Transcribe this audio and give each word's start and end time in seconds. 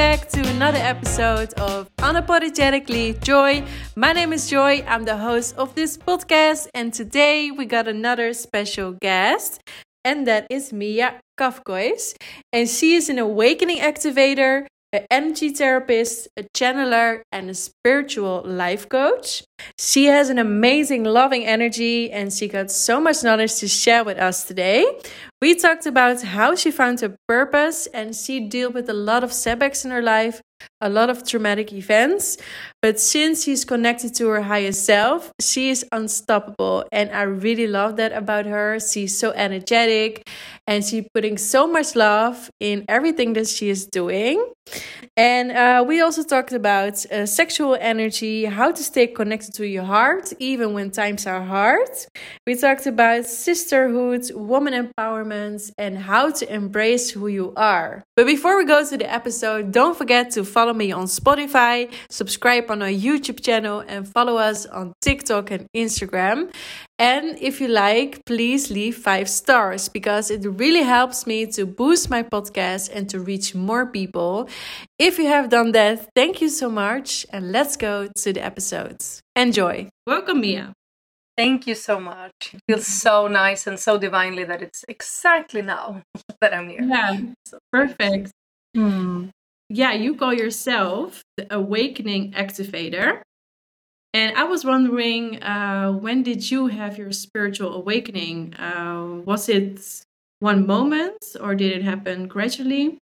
back 0.00 0.26
to 0.30 0.40
another 0.48 0.78
episode 0.78 1.52
of 1.60 1.94
Unapologetically 1.96 3.20
Joy. 3.20 3.62
My 3.96 4.14
name 4.14 4.32
is 4.32 4.48
Joy, 4.48 4.82
I'm 4.88 5.04
the 5.04 5.18
host 5.18 5.54
of 5.58 5.74
this 5.74 5.98
podcast, 5.98 6.68
and 6.72 6.90
today 6.90 7.50
we 7.50 7.66
got 7.66 7.86
another 7.86 8.32
special 8.32 8.92
guest, 8.92 9.60
and 10.02 10.26
that 10.26 10.46
is 10.48 10.72
Mia 10.72 11.20
Kafkios. 11.38 12.14
And 12.50 12.66
she 12.66 12.94
is 12.94 13.10
an 13.10 13.18
awakening 13.18 13.80
activator, 13.80 14.64
an 14.92 15.06
energy 15.10 15.50
therapist, 15.50 16.28
a 16.36 16.42
channeler, 16.56 17.22
and 17.30 17.48
a 17.48 17.54
spiritual 17.54 18.42
life 18.44 18.88
coach. 18.88 19.44
She 19.78 20.06
has 20.06 20.30
an 20.30 20.38
amazing, 20.38 21.04
loving 21.04 21.44
energy, 21.44 22.10
and 22.10 22.32
she 22.32 22.48
got 22.48 22.70
so 22.70 23.00
much 23.00 23.22
knowledge 23.22 23.54
to 23.56 23.68
share 23.68 24.02
with 24.02 24.18
us 24.18 24.44
today. 24.44 24.84
We 25.40 25.54
talked 25.54 25.86
about 25.86 26.22
how 26.22 26.54
she 26.56 26.70
found 26.70 27.00
her 27.00 27.16
purpose, 27.28 27.86
and 27.86 28.14
she 28.14 28.40
dealt 28.40 28.74
with 28.74 28.88
a 28.90 28.94
lot 28.94 29.22
of 29.22 29.32
setbacks 29.32 29.84
in 29.84 29.90
her 29.90 30.02
life, 30.02 30.42
a 30.80 30.88
lot 30.88 31.10
of 31.10 31.26
traumatic 31.26 31.72
events. 31.72 32.38
But 32.82 32.98
since 32.98 33.44
she's 33.44 33.64
connected 33.64 34.14
to 34.16 34.28
her 34.28 34.42
higher 34.42 34.72
self, 34.72 35.32
she 35.40 35.70
is 35.70 35.84
unstoppable. 35.92 36.84
And 36.90 37.10
I 37.10 37.22
really 37.22 37.66
love 37.66 37.96
that 37.96 38.12
about 38.12 38.46
her. 38.46 38.80
She's 38.80 39.16
so 39.16 39.32
energetic 39.32 40.28
and 40.66 40.84
she's 40.84 41.04
putting 41.12 41.36
so 41.36 41.66
much 41.66 41.96
love 41.96 42.50
in 42.60 42.84
everything 42.88 43.34
that 43.34 43.48
she 43.48 43.68
is 43.68 43.86
doing. 43.86 44.52
And 45.16 45.50
uh, 45.50 45.84
we 45.86 46.00
also 46.00 46.22
talked 46.22 46.52
about 46.52 47.04
uh, 47.06 47.26
sexual 47.26 47.76
energy, 47.80 48.44
how 48.44 48.70
to 48.70 48.82
stay 48.82 49.06
connected 49.06 49.52
to 49.54 49.66
your 49.66 49.82
heart, 49.82 50.32
even 50.38 50.72
when 50.72 50.90
times 50.90 51.26
are 51.26 51.42
hard. 51.42 51.90
We 52.46 52.54
talked 52.54 52.86
about 52.86 53.26
sisterhood, 53.26 54.30
woman 54.32 54.72
empowerment, 54.72 55.72
and 55.76 55.98
how 55.98 56.30
to 56.30 56.54
embrace 56.54 57.10
who 57.10 57.26
you 57.26 57.52
are. 57.56 58.04
But 58.16 58.26
before 58.26 58.56
we 58.56 58.64
go 58.64 58.86
to 58.88 58.96
the 58.96 59.12
episode, 59.12 59.72
don't 59.72 59.96
forget 59.96 60.30
to 60.32 60.44
follow 60.50 60.72
me 60.72 60.92
on 60.92 61.06
Spotify, 61.06 61.92
subscribe 62.10 62.70
on 62.70 62.82
our 62.82 62.88
YouTube 62.88 63.42
channel, 63.42 63.80
and 63.86 64.06
follow 64.06 64.36
us 64.36 64.66
on 64.66 64.92
TikTok 65.00 65.50
and 65.50 65.66
Instagram. 65.76 66.52
And 66.98 67.38
if 67.40 67.60
you 67.60 67.68
like, 67.68 68.20
please 68.26 68.70
leave 68.70 68.96
five 68.96 69.28
stars 69.28 69.88
because 69.88 70.30
it 70.30 70.44
really 70.44 70.82
helps 70.82 71.26
me 71.26 71.46
to 71.46 71.64
boost 71.64 72.10
my 72.10 72.22
podcast 72.22 72.90
and 72.94 73.08
to 73.10 73.20
reach 73.20 73.54
more 73.54 73.86
people. 73.86 74.48
If 74.98 75.18
you 75.18 75.26
have 75.28 75.48
done 75.48 75.72
that, 75.72 76.08
thank 76.14 76.40
you 76.42 76.48
so 76.48 76.68
much. 76.68 77.24
And 77.32 77.52
let's 77.52 77.76
go 77.76 78.08
to 78.14 78.32
the 78.32 78.44
episodes. 78.44 79.20
Enjoy. 79.34 79.88
Welcome, 80.06 80.40
Mia. 80.42 80.74
Thank 81.36 81.66
you 81.66 81.74
so 81.74 81.98
much. 81.98 82.52
It 82.52 82.60
feels 82.68 82.86
so 82.86 83.26
nice 83.26 83.66
and 83.66 83.80
so 83.80 83.96
divinely 83.96 84.44
that 84.44 84.60
it's 84.60 84.84
exactly 84.88 85.62
now 85.62 86.02
that 86.40 86.52
I'm 86.52 86.68
here. 86.68 86.82
Yeah, 86.82 87.18
so 87.46 87.58
perfect. 87.72 88.30
Hmm. 88.76 89.28
Yeah, 89.72 89.92
you 89.92 90.16
call 90.16 90.34
yourself 90.34 91.22
the 91.36 91.46
awakening 91.54 92.32
activator. 92.32 93.22
And 94.12 94.36
I 94.36 94.42
was 94.42 94.64
wondering, 94.64 95.40
uh, 95.42 95.92
when 95.92 96.24
did 96.24 96.50
you 96.50 96.66
have 96.66 96.98
your 96.98 97.12
spiritual 97.12 97.74
awakening? 97.74 98.54
Uh, 98.56 99.22
was 99.24 99.48
it 99.48 100.02
one 100.40 100.66
moment 100.66 101.36
or 101.40 101.54
did 101.54 101.70
it 101.70 101.84
happen 101.84 102.26
gradually? 102.26 102.98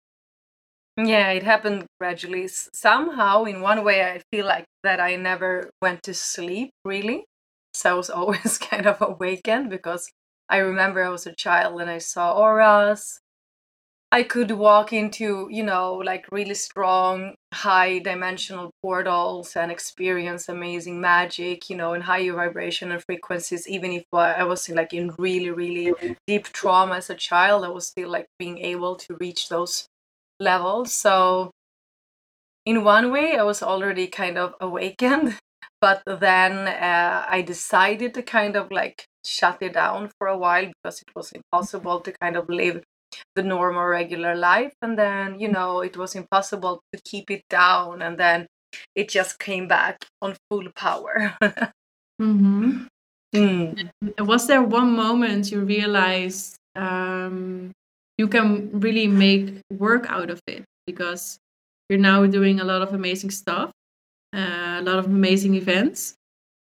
Yeah, 0.97 1.31
it 1.31 1.44
happened 1.44 1.87
gradually. 2.00 2.48
Somehow, 2.48 3.44
in 3.44 3.61
one 3.61 3.84
way, 3.84 4.03
I 4.03 4.22
feel 4.33 4.47
like 4.47 4.64
that 4.83 4.98
I 4.98 5.14
never 5.14 5.70
went 5.81 6.03
to 6.05 6.14
sleep 6.14 6.70
really. 6.84 7.27
So 7.75 7.91
I 7.91 7.94
was 7.94 8.11
always 8.19 8.59
kind 8.59 8.87
of 8.87 9.00
awakened 9.00 9.71
because 9.71 10.10
I 10.48 10.56
remember 10.59 11.04
I 11.04 11.10
was 11.10 11.27
a 11.27 11.34
child 11.34 11.81
and 11.81 11.88
I 11.91 11.98
saw 11.98 12.33
auras 12.33 13.21
I 14.12 14.22
could 14.22 14.53
walk 14.53 14.93
into, 14.93 15.49
you 15.50 15.65
know, 15.65 15.94
like 15.97 16.27
really 16.31 16.55
strong, 16.55 17.34
high 17.53 17.99
dimensional 17.99 18.71
portals 18.81 19.56
and 19.56 19.71
experience 19.71 20.49
amazing 20.49 21.00
magic, 21.00 21.69
you 21.69 21.77
know, 21.77 21.93
in 21.93 22.03
higher 22.03 22.33
vibration 22.33 22.93
and 22.93 23.03
frequencies. 23.03 23.66
Even 23.66 23.91
if 23.91 24.05
I 24.12 24.45
was 24.45 24.69
in, 24.69 24.77
like 24.77 24.93
in 24.95 25.12
really, 25.19 25.50
really 25.50 25.93
deep 26.27 26.45
trauma 26.47 26.97
as 26.97 27.11
a 27.11 27.16
child, 27.16 27.65
I 27.65 27.69
was 27.69 27.89
still 27.89 28.09
like 28.09 28.27
being 28.39 28.59
able 28.59 28.95
to 28.97 29.16
reach 29.19 29.49
those 29.49 29.89
levels. 30.39 30.93
So, 30.95 31.50
in 32.65 32.84
one 32.84 33.11
way, 33.11 33.37
I 33.37 33.43
was 33.43 33.62
already 33.62 34.06
kind 34.06 34.39
of 34.39 34.55
awakened, 34.61 35.37
but 35.81 36.03
then 36.06 36.69
uh, 36.69 37.27
I 37.28 37.43
decided 37.43 38.15
to 38.15 38.22
kind 38.22 38.55
of 38.56 38.71
like 38.71 39.06
shut 39.25 39.59
it 39.62 39.75
down 39.75 40.11
for 40.19 40.28
a 40.28 40.39
while 40.39 40.66
because 40.66 41.03
it 41.03 41.09
was 41.16 41.33
impossible 41.33 42.00
to 42.00 42.12
kind 42.12 42.37
of 42.37 42.49
live 42.49 42.84
the 43.34 43.43
normal 43.43 43.87
regular 43.87 44.34
life 44.34 44.72
and 44.82 44.99
then 44.99 45.38
you 45.38 45.49
know 45.49 45.81
it 45.81 45.97
was 45.97 46.15
impossible 46.15 46.81
to 46.93 47.00
keep 47.04 47.31
it 47.31 47.43
down 47.49 48.03
and 48.03 48.19
then 48.19 48.47
it 48.94 49.09
just 49.09 49.38
came 49.38 49.66
back 49.69 50.04
on 50.21 50.37
full 50.50 50.69
power. 50.75 51.34
Mm-hmm. 52.21 52.87
mm. 53.34 53.91
was 54.21 54.47
there 54.47 54.62
one 54.62 54.93
moment 54.93 55.50
you 55.50 55.60
realized 55.60 56.56
um, 56.75 57.71
you 58.19 58.28
can 58.28 58.71
really 58.72 59.06
make 59.06 59.60
work 59.72 60.06
out 60.09 60.31
of 60.31 60.41
it? 60.47 60.65
Because 60.87 61.38
you're 61.88 61.98
now 61.98 62.27
doing 62.27 62.60
a 62.60 62.65
lot 62.65 62.83
of 62.83 62.93
amazing 62.93 63.31
stuff 63.31 63.71
uh, 64.37 64.78
a 64.81 64.83
lot 64.83 64.98
of 64.98 65.06
amazing 65.06 65.54
events. 65.54 66.15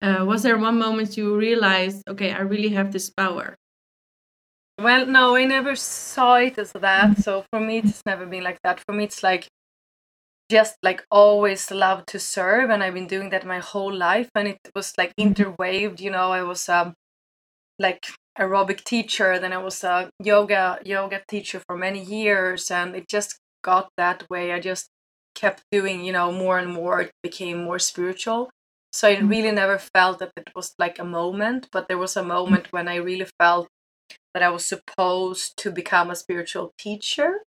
Uh, 0.02 0.24
was 0.26 0.44
there 0.44 0.58
one 0.58 0.78
moment 0.78 1.18
you 1.18 1.36
realized 1.36 2.04
okay 2.08 2.32
i 2.32 2.42
really 2.42 2.70
have 2.70 2.92
this 2.92 3.10
power 3.10 3.56
well, 4.80 5.06
no, 5.06 5.36
I 5.36 5.46
never 5.46 5.76
saw 5.76 6.36
it 6.36 6.58
as 6.58 6.72
that. 6.74 7.18
So 7.20 7.46
for 7.52 7.60
me, 7.60 7.80
it's 7.80 8.04
never 8.06 8.26
been 8.26 8.44
like 8.44 8.60
that. 8.64 8.80
For 8.86 8.94
me, 8.94 9.06
it's 9.06 9.24
like 9.24 9.48
just 10.50 10.78
like 10.84 11.04
always 11.12 11.72
love 11.72 12.06
to 12.08 12.20
serve, 12.20 12.70
and 12.70 12.84
I've 12.84 12.94
been 12.94 13.08
doing 13.08 13.30
that 13.32 13.46
my 13.46 13.60
whole 13.60 13.94
life. 13.94 14.30
And 14.36 14.48
it 14.48 14.60
was 14.76 14.94
like 14.98 15.14
interwaved. 15.18 16.00
You 16.00 16.12
know, 16.12 16.32
I 16.32 16.44
was 16.44 16.70
um 16.70 16.94
like 17.80 18.08
aerobic 18.40 18.84
teacher, 18.84 19.40
then 19.40 19.54
I 19.54 19.58
was 19.58 19.84
a 19.84 20.10
yoga 20.24 20.80
yoga 20.86 21.22
teacher 21.28 21.62
for 21.68 21.78
many 21.78 22.04
years, 22.04 22.72
and 22.72 22.96
it 22.96 23.08
just 23.10 23.40
got 23.64 23.90
that 23.98 24.30
way. 24.30 24.52
I 24.52 24.60
just 24.60 24.90
kept 25.36 25.64
doing, 25.72 26.04
you 26.06 26.12
know, 26.12 26.32
more 26.32 26.60
and 26.60 26.74
more. 26.74 27.02
It 27.02 27.12
became 27.24 27.64
more 27.64 27.80
spiritual. 27.80 28.50
So 28.92 29.08
I 29.08 29.16
mm. 29.18 29.30
really 29.30 29.52
never 29.52 29.78
felt 29.78 30.20
that 30.20 30.32
it 30.38 30.50
was 30.56 30.74
like 30.80 31.00
a 31.00 31.06
moment, 31.06 31.68
but 31.72 31.88
there 31.88 31.98
was 31.98 32.18
a 32.18 32.24
moment 32.24 32.72
when 32.72 32.88
I 32.88 32.96
really 32.96 33.28
felt 33.40 33.68
that 34.34 34.44
I 34.44 34.50
was 34.50 34.66
supposed 34.66 35.58
to 35.58 35.72
become 35.72 36.10
a 36.10 36.16
spiritual 36.16 36.74
teacher. 36.78 37.42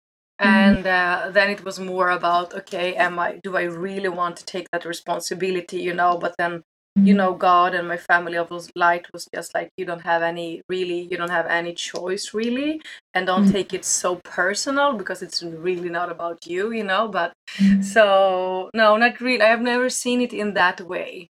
Mm-hmm. 0.41 0.49
And 0.49 0.87
uh, 0.87 1.31
then 1.33 1.51
it 1.51 1.65
was 1.65 1.81
more 1.81 2.11
about 2.11 2.55
okay, 2.55 2.95
am 2.95 3.19
I? 3.19 3.41
Do 3.43 3.57
I 3.57 3.63
really 3.63 4.11
want 4.11 4.37
to 4.37 4.45
take 4.45 4.69
that 4.73 4.85
responsibility? 4.85 5.79
You 5.79 5.95
know, 5.95 6.19
but 6.19 6.35
then 6.39 6.63
you 6.97 7.03
mm-hmm. 7.03 7.17
know 7.19 7.35
god 7.35 7.75
and 7.75 7.87
my 7.87 7.97
family 7.99 8.39
of 8.39 8.51
light 8.75 9.07
was 9.13 9.29
just 9.35 9.55
like 9.55 9.69
you 9.77 9.85
don't 9.85 10.01
have 10.01 10.23
any 10.23 10.63
really 10.69 11.03
you 11.11 11.17
don't 11.17 11.31
have 11.31 11.47
any 11.47 11.75
choice 11.75 12.33
really 12.33 12.81
and 13.13 13.27
don't 13.27 13.43
mm-hmm. 13.43 13.53
take 13.53 13.75
it 13.75 13.85
so 13.85 14.17
personal 14.25 14.95
because 14.95 15.21
it's 15.21 15.43
really 15.43 15.91
not 15.91 16.11
about 16.11 16.47
you 16.47 16.73
you 16.73 16.83
know 16.83 17.07
but 17.07 17.33
mm-hmm. 17.59 17.83
so 17.83 18.71
no 18.73 18.97
not 18.97 19.21
really 19.21 19.43
i 19.43 19.49
have 19.49 19.61
never 19.61 19.91
seen 19.91 20.23
it 20.23 20.33
in 20.33 20.55
that 20.55 20.81
way 20.81 21.29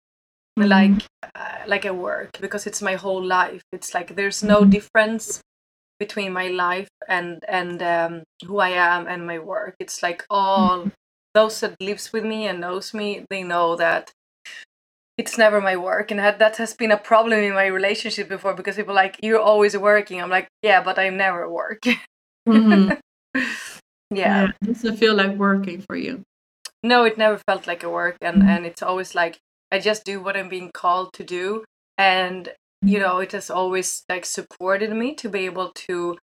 mm-hmm. 0.58 0.68
like 0.68 1.02
uh, 1.34 1.58
like 1.66 1.84
a 1.84 1.94
work 1.94 2.30
because 2.40 2.66
it's 2.66 2.82
my 2.82 2.94
whole 2.94 3.24
life 3.24 3.62
it's 3.72 3.94
like 3.94 4.14
there's 4.16 4.42
no 4.42 4.60
mm-hmm. 4.60 4.70
difference 4.70 5.40
between 5.98 6.32
my 6.32 6.48
life 6.48 6.88
and 7.08 7.44
and 7.48 7.82
um, 7.82 8.22
who 8.46 8.58
i 8.58 8.70
am 8.70 9.06
and 9.06 9.26
my 9.26 9.38
work 9.38 9.74
it's 9.78 10.02
like 10.02 10.24
all 10.28 10.78
mm-hmm. 10.78 10.88
those 11.34 11.60
that 11.60 11.74
lives 11.80 12.12
with 12.12 12.24
me 12.24 12.46
and 12.46 12.60
knows 12.60 12.92
me 12.92 13.24
they 13.30 13.42
know 13.42 13.76
that 13.76 14.10
it's 15.18 15.38
never 15.38 15.60
my 15.60 15.76
work 15.76 16.10
and 16.10 16.20
that, 16.20 16.38
that 16.38 16.56
has 16.56 16.74
been 16.74 16.90
a 16.90 16.96
problem 16.96 17.38
in 17.38 17.54
my 17.54 17.66
relationship 17.66 18.28
before 18.28 18.54
because 18.54 18.76
people 18.76 18.94
like 18.94 19.16
you're 19.22 19.40
always 19.40 19.76
working 19.76 20.20
i'm 20.20 20.30
like 20.30 20.48
yeah 20.62 20.82
but 20.82 20.98
i 20.98 21.08
never 21.08 21.48
work 21.48 21.82
mm-hmm. 22.48 22.92
yeah. 23.34 23.44
yeah 24.10 24.48
it 24.48 24.66
doesn't 24.66 24.96
feel 24.96 25.14
like 25.14 25.36
working 25.36 25.80
for 25.80 25.96
you 25.96 26.22
no 26.82 27.04
it 27.04 27.16
never 27.16 27.38
felt 27.46 27.66
like 27.66 27.82
a 27.82 27.90
work 27.90 28.16
and 28.20 28.42
and 28.42 28.66
it's 28.66 28.82
always 28.82 29.14
like 29.14 29.38
I 29.72 29.78
just 29.78 30.04
do 30.04 30.22
what 30.22 30.36
I'm 30.36 30.48
being 30.48 30.70
called 30.72 31.14
to 31.14 31.24
do. 31.24 31.64
And, 31.96 32.50
you 32.82 32.98
know, 32.98 33.18
it 33.18 33.32
has 33.32 33.50
always 33.50 34.04
like 34.08 34.26
supported 34.26 34.92
me 34.92 35.14
to 35.14 35.28
be 35.28 35.46
able 35.46 35.72
to 35.86 36.18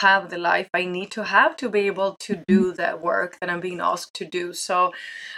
have 0.00 0.30
the 0.30 0.38
life 0.38 0.68
I 0.74 0.86
need 0.86 1.12
to 1.12 1.22
have 1.22 1.56
to 1.58 1.68
be 1.68 1.80
able 1.80 2.16
to 2.20 2.42
do 2.48 2.72
mm-hmm. 2.72 2.82
the 2.82 2.96
work 2.96 3.38
that 3.40 3.48
I'm 3.48 3.60
being 3.60 3.80
asked 3.80 4.14
to 4.14 4.24
do. 4.24 4.52
So 4.52 4.92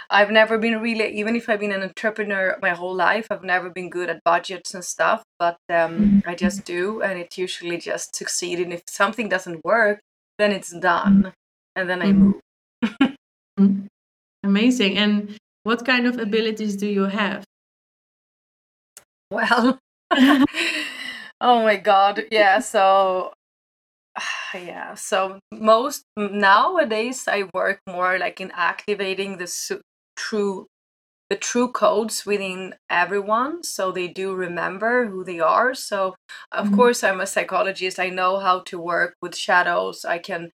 I've 0.09 0.31
never 0.31 0.57
been 0.57 0.81
really, 0.81 1.15
even 1.19 1.35
if 1.35 1.47
I've 1.47 1.59
been 1.59 1.71
an 1.71 1.83
entrepreneur 1.83 2.57
my 2.61 2.71
whole 2.71 2.95
life, 2.95 3.27
I've 3.29 3.43
never 3.43 3.69
been 3.69 3.89
good 3.89 4.09
at 4.09 4.23
budgets 4.23 4.73
and 4.73 4.83
stuff, 4.83 5.23
but 5.37 5.57
um, 5.69 6.23
I 6.25 6.33
just 6.33 6.65
do. 6.65 7.01
And 7.01 7.19
it 7.19 7.37
usually 7.37 7.77
just 7.77 8.15
succeeds. 8.15 8.61
And 8.61 8.73
if 8.73 8.81
something 8.87 9.29
doesn't 9.29 9.63
work, 9.63 9.99
then 10.39 10.51
it's 10.51 10.71
done. 10.71 11.33
And 11.75 11.89
then 11.89 12.01
I 12.01 12.11
mm-hmm. 12.11 13.13
move. 13.59 13.87
Amazing. 14.43 14.97
And 14.97 15.37
what 15.63 15.85
kind 15.85 16.07
of 16.07 16.17
abilities 16.17 16.77
do 16.77 16.87
you 16.87 17.03
have? 17.03 17.43
Well, 19.31 19.79
oh 21.41 21.63
my 21.63 21.75
God. 21.77 22.23
Yeah. 22.31 22.59
So 22.59 23.33
yeah 24.55 24.95
so 24.95 25.39
most 25.51 26.03
nowadays 26.17 27.27
i 27.27 27.43
work 27.53 27.79
more 27.87 28.17
like 28.19 28.41
in 28.41 28.51
activating 28.55 29.37
the 29.37 29.47
su- 29.47 29.81
true 30.15 30.67
the 31.29 31.35
true 31.37 31.71
codes 31.71 32.25
within 32.25 32.75
everyone 32.89 33.63
so 33.63 33.91
they 33.91 34.07
do 34.07 34.33
remember 34.33 35.07
who 35.07 35.23
they 35.23 35.39
are 35.39 35.73
so 35.73 36.15
of 36.51 36.67
Mhm. 36.69 36.75
course 36.75 37.03
i'm 37.03 37.21
a 37.21 37.27
psychologist 37.27 37.99
i 37.99 38.09
know 38.09 38.39
how 38.39 38.59
to 38.61 38.79
work 38.79 39.15
with 39.21 39.35
shadows 39.35 40.05
i 40.05 40.17
can 40.19 40.51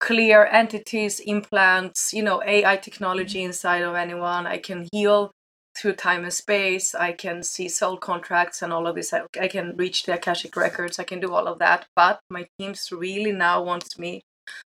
clear 0.00 0.46
entities 0.46 1.20
implants 1.20 2.12
you 2.12 2.22
know 2.22 2.42
ai 2.44 2.76
technology 2.76 3.42
inside 3.42 3.82
of 3.82 3.94
anyone 3.94 4.46
i 4.46 4.58
can 4.58 4.88
heal 4.92 5.30
through 5.76 5.92
time 5.92 6.22
and 6.24 6.32
space 6.32 6.94
i 6.94 7.12
can 7.12 7.42
see 7.42 7.68
soul 7.68 7.96
contracts 7.96 8.62
and 8.62 8.72
all 8.72 8.86
of 8.86 8.94
this. 8.94 9.12
I, 9.12 9.22
I 9.40 9.48
can 9.48 9.76
reach 9.76 10.04
the 10.04 10.14
akashic 10.14 10.56
records. 10.56 10.98
I 10.98 11.04
can 11.04 11.20
do 11.20 11.32
all 11.32 11.46
of 11.46 11.58
that. 11.58 11.86
But 11.94 12.20
my 12.30 12.46
teams 12.58 12.90
really 12.92 13.32
now 13.32 13.62
wants 13.62 13.98
me 13.98 14.22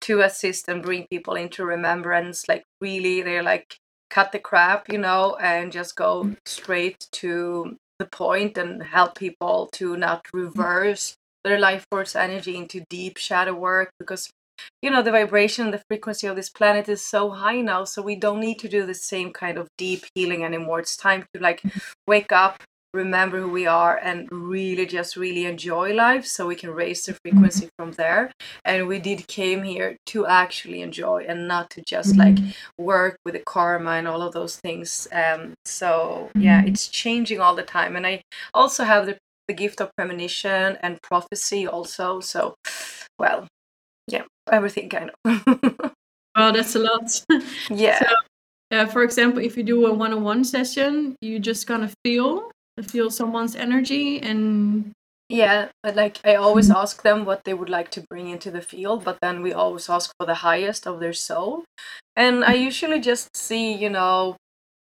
to 0.03 0.21
assist 0.21 0.69
and 0.69 0.83
bring 0.83 1.07
people 1.11 1.35
into 1.35 1.65
remembrance. 1.65 2.49
Like 2.49 2.65
really 2.81 3.23
they're 3.23 3.43
like 3.43 3.77
cut 4.09 4.31
the 4.31 4.39
crap 4.39 4.89
you 4.93 4.99
know 4.99 5.37
and 5.41 5.73
just 5.73 5.97
go 5.97 6.25
mm. 6.25 6.37
straight 6.47 7.09
to 7.11 7.77
the 7.99 8.07
point 8.07 8.57
and 8.57 8.83
help 8.83 9.19
people 9.19 9.69
to 9.73 9.97
not 9.97 10.25
mm. 10.25 10.45
reverse 10.45 11.17
their 11.45 11.59
life 11.59 11.85
force 11.91 12.15
energy 12.15 12.57
into 12.57 12.85
deep 12.89 13.17
shadow 13.17 13.55
work 13.55 13.91
because 13.99 14.31
you 14.83 14.91
know 14.91 15.03
the 15.03 15.11
vibration 15.11 15.71
the 15.71 15.83
frequency 15.89 16.27
of 16.27 16.37
this 16.37 16.51
planet 16.51 16.89
is 16.89 17.03
so 17.03 17.31
high 17.31 17.61
now 17.61 17.85
so 17.85 18.03
we 18.03 18.17
don't 18.17 18.41
need 18.41 18.59
to 18.59 18.69
do 18.69 18.85
the 18.87 18.95
same 18.95 19.33
kind 19.33 19.59
of 19.59 19.69
deep 19.79 20.05
healing 20.15 20.45
anymore. 20.45 20.81
It's 20.81 20.97
time 20.97 21.25
to 21.35 21.41
like 21.41 21.61
mm-hmm. 21.63 21.79
wake 22.07 22.33
up 22.33 22.63
remember 22.97 23.41
who 23.41 23.51
we 23.51 23.67
are 23.67 23.97
and 23.97 24.27
really 24.33 24.87
just 24.87 25.17
really 25.17 25.45
enjoy 25.45 25.93
life 25.93 26.27
so 26.27 26.47
we 26.47 26.57
can 26.57 26.71
raise 26.71 27.05
the 27.05 27.13
mm-hmm. 27.13 27.29
frequency 27.29 27.69
from 27.79 27.93
there. 27.93 28.33
And 28.65 28.89
we 28.89 28.99
did 28.99 29.29
came 29.29 29.63
here 29.63 29.97
to 30.07 30.27
actually 30.27 30.81
enjoy 30.81 31.27
and 31.29 31.47
not 31.47 31.71
to 31.71 31.83
just 31.83 32.17
like 32.17 32.37
mm-hmm. 32.37 32.83
work 32.83 33.19
with 33.25 33.35
the 33.35 33.43
karma 33.47 33.93
and 33.93 34.09
all 34.09 34.23
of 34.23 34.33
those 34.33 34.57
things. 34.57 35.07
Um 35.13 35.55
so 35.65 36.31
yeah 36.35 36.63
it's 36.65 36.89
changing 36.89 37.41
all 37.41 37.55
the 37.55 37.63
time. 37.63 37.95
And 37.97 38.07
i 38.07 38.23
also 38.55 38.85
have 38.85 39.07
the, 39.07 39.19
the 39.47 39.55
gift 39.55 39.81
of 39.81 39.95
premonition 39.97 40.79
and 40.81 41.01
prophecy 41.03 41.67
also. 41.67 42.21
So 42.21 42.55
well 43.19 43.47
yeah 44.09 44.25
everything 44.51 44.89
kind 44.89 45.11
of 45.25 45.93
well, 46.37 46.53
that's 46.53 46.75
a 46.75 46.79
lot. 46.79 47.25
yeah 47.71 47.99
So, 47.99 48.07
uh, 48.73 48.87
for 48.87 49.03
example, 49.03 49.43
if 49.43 49.57
you 49.57 49.63
do 49.63 49.87
a 49.87 49.93
one-on-one 49.95 50.45
session, 50.45 51.17
you 51.21 51.39
just 51.39 51.67
kind 51.67 51.85
of 51.85 51.95
feel 52.05 52.51
feel 52.83 53.11
someone's 53.11 53.57
energy 53.57 54.21
and 54.21 54.93
Yeah, 55.29 55.69
but 55.83 55.97
like 55.97 56.21
I 56.25 56.35
always 56.37 56.71
ask 56.71 57.03
them 57.03 57.25
what 57.25 57.43
they 57.45 57.55
would 57.55 57.69
like 57.71 57.91
to 57.93 58.05
bring 58.11 58.29
into 58.29 58.51
the 58.51 58.61
field, 58.61 59.05
but 59.05 59.19
then 59.23 59.43
we 59.43 59.53
always 59.53 59.89
ask 59.89 60.13
for 60.19 60.27
the 60.27 60.37
highest 60.47 60.87
of 60.87 61.01
their 61.01 61.13
soul. 61.15 61.65
And 62.15 62.45
I 62.45 62.55
usually 62.55 63.01
just 63.01 63.37
see, 63.37 63.73
you 63.73 63.91
know, 63.91 64.37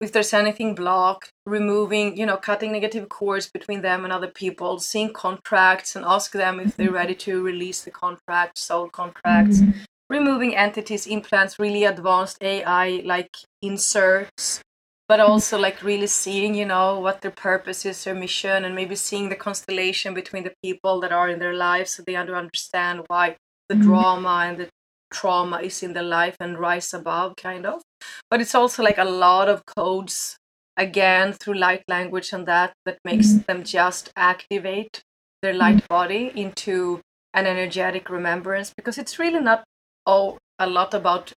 if 0.04 0.12
there's 0.12 0.34
anything 0.34 0.74
blocked, 0.74 1.30
removing, 1.46 2.16
you 2.16 2.26
know, 2.26 2.36
cutting 2.36 2.72
negative 2.72 3.08
cords 3.08 3.48
between 3.48 3.80
them 3.80 4.04
and 4.04 4.12
other 4.12 4.28
people, 4.28 4.78
seeing 4.78 5.12
contracts 5.12 5.96
and 5.96 6.04
ask 6.04 6.32
them 6.32 6.60
if 6.60 6.76
they're 6.76 6.86
mm-hmm. 6.86 6.94
ready 6.94 7.14
to 7.14 7.42
release 7.42 7.82
the 7.82 7.90
contract, 7.90 8.58
soul 8.58 8.88
contracts, 8.88 9.60
mm-hmm. 9.60 9.80
removing 10.10 10.54
entities, 10.54 11.06
implants, 11.06 11.58
really 11.58 11.84
advanced 11.84 12.36
AI 12.42 13.02
like 13.04 13.34
inserts, 13.62 14.60
but 15.08 15.20
also 15.20 15.58
like 15.58 15.82
really 15.82 16.06
seeing, 16.06 16.54
you 16.54 16.66
know, 16.66 17.00
what 17.00 17.22
their 17.22 17.30
purpose 17.30 17.86
is, 17.86 18.04
their 18.04 18.14
mission, 18.14 18.64
and 18.64 18.74
maybe 18.74 18.94
seeing 18.94 19.30
the 19.30 19.36
constellation 19.36 20.12
between 20.12 20.44
the 20.44 20.54
people 20.62 21.00
that 21.00 21.12
are 21.12 21.30
in 21.30 21.38
their 21.38 21.54
lives 21.54 21.92
so 21.92 22.02
they 22.06 22.14
understand 22.14 23.00
why 23.06 23.36
the 23.70 23.74
mm-hmm. 23.74 23.84
drama 23.84 24.44
and 24.46 24.58
the 24.58 24.68
trauma 25.14 25.60
is 25.60 25.82
in 25.82 25.92
their 25.94 26.02
life 26.02 26.36
and 26.40 26.58
rise 26.58 26.92
above, 26.92 27.36
kind 27.36 27.64
of. 27.64 27.82
But 28.30 28.40
it's 28.40 28.54
also 28.54 28.82
like 28.82 28.98
a 28.98 29.04
lot 29.04 29.48
of 29.48 29.64
codes 29.64 30.36
again 30.76 31.32
through 31.32 31.54
light 31.54 31.84
language 31.88 32.32
and 32.32 32.46
that 32.46 32.72
that 32.84 32.98
makes 33.04 33.28
mm-hmm. 33.28 33.46
them 33.46 33.62
just 33.62 34.12
activate 34.16 35.02
their 35.40 35.52
mm-hmm. 35.52 35.60
light 35.60 35.88
body 35.88 36.32
into 36.34 37.00
an 37.32 37.46
energetic 37.46 38.10
remembrance 38.10 38.72
because 38.76 38.98
it's 38.98 39.18
really 39.18 39.40
not 39.40 39.64
all 40.04 40.38
a 40.58 40.66
lot 40.66 40.92
about 40.92 41.32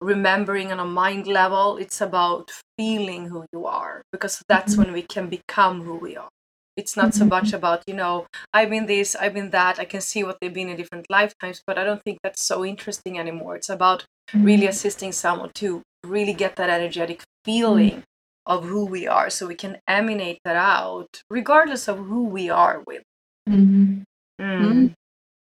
remembering 0.00 0.72
on 0.72 0.80
a 0.80 0.84
mind 0.84 1.26
level. 1.26 1.76
It's 1.76 2.00
about 2.00 2.50
feeling 2.76 3.26
who 3.26 3.46
you 3.52 3.66
are 3.66 4.02
because 4.10 4.42
that's 4.48 4.72
mm-hmm. 4.72 4.82
when 4.82 4.92
we 4.92 5.02
can 5.02 5.28
become 5.28 5.82
who 5.82 5.96
we 5.96 6.16
are 6.16 6.31
it's 6.76 6.96
not 6.96 7.14
so 7.14 7.24
much 7.24 7.52
about 7.52 7.82
you 7.86 7.94
know 7.94 8.26
i've 8.54 8.70
been 8.70 8.86
this 8.86 9.14
i've 9.16 9.34
been 9.34 9.50
that 9.50 9.78
i 9.78 9.84
can 9.84 10.00
see 10.00 10.24
what 10.24 10.38
they've 10.40 10.54
been 10.54 10.68
in 10.68 10.76
different 10.76 11.06
lifetimes 11.10 11.62
but 11.66 11.78
i 11.78 11.84
don't 11.84 12.02
think 12.04 12.18
that's 12.22 12.42
so 12.42 12.64
interesting 12.64 13.18
anymore 13.18 13.56
it's 13.56 13.68
about 13.68 14.04
really 14.34 14.66
assisting 14.66 15.12
someone 15.12 15.50
to 15.54 15.82
really 16.04 16.32
get 16.32 16.56
that 16.56 16.70
energetic 16.70 17.22
feeling 17.44 18.02
of 18.46 18.64
who 18.64 18.84
we 18.84 19.06
are 19.06 19.30
so 19.30 19.46
we 19.46 19.54
can 19.54 19.76
emanate 19.86 20.38
that 20.44 20.56
out 20.56 21.22
regardless 21.30 21.88
of 21.88 21.98
who 21.98 22.24
we 22.24 22.48
are 22.50 22.82
with 22.86 23.02
Mhm. 23.48 24.04
Mm. 24.40 24.94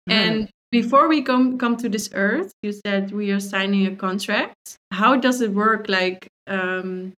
And 0.07 0.49
before 0.71 1.07
we 1.07 1.21
come 1.21 1.57
come 1.57 1.77
to 1.77 1.89
this 1.89 2.09
earth, 2.13 2.51
you 2.61 2.71
said 2.73 3.11
we 3.11 3.31
are 3.31 3.39
signing 3.39 3.87
a 3.87 3.95
contract. 3.95 4.75
How 4.91 5.15
does 5.15 5.41
it 5.41 5.53
work? 5.53 5.87
Like, 5.89 6.27
um, 6.47 7.13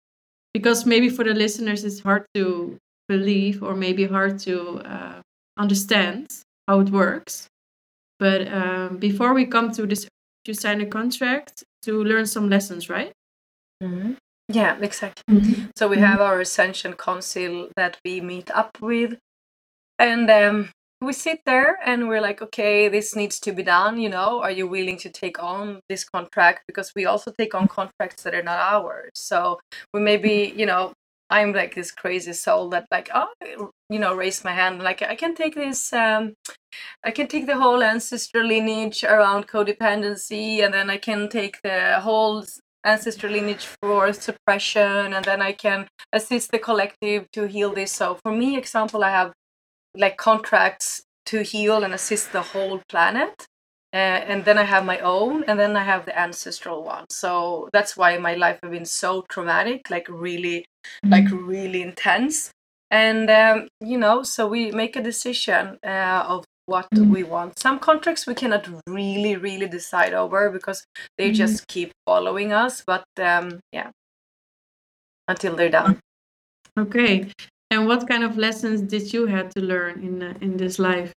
because 0.53 0.85
maybe 0.85 1.09
for 1.09 1.23
the 1.23 1.33
listeners 1.33 1.83
it's 1.83 1.99
hard 1.99 2.25
to 2.35 2.77
believe, 3.07 3.63
or 3.63 3.75
maybe 3.75 4.05
hard 4.05 4.39
to 4.39 4.79
uh, 4.79 5.21
understand 5.57 6.27
how 6.67 6.79
it 6.79 6.89
works. 6.89 7.47
But 8.19 8.47
um, 8.47 8.97
before 8.97 9.33
we 9.33 9.45
come 9.45 9.71
to 9.73 9.85
this, 9.85 10.07
you 10.47 10.53
sign 10.53 10.81
a 10.81 10.85
contract 10.85 11.63
to 11.83 12.03
learn 12.03 12.25
some 12.25 12.49
lessons, 12.49 12.89
right? 12.89 13.11
Mhm. 13.83 14.15
yeah 14.47 14.77
exactly 14.81 15.23
So 15.75 15.87
we 15.87 15.97
have 15.97 16.21
our 16.21 16.39
Ascension 16.39 16.93
Council 16.93 17.69
that 17.75 17.97
we 18.05 18.21
meet 18.21 18.49
up 18.51 18.77
with, 18.81 19.17
and 19.99 20.29
um, 20.29 20.69
we 21.01 21.13
sit 21.13 21.41
there 21.45 21.77
and 21.85 22.07
we're 22.07 22.21
like, 22.21 22.41
okay, 22.41 22.87
this 22.89 23.15
needs 23.15 23.39
to 23.41 23.51
be 23.53 23.63
done. 23.63 23.99
You 23.99 24.09
know, 24.09 24.41
are 24.41 24.51
you 24.51 24.67
willing 24.67 24.97
to 24.99 25.09
take 25.09 25.41
on 25.41 25.79
this 25.89 26.03
contract? 26.03 26.63
Because 26.67 26.91
we 26.95 27.05
also 27.05 27.31
take 27.37 27.53
on 27.53 27.67
contracts 27.67 28.23
that 28.23 28.33
are 28.33 28.43
not 28.43 28.59
ours. 28.59 29.11
So 29.15 29.59
we 29.93 29.99
maybe, 30.01 30.53
you 30.55 30.65
know, 30.65 30.93
I'm 31.29 31.53
like 31.53 31.75
this 31.75 31.91
crazy 31.91 32.33
soul 32.33 32.69
that 32.69 32.85
like, 32.91 33.09
oh, 33.13 33.27
you 33.89 33.99
know, 33.99 34.15
raise 34.15 34.43
my 34.43 34.51
hand 34.51 34.81
like 34.81 35.01
I 35.01 35.15
can 35.15 35.35
take 35.35 35.55
this. 35.55 35.91
Um, 35.91 36.33
I 37.03 37.11
can 37.11 37.27
take 37.27 37.47
the 37.47 37.57
whole 37.57 37.81
ancestor 37.81 38.43
lineage 38.43 39.03
around 39.03 39.47
codependency, 39.47 40.63
and 40.63 40.73
then 40.73 40.89
I 40.89 40.97
can 40.97 41.29
take 41.29 41.61
the 41.63 41.99
whole 42.01 42.45
ancestor 42.83 43.29
lineage 43.29 43.67
for 43.81 44.13
suppression, 44.13 45.13
and 45.13 45.25
then 45.25 45.41
I 45.41 45.53
can 45.53 45.87
assist 46.13 46.51
the 46.51 46.59
collective 46.59 47.31
to 47.31 47.47
heal 47.47 47.73
this. 47.73 47.91
So, 47.91 48.19
for 48.23 48.31
me, 48.31 48.57
example, 48.57 49.03
I 49.03 49.11
have 49.11 49.33
like 49.95 50.17
contracts 50.17 51.03
to 51.27 51.41
heal 51.41 51.83
and 51.83 51.93
assist 51.93 52.33
the 52.33 52.41
whole 52.41 52.81
planet. 52.89 53.47
Uh, 53.95 54.19
and 54.27 54.43
then 54.43 54.57
I 54.57 54.63
have 54.63 54.83
my 54.83 54.99
own, 54.99 55.45
and 55.45 55.57
then 55.57 55.77
I 55.77 55.83
have 55.85 56.05
the 56.05 56.19
ancestral 56.19 56.83
one. 56.83 57.05
So 57.09 57.69
that's 57.71 57.95
why 57.95 58.17
my 58.17 58.33
life 58.33 58.59
has 58.61 58.69
been 58.69 58.83
so 58.83 59.23
traumatic, 59.29 59.89
like 59.89 60.09
really, 60.09 60.65
like 61.05 61.31
really 61.31 61.81
intense. 61.81 62.51
And 62.91 63.29
um, 63.29 63.69
you 63.79 63.97
know, 63.97 64.21
so 64.23 64.49
we 64.49 64.71
make 64.71 64.97
a 64.97 65.01
decision 65.01 65.79
uh, 65.81 66.25
of 66.27 66.43
what 66.65 66.87
we 66.93 67.23
want. 67.23 67.57
Some 67.57 67.79
contracts 67.79 68.27
we 68.27 68.33
cannot 68.33 68.67
really, 68.85 69.37
really 69.37 69.69
decide 69.69 70.13
over 70.13 70.49
because 70.49 70.83
they 71.17 71.31
just 71.31 71.65
keep 71.67 71.93
following 72.05 72.51
us. 72.51 72.83
But 72.85 73.05
um, 73.17 73.61
yeah, 73.71 73.91
until 75.29 75.55
they're 75.55 75.69
done. 75.69 75.99
Okay. 76.77 77.31
And 77.71 77.87
what 77.87 78.07
kind 78.09 78.25
of 78.25 78.37
lessons 78.37 78.81
did 78.81 79.13
you 79.13 79.27
had 79.27 79.51
to 79.51 79.61
learn 79.61 80.03
in 80.03 80.21
uh, 80.21 80.33
in 80.41 80.57
this 80.57 80.79
life? 80.79 81.13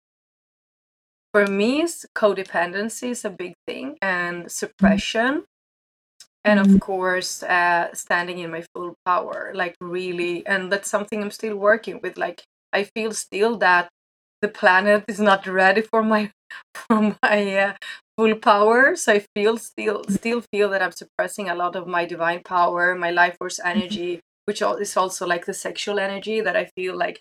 For 1.36 1.46
me 1.46 1.84
codependency 2.16 3.10
is 3.10 3.22
a 3.22 3.28
big 3.28 3.52
thing 3.66 3.98
and 4.00 4.50
suppression 4.50 5.44
and 6.46 6.58
of 6.58 6.80
course 6.80 7.42
uh, 7.42 7.92
standing 7.92 8.38
in 8.38 8.50
my 8.50 8.64
full 8.72 8.94
power 9.04 9.52
like 9.54 9.74
really 9.82 10.46
and 10.46 10.72
that's 10.72 10.88
something 10.88 11.22
i'm 11.22 11.30
still 11.30 11.54
working 11.54 12.00
with 12.02 12.16
like 12.16 12.42
i 12.72 12.82
feel 12.82 13.12
still 13.12 13.58
that 13.58 13.90
the 14.40 14.48
planet 14.48 15.04
is 15.08 15.20
not 15.20 15.46
ready 15.46 15.82
for 15.82 16.02
my 16.02 16.30
for 16.74 17.14
my 17.22 17.56
uh, 17.58 17.74
full 18.16 18.34
power 18.36 18.96
so 18.96 19.12
i 19.12 19.22
feel 19.34 19.58
still 19.58 20.04
still 20.08 20.40
feel 20.50 20.70
that 20.70 20.80
i'm 20.80 20.96
suppressing 21.02 21.50
a 21.50 21.54
lot 21.54 21.76
of 21.76 21.86
my 21.86 22.06
divine 22.06 22.42
power 22.42 22.94
my 22.94 23.10
life 23.10 23.36
force 23.36 23.60
energy 23.62 24.20
which 24.46 24.62
is 24.62 24.96
also 24.96 25.26
like 25.26 25.44
the 25.44 25.52
sexual 25.52 25.98
energy 25.98 26.40
that 26.40 26.56
i 26.56 26.64
feel 26.64 26.96
like 26.96 27.20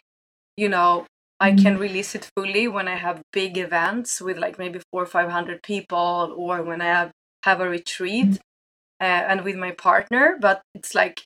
you 0.55 0.69
know 0.69 1.05
i 1.39 1.51
can 1.51 1.77
release 1.77 2.15
it 2.15 2.29
fully 2.35 2.67
when 2.67 2.87
i 2.87 2.95
have 2.95 3.21
big 3.33 3.57
events 3.57 4.21
with 4.21 4.37
like 4.37 4.57
maybe 4.57 4.79
four 4.91 5.03
or 5.03 5.07
five 5.07 5.29
hundred 5.29 5.61
people 5.63 6.33
or 6.37 6.63
when 6.63 6.81
i 6.81 6.85
have 6.85 7.11
have 7.43 7.61
a 7.61 7.69
retreat 7.69 8.39
uh, 9.01 9.23
and 9.29 9.41
with 9.43 9.55
my 9.55 9.71
partner 9.71 10.37
but 10.39 10.61
it's 10.73 10.95
like 10.95 11.23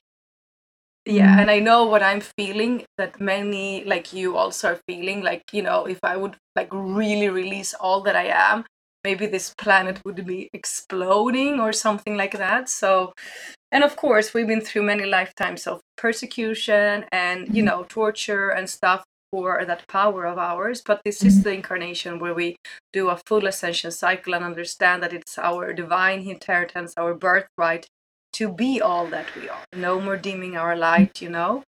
yeah 1.06 1.40
and 1.40 1.50
i 1.50 1.58
know 1.58 1.84
what 1.84 2.02
i'm 2.02 2.20
feeling 2.20 2.84
that 2.98 3.20
many 3.20 3.84
like 3.84 4.12
you 4.12 4.36
also 4.36 4.72
are 4.72 4.80
feeling 4.86 5.22
like 5.22 5.42
you 5.52 5.62
know 5.62 5.86
if 5.86 5.98
i 6.02 6.16
would 6.16 6.36
like 6.56 6.68
really 6.72 7.28
release 7.28 7.72
all 7.74 8.02
that 8.02 8.16
i 8.16 8.26
am 8.26 8.64
maybe 9.04 9.26
this 9.26 9.54
planet 9.56 10.00
would 10.04 10.24
be 10.26 10.50
exploding 10.52 11.60
or 11.60 11.72
something 11.72 12.16
like 12.16 12.36
that. 12.36 12.68
So, 12.68 13.12
and 13.72 13.84
of 13.84 13.96
course, 13.96 14.34
we've 14.34 14.46
been 14.46 14.60
through 14.60 14.82
many 14.82 15.06
lifetimes 15.06 15.66
of 15.66 15.80
persecution 15.96 17.04
and, 17.12 17.46
you 17.48 17.62
mm-hmm. 17.62 17.64
know, 17.66 17.86
torture 17.88 18.50
and 18.50 18.68
stuff 18.68 19.04
for 19.30 19.64
that 19.64 19.86
power 19.88 20.26
of 20.26 20.38
ours. 20.38 20.82
But 20.84 21.02
this 21.04 21.22
is 21.22 21.34
mm-hmm. 21.34 21.42
the 21.42 21.52
incarnation 21.52 22.18
where 22.18 22.34
we 22.34 22.56
do 22.92 23.08
a 23.08 23.20
full 23.26 23.46
ascension 23.46 23.90
cycle 23.90 24.34
and 24.34 24.44
understand 24.44 25.02
that 25.02 25.12
it's 25.12 25.38
our 25.38 25.72
divine 25.72 26.26
inheritance, 26.28 26.94
our 26.96 27.14
birthright 27.14 27.86
to 28.34 28.52
be 28.52 28.80
all 28.80 29.06
that 29.08 29.26
we 29.36 29.48
are. 29.48 29.64
No 29.74 30.00
more 30.00 30.16
dimming 30.16 30.56
our 30.56 30.76
light, 30.76 31.20
you 31.20 31.30
know? 31.30 31.62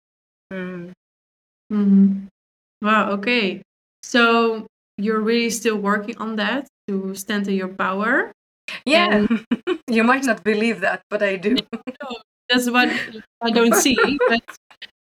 Mm. 0.52 0.92
Mm-hmm. 1.72 2.26
Wow, 2.82 3.10
okay. 3.12 3.62
So 4.02 4.66
you're 4.96 5.20
really 5.20 5.50
still 5.50 5.76
working 5.76 6.16
on 6.18 6.36
that 6.36 6.66
to 6.88 7.14
stand 7.14 7.48
in 7.48 7.54
your 7.54 7.68
power. 7.68 8.32
Yeah, 8.84 9.26
and... 9.26 9.46
you 9.88 10.04
might 10.04 10.24
not 10.24 10.44
believe 10.44 10.80
that, 10.80 11.02
but 11.10 11.22
I 11.22 11.36
do. 11.36 11.56
that's 12.48 12.68
what 12.70 12.88
I 13.40 13.50
don't 13.50 13.74
see. 13.74 13.96
but 14.28 14.56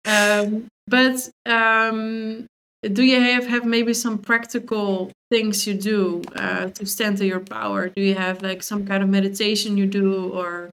um, 0.04 0.68
but 0.86 1.28
um, 1.46 2.46
do 2.82 3.02
you 3.02 3.20
have, 3.20 3.46
have 3.46 3.64
maybe 3.64 3.94
some 3.94 4.18
practical 4.18 5.10
things 5.30 5.66
you 5.66 5.74
do 5.74 6.22
uh, 6.36 6.68
to 6.70 6.86
stand 6.86 7.20
in 7.20 7.26
your 7.26 7.40
power? 7.40 7.88
Do 7.88 8.02
you 8.02 8.14
have 8.14 8.42
like 8.42 8.62
some 8.62 8.86
kind 8.86 9.02
of 9.02 9.08
meditation 9.08 9.76
you 9.76 9.86
do 9.86 10.30
or 10.30 10.70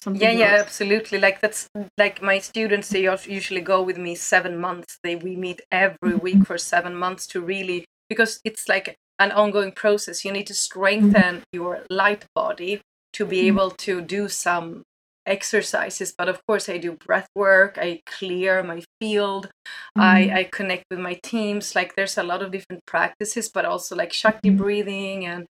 something 0.00 0.22
yeah 0.22 0.30
else? 0.30 0.38
yeah 0.38 0.60
absolutely 0.60 1.18
like 1.18 1.40
that's 1.40 1.68
like 1.98 2.22
my 2.22 2.38
students 2.38 2.88
they 2.88 3.02
usually 3.26 3.60
go 3.60 3.82
with 3.82 3.98
me 3.98 4.14
seven 4.14 4.58
months 4.58 4.98
they 5.02 5.16
we 5.16 5.36
meet 5.36 5.60
every 5.70 6.12
mm-hmm. 6.12 6.18
week 6.18 6.46
for 6.46 6.58
seven 6.58 6.94
months 6.94 7.26
to 7.26 7.40
really 7.40 7.84
because 8.08 8.40
it's 8.44 8.68
like 8.68 8.96
an 9.18 9.32
ongoing 9.32 9.72
process 9.72 10.24
you 10.24 10.32
need 10.32 10.46
to 10.46 10.54
strengthen 10.54 11.42
your 11.52 11.80
light 11.90 12.24
body 12.34 12.80
to 13.12 13.24
be 13.24 13.38
mm-hmm. 13.38 13.46
able 13.46 13.70
to 13.70 14.00
do 14.00 14.28
some 14.28 14.82
exercises 15.26 16.14
but 16.16 16.28
of 16.28 16.40
course 16.46 16.68
i 16.68 16.78
do 16.78 16.92
breath 16.92 17.28
work 17.34 17.78
i 17.78 18.00
clear 18.06 18.62
my 18.62 18.82
field 19.00 19.46
mm-hmm. 19.46 20.00
i 20.00 20.40
i 20.40 20.44
connect 20.44 20.84
with 20.90 20.98
my 20.98 21.14
teams 21.22 21.74
like 21.74 21.94
there's 21.96 22.16
a 22.16 22.22
lot 22.22 22.42
of 22.42 22.50
different 22.52 22.84
practices 22.86 23.50
but 23.52 23.64
also 23.64 23.94
like 23.96 24.12
shakti 24.12 24.48
mm-hmm. 24.48 24.62
breathing 24.62 25.26
and 25.26 25.46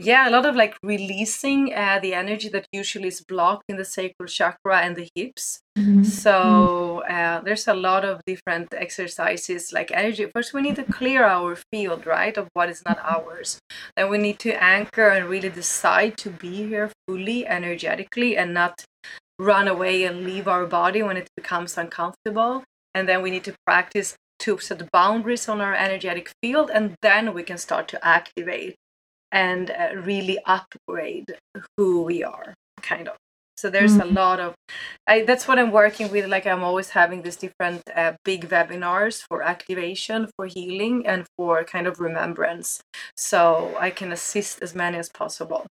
yeah 0.00 0.28
a 0.28 0.30
lot 0.30 0.46
of 0.46 0.56
like 0.56 0.76
releasing 0.82 1.74
uh, 1.74 1.98
the 2.00 2.14
energy 2.14 2.48
that 2.48 2.66
usually 2.72 3.08
is 3.08 3.20
blocked 3.20 3.64
in 3.68 3.76
the 3.76 3.84
sacral 3.84 4.26
chakra 4.26 4.80
and 4.80 4.96
the 4.96 5.08
hips 5.14 5.60
mm-hmm. 5.78 6.02
so 6.02 7.02
uh, 7.02 7.40
there's 7.40 7.68
a 7.68 7.74
lot 7.74 8.04
of 8.04 8.20
different 8.26 8.72
exercises 8.72 9.72
like 9.72 9.90
energy 9.92 10.26
first 10.34 10.54
we 10.54 10.62
need 10.62 10.76
to 10.76 10.84
clear 10.84 11.24
our 11.24 11.56
field 11.70 12.06
right 12.06 12.36
of 12.38 12.48
what 12.54 12.70
is 12.70 12.82
not 12.86 12.98
ours 13.02 13.58
then 13.96 14.08
we 14.08 14.18
need 14.18 14.38
to 14.38 14.52
anchor 14.62 15.08
and 15.08 15.28
really 15.28 15.50
decide 15.50 16.16
to 16.16 16.30
be 16.30 16.66
here 16.66 16.90
fully 17.06 17.46
energetically 17.46 18.36
and 18.36 18.54
not 18.54 18.84
run 19.40 19.66
away 19.66 20.04
and 20.04 20.24
leave 20.24 20.46
our 20.46 20.66
body 20.66 21.02
when 21.02 21.16
it 21.16 21.28
becomes 21.34 21.78
uncomfortable. 21.78 22.62
And 22.94 23.08
then 23.08 23.22
we 23.22 23.30
need 23.30 23.44
to 23.44 23.54
practice 23.64 24.16
to 24.40 24.58
set 24.58 24.90
boundaries 24.90 25.48
on 25.48 25.60
our 25.60 25.74
energetic 25.74 26.32
field 26.42 26.70
and 26.72 26.94
then 27.02 27.34
we 27.34 27.42
can 27.42 27.58
start 27.58 27.88
to 27.88 28.06
activate 28.06 28.74
and 29.32 29.70
uh, 29.70 29.90
really 29.94 30.38
upgrade 30.46 31.36
who 31.76 32.02
we 32.02 32.24
are 32.24 32.54
kind 32.82 33.08
of. 33.08 33.16
So 33.56 33.68
there's 33.68 33.92
mm-hmm. 33.92 34.16
a 34.16 34.20
lot 34.20 34.40
of 34.40 34.54
I, 35.06 35.22
that's 35.24 35.46
what 35.46 35.58
i'm 35.58 35.70
working 35.70 36.10
with. 36.10 36.26
Like 36.26 36.46
i'm 36.46 36.64
always 36.64 36.88
having 36.90 37.20
these 37.22 37.36
different 37.36 37.82
uh, 37.94 38.14
big 38.24 38.48
webinars 38.48 39.22
for 39.28 39.42
activation 39.42 40.28
for 40.34 40.46
healing 40.46 41.06
and 41.06 41.26
for 41.36 41.62
kind 41.64 41.86
of 41.86 42.00
remembrance. 42.00 42.80
So 43.16 43.76
i 43.78 43.90
can 43.90 44.10
assist 44.12 44.62
as 44.62 44.74
many 44.74 44.96
as 44.96 45.10
possible. 45.10 45.66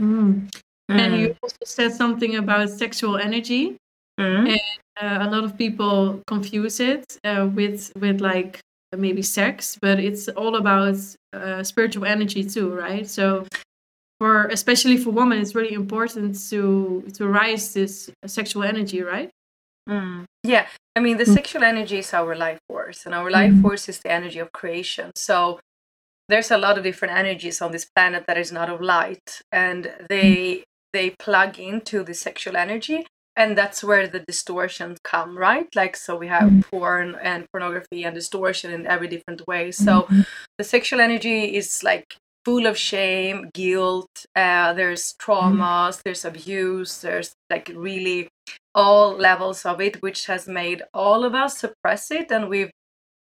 Mm. 0.00 0.50
Mm. 0.90 1.00
and 1.00 1.20
you 1.20 1.36
also 1.42 1.64
said 1.64 1.92
something 1.92 2.36
about 2.36 2.70
sexual 2.70 3.16
energy 3.16 3.76
mm. 4.20 4.50
and 4.50 4.60
uh, 5.02 5.26
a 5.26 5.28
lot 5.28 5.42
of 5.42 5.58
people 5.58 6.22
confuse 6.26 6.80
it 6.80 7.18
uh, 7.24 7.48
with 7.52 7.92
with 7.96 8.20
like 8.20 8.60
maybe 8.96 9.22
sex, 9.22 9.78
but 9.80 9.98
it's 9.98 10.28
all 10.28 10.56
about 10.56 10.96
uh, 11.32 11.62
spiritual 11.62 12.04
energy 12.04 12.44
too, 12.44 12.72
right? 12.72 13.08
So 13.08 13.46
for 14.18 14.46
especially 14.46 14.96
for 14.96 15.10
women, 15.10 15.38
it's 15.40 15.54
really 15.54 15.74
important 15.74 16.38
to 16.50 17.04
to 17.14 17.28
rise 17.28 17.74
this 17.74 18.10
sexual 18.26 18.62
energy, 18.62 19.02
right? 19.02 19.30
Mm. 19.88 20.24
Yeah, 20.42 20.66
I 20.94 21.00
mean 21.00 21.18
the 21.18 21.24
mm. 21.24 21.34
sexual 21.34 21.62
energy 21.62 21.98
is 21.98 22.14
our 22.14 22.34
life 22.34 22.58
force, 22.68 23.06
and 23.06 23.14
our 23.14 23.30
life 23.30 23.52
mm. 23.52 23.62
force 23.62 23.88
is 23.88 23.98
the 24.00 24.10
energy 24.10 24.38
of 24.38 24.52
creation. 24.52 25.10
So 25.14 25.60
there's 26.28 26.50
a 26.50 26.58
lot 26.58 26.78
of 26.78 26.84
different 26.84 27.14
energies 27.14 27.60
on 27.60 27.70
this 27.70 27.84
planet 27.84 28.24
that 28.26 28.38
is 28.38 28.50
not 28.50 28.70
of 28.70 28.80
light, 28.80 29.42
and 29.52 29.92
they 30.08 30.64
they 30.96 31.10
plug 31.10 31.58
into 31.58 32.02
the 32.02 32.14
sexual 32.14 32.56
energy 32.56 33.06
and 33.36 33.56
that's 33.56 33.84
where 33.84 34.08
the 34.08 34.20
distortions 34.20 34.98
come 35.04 35.36
right 35.36 35.68
like 35.74 35.94
so 35.94 36.16
we 36.16 36.26
have 36.26 36.48
mm-hmm. 36.48 36.60
porn 36.70 37.14
and 37.22 37.44
pornography 37.52 38.02
and 38.04 38.14
distortion 38.14 38.72
in 38.72 38.86
every 38.86 39.08
different 39.08 39.46
way 39.46 39.70
so 39.70 40.02
mm-hmm. 40.02 40.22
the 40.56 40.64
sexual 40.64 41.00
energy 41.00 41.54
is 41.54 41.82
like 41.82 42.16
full 42.46 42.64
of 42.66 42.78
shame 42.78 43.50
guilt 43.52 44.24
uh, 44.36 44.72
there's 44.72 45.14
traumas 45.20 45.96
mm-hmm. 45.96 46.00
there's 46.04 46.24
abuse 46.24 47.02
there's 47.02 47.34
like 47.50 47.70
really 47.74 48.28
all 48.74 49.14
levels 49.28 49.66
of 49.66 49.82
it 49.82 50.00
which 50.02 50.24
has 50.26 50.48
made 50.48 50.82
all 50.94 51.24
of 51.24 51.34
us 51.34 51.58
suppress 51.58 52.10
it 52.10 52.30
and 52.30 52.48
we've 52.48 52.70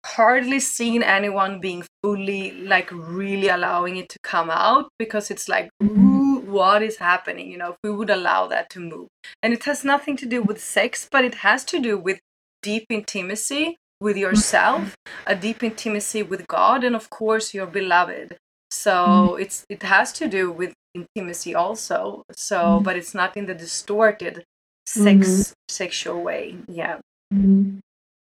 hardly 0.03 0.59
seen 0.59 1.03
anyone 1.03 1.59
being 1.59 1.83
fully 2.01 2.51
like 2.63 2.89
really 2.91 3.49
allowing 3.49 3.97
it 3.97 4.09
to 4.09 4.17
come 4.23 4.49
out 4.49 4.89
because 4.97 5.29
it's 5.29 5.47
like 5.47 5.69
ooh, 5.83 6.10
what 6.51 6.81
is 6.81 6.97
happening 6.97 7.49
you 7.51 7.57
know 7.57 7.71
if 7.71 7.77
we 7.83 7.91
would 7.91 8.09
allow 8.09 8.47
that 8.47 8.69
to 8.69 8.79
move 8.79 9.07
and 9.41 9.53
it 9.53 9.63
has 9.63 9.83
nothing 9.83 10.15
to 10.17 10.25
do 10.25 10.41
with 10.41 10.59
sex 10.61 11.07
but 11.11 11.23
it 11.23 11.35
has 11.35 11.63
to 11.63 11.79
do 11.79 11.97
with 11.97 12.19
deep 12.61 12.85
intimacy 12.89 13.77
with 13.99 14.17
yourself 14.17 14.95
a 15.25 15.35
deep 15.35 15.63
intimacy 15.63 16.23
with 16.23 16.47
god 16.47 16.83
and 16.83 16.95
of 16.95 17.09
course 17.09 17.53
your 17.53 17.67
beloved 17.67 18.37
so 18.69 18.93
mm-hmm. 18.93 19.41
it's 19.41 19.65
it 19.69 19.83
has 19.83 20.11
to 20.11 20.27
do 20.27 20.51
with 20.51 20.73
intimacy 20.93 21.55
also 21.55 22.23
so 22.31 22.57
mm-hmm. 22.57 22.83
but 22.83 22.97
it's 22.97 23.13
not 23.13 23.37
in 23.37 23.45
the 23.45 23.53
distorted 23.53 24.43
sex 24.85 25.27
mm-hmm. 25.27 25.51
sexual 25.69 26.21
way 26.21 26.55
yeah 26.67 26.97
mm-hmm. 27.33 27.79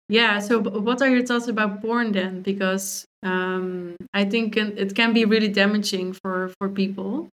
Yeah. 0.09 0.39
So, 0.39 0.59
what 0.59 1.01
are 1.01 1.09
your 1.09 1.25
thoughts 1.25 1.47
about 1.47 1.81
porn 1.81 2.11
then? 2.11 2.41
Because 2.41 3.05
um, 3.23 3.95
I 4.13 4.25
think 4.25 4.57
it 4.57 4.95
can 4.95 5.13
be 5.13 5.25
really 5.25 5.47
damaging 5.47 6.13
for 6.13 6.51
for 6.59 6.69
people, 6.69 7.29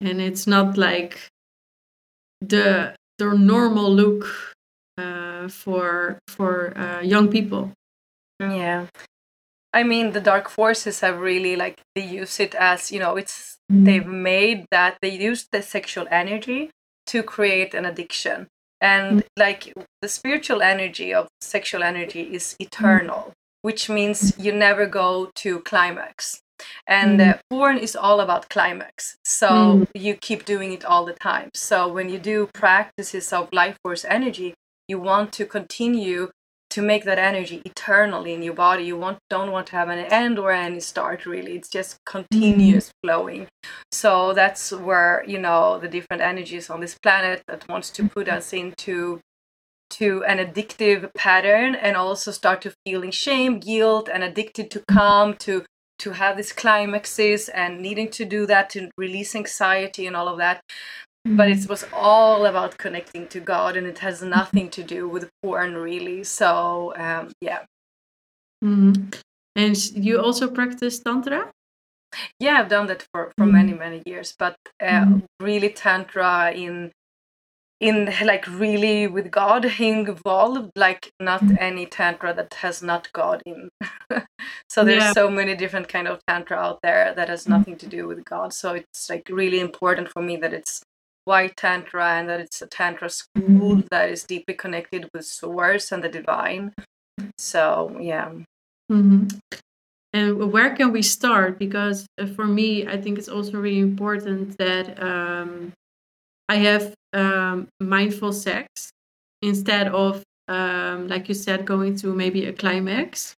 and 0.00 0.20
it's 0.20 0.46
not 0.46 0.76
like 0.76 1.28
the 2.40 2.94
the 3.18 3.34
normal 3.34 3.92
look 3.92 4.26
uh, 4.96 5.48
for 5.48 6.18
for 6.28 6.76
uh, 6.76 7.00
young 7.00 7.28
people. 7.28 7.72
Yeah. 8.38 8.86
I 9.72 9.84
mean, 9.84 10.12
the 10.12 10.20
dark 10.20 10.48
forces 10.48 11.00
have 11.00 11.20
really 11.20 11.54
like 11.54 11.80
they 11.94 12.04
use 12.04 12.40
it 12.40 12.54
as 12.54 12.90
you 12.90 12.98
know, 12.98 13.16
it's 13.16 13.56
mm. 13.70 13.84
they've 13.84 14.06
made 14.06 14.66
that 14.70 14.98
they 15.00 15.10
use 15.10 15.46
the 15.52 15.62
sexual 15.62 16.06
energy 16.10 16.70
to 17.06 17.22
create 17.22 17.74
an 17.74 17.84
addiction 17.84 18.48
and 18.80 19.20
mm. 19.20 19.26
like 19.36 19.72
the 20.00 20.08
spiritual 20.08 20.62
energy 20.62 21.12
of 21.12 21.28
sexual 21.40 21.82
energy 21.82 22.22
is 22.22 22.56
eternal 22.58 23.26
mm. 23.28 23.32
which 23.62 23.88
means 23.88 24.32
you 24.38 24.52
never 24.52 24.86
go 24.86 25.30
to 25.34 25.60
climax 25.60 26.40
and 26.86 27.20
mm. 27.20 27.34
uh, 27.34 27.38
porn 27.50 27.78
is 27.78 27.96
all 27.96 28.20
about 28.20 28.48
climax. 28.48 29.16
So 29.24 29.48
mm. 29.48 29.88
you 29.94 30.14
keep 30.14 30.44
doing 30.44 30.72
it 30.72 30.84
all 30.84 31.04
the 31.04 31.14
time. 31.14 31.50
So 31.54 31.88
when 31.88 32.08
you 32.08 32.18
do 32.18 32.48
practices 32.54 33.32
of 33.32 33.48
life 33.52 33.76
force 33.82 34.04
energy 34.04 34.54
you 34.90 34.98
want 34.98 35.32
to 35.32 35.46
continue 35.46 36.30
to 36.68 36.82
make 36.82 37.04
that 37.04 37.18
energy 37.18 37.62
eternally 37.64 38.32
in 38.34 38.42
your 38.42 38.54
body. 38.54 38.84
You 38.84 38.96
want 38.96 39.18
don't 39.28 39.52
want 39.52 39.68
to 39.68 39.76
have 39.76 39.88
an 39.88 39.98
end 39.98 40.38
or 40.38 40.50
any 40.52 40.80
start 40.80 41.26
really. 41.26 41.52
It's 41.56 41.68
just 41.68 41.98
continuous 42.04 42.88
mm-hmm. 42.88 43.06
flowing. 43.06 43.46
So 43.92 44.32
that's 44.34 44.72
where 44.72 45.24
you 45.26 45.38
know 45.38 45.78
the 45.78 45.88
different 45.88 46.22
energies 46.22 46.70
on 46.70 46.80
this 46.80 46.96
planet 46.98 47.42
that 47.48 47.68
wants 47.68 47.90
to 47.90 48.08
put 48.08 48.28
us 48.28 48.52
into 48.52 49.20
to 49.98 50.22
an 50.24 50.38
addictive 50.38 51.12
pattern 51.14 51.74
and 51.74 51.96
also 51.96 52.30
start 52.30 52.62
to 52.62 52.72
feeling 52.86 53.10
shame 53.10 53.58
guilt 53.58 54.08
and 54.12 54.22
addicted 54.22 54.70
to 54.70 54.82
come 54.88 55.34
to 55.34 55.64
to 56.00 56.10
have 56.12 56.36
these 56.36 56.52
climaxes 56.52 57.48
and 57.48 57.80
needing 57.80 58.10
to 58.10 58.24
do 58.24 58.46
that 58.46 58.70
to 58.70 58.90
release 58.98 59.34
anxiety 59.34 60.06
and 60.06 60.16
all 60.16 60.28
of 60.28 60.38
that 60.38 60.62
but 61.24 61.50
it 61.50 61.58
mm. 61.58 61.68
was 61.68 61.84
all 61.92 62.46
about 62.46 62.78
connecting 62.78 63.28
to 63.28 63.40
God, 63.40 63.76
and 63.76 63.86
it 63.86 63.98
has 63.98 64.22
nothing 64.22 64.70
to 64.70 64.82
do 64.82 65.08
with 65.08 65.28
porn, 65.42 65.74
really. 65.74 66.24
So, 66.24 66.94
um, 66.96 67.32
yeah. 67.40 67.64
Mm. 68.64 69.14
And 69.54 69.90
you 69.94 70.20
also 70.20 70.48
practice 70.48 70.98
Tantra? 71.00 71.50
Yeah, 72.38 72.60
I've 72.60 72.68
done 72.68 72.86
that 72.86 73.06
for, 73.12 73.32
for 73.36 73.44
mm. 73.44 73.52
many, 73.52 73.74
many 73.74 74.02
years, 74.06 74.34
but 74.38 74.56
uh, 74.82 75.04
mm. 75.04 75.22
really 75.40 75.68
Tantra 75.68 76.52
in 76.52 76.90
in 77.80 78.12
like 78.24 78.46
really 78.46 79.06
with 79.06 79.30
God 79.30 79.64
involved, 79.80 80.70
like 80.76 81.10
not 81.20 81.42
Mm. 81.42 81.56
any 81.60 81.86
tantra 81.86 82.34
that 82.34 82.54
has 82.54 82.82
not 82.82 83.10
God 83.12 83.42
in. 83.46 83.70
so 84.68 84.84
there's 84.84 85.04
Yeah. 85.04 85.12
so 85.12 85.30
many 85.30 85.54
different 85.56 85.88
kind 85.88 86.06
of 86.08 86.20
tantra 86.26 86.56
out 86.58 86.80
there 86.82 87.14
that 87.14 87.28
has 87.28 87.48
nothing 87.48 87.76
to 87.78 87.86
do 87.86 88.06
with 88.06 88.24
God. 88.24 88.52
So 88.52 88.74
it's 88.74 89.08
like 89.10 89.28
really 89.30 89.60
important 89.60 90.08
for 90.10 90.22
me 90.22 90.36
that 90.38 90.52
it's 90.52 90.82
white 91.24 91.56
tantra 91.56 92.06
and 92.18 92.28
that 92.28 92.40
it's 92.40 92.62
a 92.62 92.66
tantra 92.66 93.08
school 93.08 93.82
that 93.90 94.10
is 94.10 94.24
deeply 94.24 94.54
connected 94.54 95.08
with 95.14 95.24
source 95.26 95.92
and 95.92 96.02
the 96.04 96.08
divine. 96.08 96.72
So 97.38 97.96
yeah. 98.00 98.30
hmm 98.90 99.24
And 100.12 100.52
where 100.52 100.74
can 100.74 100.92
we 100.92 101.02
start? 101.02 101.58
Because 101.58 102.06
uh, 102.18 102.26
for 102.26 102.46
me, 102.46 102.86
I 102.86 103.00
think 103.00 103.18
it's 103.18 103.28
also 103.28 103.52
really 103.60 103.78
important 103.78 104.58
that 104.58 105.00
um, 105.00 105.72
I 106.50 106.56
have 106.56 106.94
um, 107.12 107.68
mindful 107.78 108.32
sex 108.32 108.90
instead 109.40 109.86
of, 109.86 110.24
um, 110.48 111.06
like 111.06 111.28
you 111.28 111.34
said, 111.34 111.64
going 111.64 111.94
to 111.98 112.12
maybe 112.12 112.44
a 112.46 112.52
climax. 112.52 113.36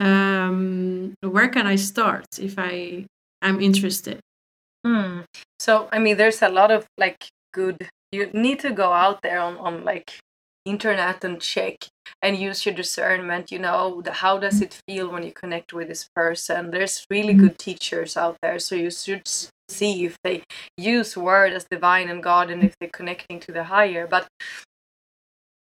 Um, 0.00 1.12
where 1.20 1.48
can 1.48 1.66
I 1.66 1.76
start 1.76 2.24
if 2.40 2.54
I 2.56 3.04
am 3.42 3.60
interested? 3.60 4.20
Hmm. 4.86 5.20
So 5.58 5.90
I 5.92 5.98
mean, 5.98 6.16
there's 6.16 6.40
a 6.40 6.48
lot 6.48 6.70
of 6.70 6.86
like 6.96 7.28
good. 7.52 7.76
You 8.10 8.30
need 8.32 8.58
to 8.60 8.70
go 8.70 8.94
out 8.94 9.20
there 9.20 9.40
on 9.40 9.58
on 9.58 9.84
like 9.84 10.18
internet 10.64 11.24
and 11.24 11.42
check 11.42 11.76
and 12.22 12.38
use 12.38 12.64
your 12.64 12.74
discernment. 12.74 13.52
You 13.52 13.58
know, 13.58 14.00
the, 14.00 14.12
how 14.12 14.38
does 14.38 14.62
it 14.62 14.80
feel 14.88 15.10
when 15.10 15.24
you 15.24 15.32
connect 15.32 15.74
with 15.74 15.88
this 15.88 16.08
person? 16.16 16.70
There's 16.70 17.04
really 17.10 17.34
good 17.34 17.58
teachers 17.58 18.16
out 18.16 18.38
there, 18.40 18.58
so 18.58 18.74
you 18.74 18.90
should 18.90 19.28
see 19.68 20.04
if 20.06 20.16
they 20.24 20.42
use 20.78 21.16
word 21.16 21.52
as 21.52 21.66
divine 21.70 22.08
and 22.10 22.22
God, 22.22 22.50
and 22.50 22.62
if 22.64 22.74
they're 22.80 22.90
connecting 22.92 23.40
to 23.40 23.52
the 23.52 23.64
higher. 23.64 24.06
But 24.06 24.28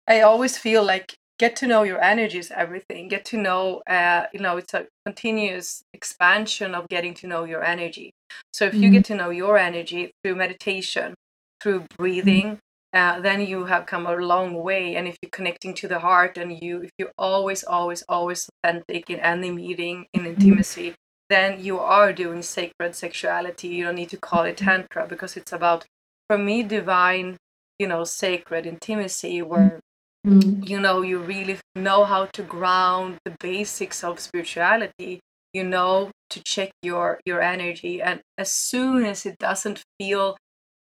I 0.07 0.21
always 0.21 0.57
feel 0.57 0.83
like 0.85 1.15
get 1.39 1.57
to 1.57 1.67
know 1.67 1.83
your 1.83 2.01
energy 2.03 2.39
is 2.39 2.51
everything. 2.55 3.09
Get 3.09 3.25
to 3.27 3.37
know, 3.37 3.81
uh, 3.87 4.27
you 4.33 4.41
know, 4.41 4.57
it's 4.57 4.75
a 4.75 4.87
continuous 5.07 5.83
expansion 5.93 6.75
of 6.75 6.89
getting 6.89 7.15
to 7.15 7.27
know 7.27 7.45
your 7.45 7.63
energy. 7.65 8.11
So 8.53 8.65
if 8.67 8.75
you 8.75 8.89
Mhm. 8.89 8.93
get 8.93 9.05
to 9.07 9.15
know 9.15 9.31
your 9.31 9.57
energy 9.57 10.11
through 10.23 10.37
meditation, 10.37 11.15
through 11.61 11.87
breathing, 11.97 12.59
uh, 12.93 13.21
then 13.21 13.41
you 13.41 13.65
have 13.65 13.87
come 13.87 14.07
a 14.07 14.15
long 14.15 14.55
way. 14.55 14.95
And 14.95 15.09
if 15.09 15.17
you're 15.23 15.31
connecting 15.31 15.75
to 15.75 15.89
the 15.89 15.99
heart, 15.99 16.37
and 16.37 16.63
you, 16.63 16.83
if 16.83 16.91
you're 16.99 17.13
always, 17.17 17.63
always, 17.65 18.03
always 18.09 18.49
authentic 18.63 19.09
in 19.09 19.19
any 19.21 19.51
meeting, 19.51 20.07
in 20.13 20.25
intimacy, 20.27 20.95
then 21.31 21.63
you 21.63 21.79
are 21.79 22.13
doing 22.13 22.41
sacred 22.41 22.95
sexuality. 22.95 23.69
You 23.69 23.85
don't 23.85 23.95
need 23.95 24.09
to 24.09 24.17
call 24.17 24.43
it 24.43 24.57
tantra 24.57 25.07
because 25.07 25.37
it's 25.37 25.53
about, 25.53 25.85
for 26.29 26.37
me, 26.37 26.63
divine, 26.63 27.37
you 27.79 27.87
know, 27.87 28.03
sacred 28.03 28.65
intimacy 28.65 29.41
where 29.41 29.79
Mm. 30.25 30.69
you 30.69 30.79
know 30.79 31.01
you 31.01 31.17
really 31.17 31.57
know 31.75 32.03
how 32.05 32.27
to 32.27 32.43
ground 32.43 33.17
the 33.25 33.33
basics 33.39 34.03
of 34.03 34.19
spirituality 34.19 35.19
you 35.51 35.63
know 35.63 36.11
to 36.29 36.43
check 36.43 36.69
your 36.83 37.19
your 37.25 37.41
energy 37.41 37.99
and 38.01 38.21
as 38.37 38.51
soon 38.51 39.03
as 39.03 39.25
it 39.25 39.35
doesn't 39.39 39.81
feel 39.99 40.37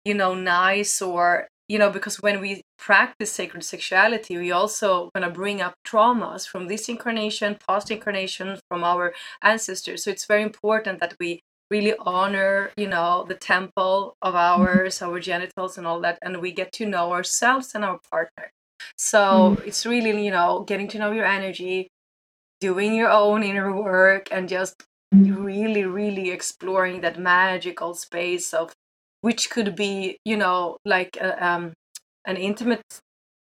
you 0.05 0.15
know 0.15 0.35
nice 0.35 1.01
or 1.01 1.49
you 1.69 1.79
know 1.79 1.91
because 1.91 2.17
when 2.21 2.41
we 2.41 2.63
practice 2.79 3.33
sacred 3.33 3.65
sexuality 3.65 4.37
we 4.37 4.51
also 4.51 5.11
going 5.15 5.27
to 5.27 5.35
bring 5.35 5.61
up 5.61 5.75
traumas 5.87 6.47
from 6.47 6.69
this 6.69 6.89
incarnation 6.89 7.57
past 7.67 7.91
incarnation 7.91 8.59
from 8.69 8.85
our 8.85 9.15
ancestors. 9.43 10.05
So 10.05 10.11
it's 10.11 10.27
very 10.27 10.43
important 10.43 11.01
that 11.01 11.15
we 11.21 11.41
really 11.71 11.95
honor 12.01 12.71
you 12.77 12.89
know 12.89 13.25
the 13.27 13.35
temple 13.35 14.15
of 14.23 14.35
mm-hmm. 14.35 14.63
ours 14.63 15.01
our 15.03 15.21
genitals 15.21 15.79
and 15.79 15.87
all 15.87 16.01
that 16.01 16.19
and 16.23 16.41
we 16.41 16.53
get 16.53 16.73
to 16.73 16.87
know 16.87 17.13
ourselves 17.13 17.75
and 17.75 17.85
our 17.85 17.99
partner. 18.11 18.51
So 18.97 19.19
mm-hmm. 19.57 19.69
it's 19.69 19.87
really, 19.87 20.25
you 20.25 20.31
know, 20.31 20.65
getting 20.67 20.89
to 20.89 20.99
know 20.99 21.13
your 21.13 21.25
energy, 21.25 21.89
doing 22.61 22.95
your 22.95 23.11
own 23.11 23.43
inner 23.43 23.75
work, 23.75 24.29
and 24.31 24.49
just 24.49 24.83
mm-hmm. 25.15 25.43
really, 25.43 25.85
really 25.85 26.31
exploring 26.31 27.01
that 27.03 27.19
magical 27.19 27.95
space 27.95 28.53
of 28.55 28.73
which 29.23 29.51
could 29.51 29.75
be, 29.77 30.19
you 30.25 30.37
know, 30.37 30.77
like 30.85 31.17
a, 31.21 31.45
um, 31.45 31.73
an 32.27 32.37
intimate 32.37 32.83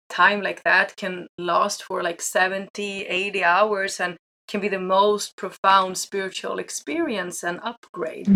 time 0.09 0.41
like 0.41 0.63
that 0.63 0.95
can 0.97 1.27
last 1.37 1.83
for 1.83 2.03
like 2.03 2.21
70, 2.21 3.03
80 3.05 3.43
hours 3.43 3.99
and 3.99 4.17
can 4.47 4.61
be 4.61 4.69
the 4.69 4.79
most 4.79 5.35
profound 5.37 5.97
spiritual 5.97 6.59
experience 6.59 7.43
and 7.43 7.59
upgrade. 7.63 8.27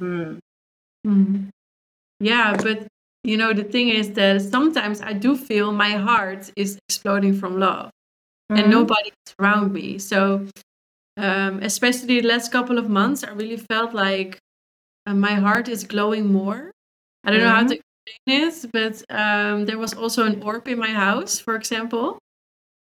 Mm. 0.00 0.38
Mhm. 1.06 1.48
Yeah, 2.20 2.56
but 2.62 2.86
you 3.24 3.36
know, 3.36 3.52
the 3.52 3.64
thing 3.64 3.88
is 3.90 4.12
that 4.12 4.42
sometimes 4.42 5.00
I 5.02 5.12
do 5.12 5.36
feel 5.36 5.72
my 5.72 5.92
heart 5.92 6.50
is 6.56 6.78
exploding 6.88 7.34
from 7.34 7.58
love 7.58 7.90
and 8.50 8.66
Mhm. 8.66 8.70
nobody 8.70 9.10
is 9.10 9.34
around 9.40 9.72
me. 9.72 9.98
So, 9.98 10.46
um, 11.18 11.62
especially 11.62 12.20
the 12.20 12.28
last 12.28 12.52
couple 12.52 12.78
of 12.78 12.88
months, 12.90 13.24
I 13.24 13.30
really 13.32 13.58
felt 13.58 13.94
like 13.94 14.38
uh, 15.06 15.14
my 15.14 15.34
heart 15.34 15.68
is 15.68 15.84
glowing 15.84 16.32
more. 16.32 16.69
I 17.24 17.30
don't 17.30 17.40
know 17.40 17.50
how 17.50 17.66
to 17.66 17.78
explain 17.78 18.18
this, 18.26 18.66
but 18.72 19.02
um, 19.10 19.66
there 19.66 19.78
was 19.78 19.94
also 19.94 20.24
an 20.24 20.42
orb 20.42 20.66
in 20.68 20.78
my 20.78 20.90
house, 20.90 21.38
for 21.38 21.54
example. 21.54 22.18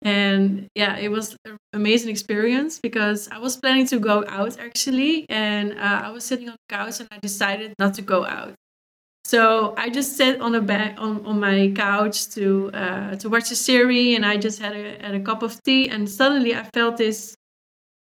And 0.01 0.67
yeah, 0.75 0.97
it 0.97 1.09
was 1.09 1.37
an 1.45 1.57
amazing 1.71 2.09
experience 2.09 2.79
because 2.79 3.29
I 3.29 3.37
was 3.37 3.55
planning 3.55 3.87
to 3.87 3.99
go 3.99 4.25
out 4.27 4.59
actually, 4.59 5.25
and 5.29 5.73
uh, 5.73 6.01
I 6.03 6.11
was 6.11 6.25
sitting 6.25 6.49
on 6.49 6.57
the 6.67 6.75
couch 6.75 6.99
and 6.99 7.07
I 7.11 7.19
decided 7.19 7.73
not 7.79 7.93
to 7.95 8.01
go 8.01 8.25
out. 8.25 8.53
So 9.25 9.73
I 9.77 9.89
just 9.89 10.17
sat 10.17 10.41
on 10.41 10.53
a 10.55 10.61
bed 10.61 10.95
on, 10.97 11.25
on 11.25 11.39
my 11.39 11.71
couch 11.73 12.29
to 12.31 12.69
uh, 12.73 13.15
to 13.15 13.29
watch 13.29 13.49
a 13.51 13.55
series, 13.55 14.15
and 14.17 14.25
I 14.25 14.35
just 14.35 14.59
had 14.59 14.75
a, 14.75 15.01
had 15.01 15.15
a 15.15 15.21
cup 15.21 15.41
of 15.41 15.61
tea, 15.63 15.87
and 15.89 16.09
suddenly 16.09 16.53
I 16.53 16.67
felt 16.73 16.97
this 16.97 17.35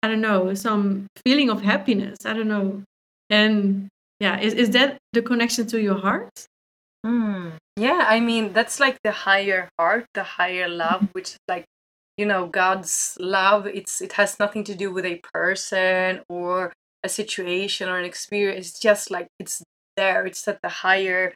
I 0.02 0.08
don't 0.08 0.22
know 0.22 0.54
some 0.54 1.06
feeling 1.26 1.50
of 1.50 1.61
happiness. 1.61 2.24
I 2.24 2.32
don't 2.32 2.48
know, 2.48 2.82
and 3.28 3.88
yeah, 4.22 4.38
is 4.38 4.54
is 4.54 4.70
that 4.70 4.98
the 5.12 5.20
connection 5.20 5.66
to 5.66 5.82
your 5.82 5.98
heart? 5.98 6.46
Mm. 7.04 7.54
Yeah, 7.76 8.04
I 8.06 8.20
mean, 8.20 8.52
that's 8.52 8.78
like 8.78 8.98
the 9.02 9.11
higher 9.11 9.68
heart, 9.76 10.06
the 10.14 10.22
higher 10.22 10.68
love, 10.68 11.08
which 11.11 11.30
is 11.30 11.38
like, 11.48 11.64
you 12.16 12.24
know, 12.24 12.46
God's 12.46 13.16
love. 13.18 13.66
It's 13.66 14.00
it 14.00 14.12
has 14.12 14.38
nothing 14.38 14.62
to 14.64 14.76
do 14.76 14.92
with 14.92 15.04
a 15.04 15.20
person 15.35 16.20
or 16.28 16.72
a 17.02 17.08
situation 17.08 17.88
or 17.88 17.98
an 17.98 18.04
experience. 18.04 18.68
It's 18.68 18.78
just 18.78 19.11
like 19.11 19.26
it's 19.40 19.61
there. 19.96 20.24
It's 20.24 20.46
at 20.46 20.62
the 20.62 20.68
higher 20.87 21.35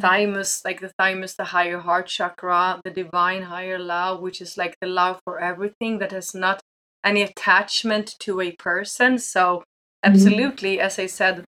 thymus, 0.00 0.62
like 0.64 0.80
the 0.80 0.92
thymus, 0.96 1.34
the 1.34 1.50
higher 1.56 1.80
heart 1.80 2.06
chakra, 2.06 2.80
the 2.84 2.92
divine 2.92 3.42
higher 3.54 3.80
love, 3.80 4.20
which 4.20 4.40
is 4.40 4.56
like 4.56 4.76
the 4.80 4.86
love 4.86 5.18
for 5.24 5.40
everything 5.40 5.98
that 5.98 6.12
has 6.12 6.36
not 6.36 6.60
any 7.02 7.22
attachment 7.22 8.14
to 8.20 8.40
a 8.40 8.52
person. 8.52 9.18
So 9.18 9.64
absolutely, 10.04 10.78
as 10.78 11.00
I 11.00 11.06
said, 11.06 11.44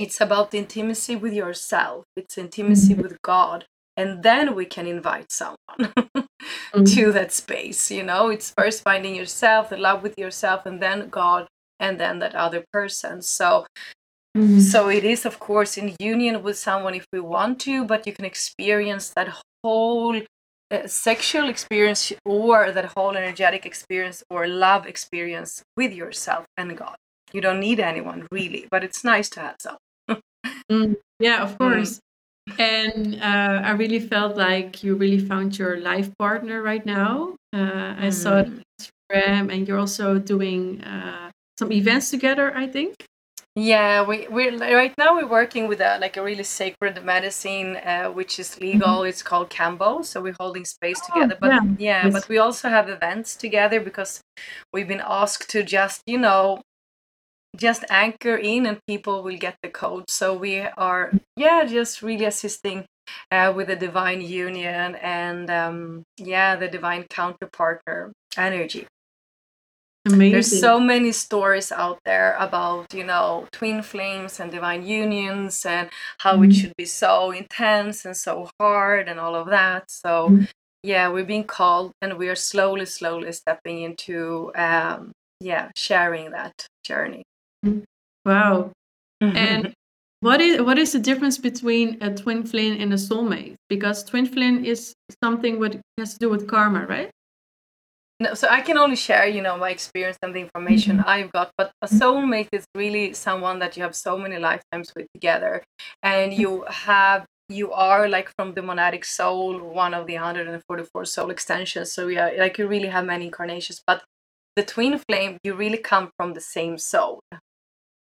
it's 0.00 0.20
about 0.20 0.50
the 0.50 0.58
intimacy 0.58 1.14
with 1.16 1.32
yourself. 1.34 2.04
It's 2.16 2.38
intimacy 2.38 2.94
with 2.94 3.20
god. 3.22 3.66
And 3.96 4.22
then 4.22 4.54
we 4.54 4.64
can 4.64 4.86
invite 4.86 5.30
someone 5.30 5.92
to 6.94 7.12
that 7.12 7.32
space 7.32 7.90
you 7.90 8.02
know? 8.02 8.30
It's 8.30 8.52
first 8.56 8.82
finding 8.82 9.14
yourself 9.14 9.70
the 9.70 9.76
love 9.76 10.02
with 10.02 10.16
yourself 10.18 10.66
and 10.66 10.80
then 10.82 11.08
god 11.10 11.46
and 11.78 11.98
then 12.00 12.18
that 12.20 12.34
other 12.34 12.64
person. 12.72 13.22
So 13.22 13.66
Mhm. 14.36 14.60
so 14.60 14.88
it 14.88 15.04
is 15.04 15.26
of 15.26 15.40
course 15.40 15.76
in 15.76 15.96
union 15.98 16.42
with 16.44 16.56
someone 16.56 16.94
if 16.94 17.06
we 17.12 17.20
want 17.20 17.58
to 17.66 17.84
but 17.84 18.06
you 18.06 18.12
can 18.12 18.24
experience 18.24 19.10
that 19.16 19.28
whole 19.64 20.16
uh, 20.70 20.86
sexual 20.86 21.48
experience 21.48 22.12
or 22.24 22.70
that 22.70 22.92
whole 22.96 23.16
energetic 23.16 23.66
experience 23.66 24.22
or 24.30 24.46
love 24.46 24.86
experience 24.86 25.52
with 25.76 25.92
yourself 25.92 26.44
and 26.56 26.76
god. 26.76 26.96
You 27.32 27.40
don't 27.40 27.60
need 27.68 27.80
anyone 27.80 28.28
really 28.30 28.62
but 28.70 28.84
it's 28.84 29.02
nice 29.04 29.28
to 29.30 29.40
have 29.40 29.56
some 29.66 29.78
Mm, 30.70 30.96
yeah, 31.18 31.42
of 31.42 31.58
course. 31.58 32.00
And 32.58 33.16
uh, 33.22 33.62
I 33.64 33.72
really 33.72 34.00
felt 34.00 34.36
like 34.36 34.82
you 34.82 34.94
really 34.96 35.18
found 35.18 35.58
your 35.58 35.78
life 35.78 36.10
partner 36.18 36.62
right 36.62 36.84
now. 36.84 37.36
Uh, 37.54 37.94
I 37.98 38.10
saw 38.10 38.38
it 38.38 38.46
on 38.46 38.62
Instagram, 38.80 39.52
and 39.52 39.68
you're 39.68 39.78
also 39.78 40.18
doing 40.18 40.80
uh, 40.82 41.30
some 41.58 41.72
events 41.72 42.10
together. 42.10 42.56
I 42.56 42.66
think. 42.66 42.94
Yeah, 43.56 44.06
we 44.06 44.28
we're 44.28 44.56
right 44.58 44.94
now 44.96 45.16
we're 45.16 45.26
working 45.26 45.66
with 45.68 45.80
a 45.80 45.98
like 46.00 46.16
a 46.16 46.22
really 46.22 46.44
sacred 46.44 47.04
medicine, 47.04 47.76
uh, 47.76 48.06
which 48.08 48.38
is 48.38 48.60
legal. 48.60 49.02
It's 49.02 49.22
called 49.22 49.50
Kambo, 49.50 50.04
so 50.04 50.20
we're 50.22 50.36
holding 50.38 50.64
space 50.64 51.00
together. 51.00 51.36
But 51.40 51.50
Mm-hmm. 51.50 51.70
Oh, 51.72 51.76
yeah. 51.78 52.02
yeah, 52.02 52.04
Yes. 52.06 52.12
but 52.12 52.28
we 52.28 52.38
also 52.38 52.68
have 52.68 52.88
events 52.88 53.34
together 53.36 53.80
because 53.80 54.20
we've 54.72 54.86
been 54.88 55.02
asked 55.04 55.50
to 55.50 55.62
just 55.64 56.02
you 56.06 56.18
know 56.18 56.62
just 57.56 57.84
anchor 57.90 58.36
in, 58.36 58.66
and 58.66 58.78
people 58.86 59.22
will 59.22 59.36
get 59.36 59.56
the 59.62 59.68
code. 59.68 60.10
So 60.10 60.34
we 60.34 60.60
are 60.60 61.12
yeah 61.36 61.64
just 61.64 62.02
really 62.02 62.24
assisting 62.24 62.84
uh, 63.30 63.52
with 63.54 63.68
the 63.68 63.76
divine 63.76 64.20
union 64.20 64.94
and 64.96 65.50
um, 65.50 66.02
yeah 66.16 66.56
the 66.56 66.68
divine 66.68 67.04
counterpartner 67.10 68.12
energy. 68.36 68.86
Amazing. 70.06 70.32
There's 70.32 70.60
so 70.60 70.80
many 70.80 71.12
stories 71.12 71.70
out 71.70 71.98
there 72.06 72.34
about, 72.38 72.94
you 72.94 73.04
know, 73.04 73.46
twin 73.52 73.82
flames 73.82 74.40
and 74.40 74.50
divine 74.50 74.86
unions 74.86 75.66
and 75.66 75.90
how 76.18 76.38
mm. 76.38 76.48
it 76.48 76.54
should 76.54 76.72
be 76.78 76.86
so 76.86 77.32
intense 77.32 78.06
and 78.06 78.16
so 78.16 78.48
hard 78.58 79.08
and 79.10 79.20
all 79.20 79.34
of 79.34 79.48
that. 79.48 79.90
So, 79.90 80.30
mm. 80.30 80.48
yeah, 80.82 81.08
we're 81.08 81.26
being 81.26 81.44
called 81.44 81.92
and 82.00 82.16
we 82.16 82.30
are 82.30 82.34
slowly, 82.34 82.86
slowly 82.86 83.30
stepping 83.32 83.82
into, 83.82 84.50
um, 84.54 85.12
yeah, 85.38 85.68
sharing 85.76 86.30
that 86.30 86.66
journey. 86.82 87.22
Wow. 88.24 88.72
and 89.20 89.74
what 90.20 90.40
is 90.40 90.60
what 90.60 90.78
is 90.78 90.92
the 90.92 90.98
difference 90.98 91.38
between 91.38 91.96
a 92.02 92.14
twin 92.14 92.44
flame 92.44 92.80
and 92.80 92.92
a 92.92 92.96
soulmate? 92.96 93.56
Because 93.68 94.04
twin 94.04 94.26
flame 94.26 94.64
is 94.64 94.92
something 95.24 95.58
what 95.58 95.80
has 95.98 96.12
to 96.12 96.18
do 96.18 96.28
with 96.28 96.46
karma, 96.46 96.86
right? 96.86 97.10
No, 98.20 98.34
so 98.34 98.48
I 98.48 98.60
can 98.60 98.76
only 98.76 98.96
share, 98.96 99.26
you 99.26 99.40
know, 99.40 99.56
my 99.56 99.70
experience 99.70 100.18
and 100.22 100.34
the 100.34 100.40
information 100.40 100.98
mm-hmm. 100.98 101.08
I've 101.08 101.32
got. 101.32 101.50
But 101.56 101.72
a 101.80 101.86
soulmate 101.86 102.48
is 102.52 102.66
really 102.74 103.14
someone 103.14 103.60
that 103.60 103.78
you 103.78 103.82
have 103.82 103.96
so 103.96 104.18
many 104.18 104.36
lifetimes 104.38 104.92
with 104.94 105.06
together, 105.14 105.64
and 106.02 106.34
you 106.34 106.66
have 106.68 107.24
you 107.48 107.72
are 107.72 108.08
like 108.08 108.30
from 108.38 108.52
the 108.52 108.60
monadic 108.60 109.04
soul, 109.06 109.58
one 109.58 109.94
of 109.94 110.06
the 110.06 110.14
144 110.14 111.04
soul 111.06 111.30
extensions. 111.30 111.92
So 111.92 112.08
yeah, 112.08 112.30
like 112.38 112.58
you 112.58 112.66
really 112.66 112.88
have 112.88 113.06
many 113.06 113.24
incarnations. 113.24 113.82
But 113.86 114.04
the 114.54 114.62
twin 114.62 114.98
flame, 114.98 115.38
you 115.42 115.54
really 115.54 115.78
come 115.78 116.10
from 116.18 116.34
the 116.34 116.40
same 116.42 116.76
soul. 116.76 117.20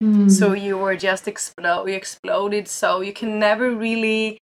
Mm. 0.04 0.30
So 0.30 0.54
you 0.54 0.78
were 0.78 0.96
just 0.96 1.28
explode, 1.28 1.86
you 1.88 1.96
exploded. 1.96 2.68
So 2.68 3.02
you 3.02 3.14
can 3.14 3.40
never 3.40 3.72
really. 3.72 4.38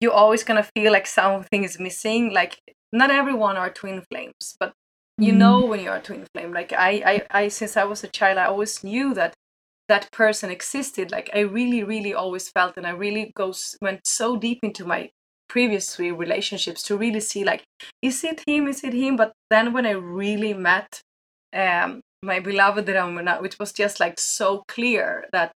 You're 0.00 0.12
always 0.12 0.42
gonna 0.44 0.66
feel 0.74 0.92
like 0.92 1.06
something 1.06 1.62
is 1.62 1.78
missing. 1.78 2.32
Like 2.32 2.58
not 2.92 3.10
everyone 3.10 3.56
are 3.56 3.70
twin 3.70 4.02
flames, 4.10 4.56
but 4.58 4.72
you 5.20 5.32
mm. 5.32 5.36
know 5.36 5.64
when 5.64 5.80
you're 5.80 5.96
a 5.96 6.00
twin 6.00 6.26
flame 6.34 6.52
like 6.52 6.72
I, 6.72 7.22
I 7.30 7.42
i 7.42 7.48
since 7.48 7.76
i 7.76 7.84
was 7.84 8.02
a 8.02 8.08
child 8.08 8.38
i 8.38 8.46
always 8.46 8.82
knew 8.82 9.14
that 9.14 9.34
that 9.88 10.10
person 10.12 10.50
existed 10.50 11.10
like 11.10 11.30
i 11.34 11.40
really 11.40 11.82
really 11.84 12.14
always 12.14 12.48
felt 12.48 12.76
and 12.76 12.86
i 12.86 12.90
really 12.90 13.32
goes 13.34 13.76
went 13.82 14.06
so 14.06 14.36
deep 14.36 14.60
into 14.62 14.84
my 14.84 15.10
previous 15.48 15.94
three 15.94 16.10
relationships 16.12 16.82
to 16.84 16.96
really 16.96 17.20
see 17.20 17.44
like 17.44 17.64
is 18.02 18.24
it 18.24 18.42
him 18.46 18.66
is 18.66 18.82
it 18.84 18.94
him 18.94 19.16
but 19.16 19.32
then 19.50 19.72
when 19.72 19.84
i 19.84 19.90
really 19.90 20.54
met 20.54 21.00
um 21.54 22.00
my 22.22 22.40
beloved 22.40 22.86
Ramana, 22.86 23.44
it 23.44 23.58
was 23.58 23.72
just 23.72 24.00
like 24.00 24.18
so 24.18 24.64
clear 24.68 25.26
that 25.32 25.52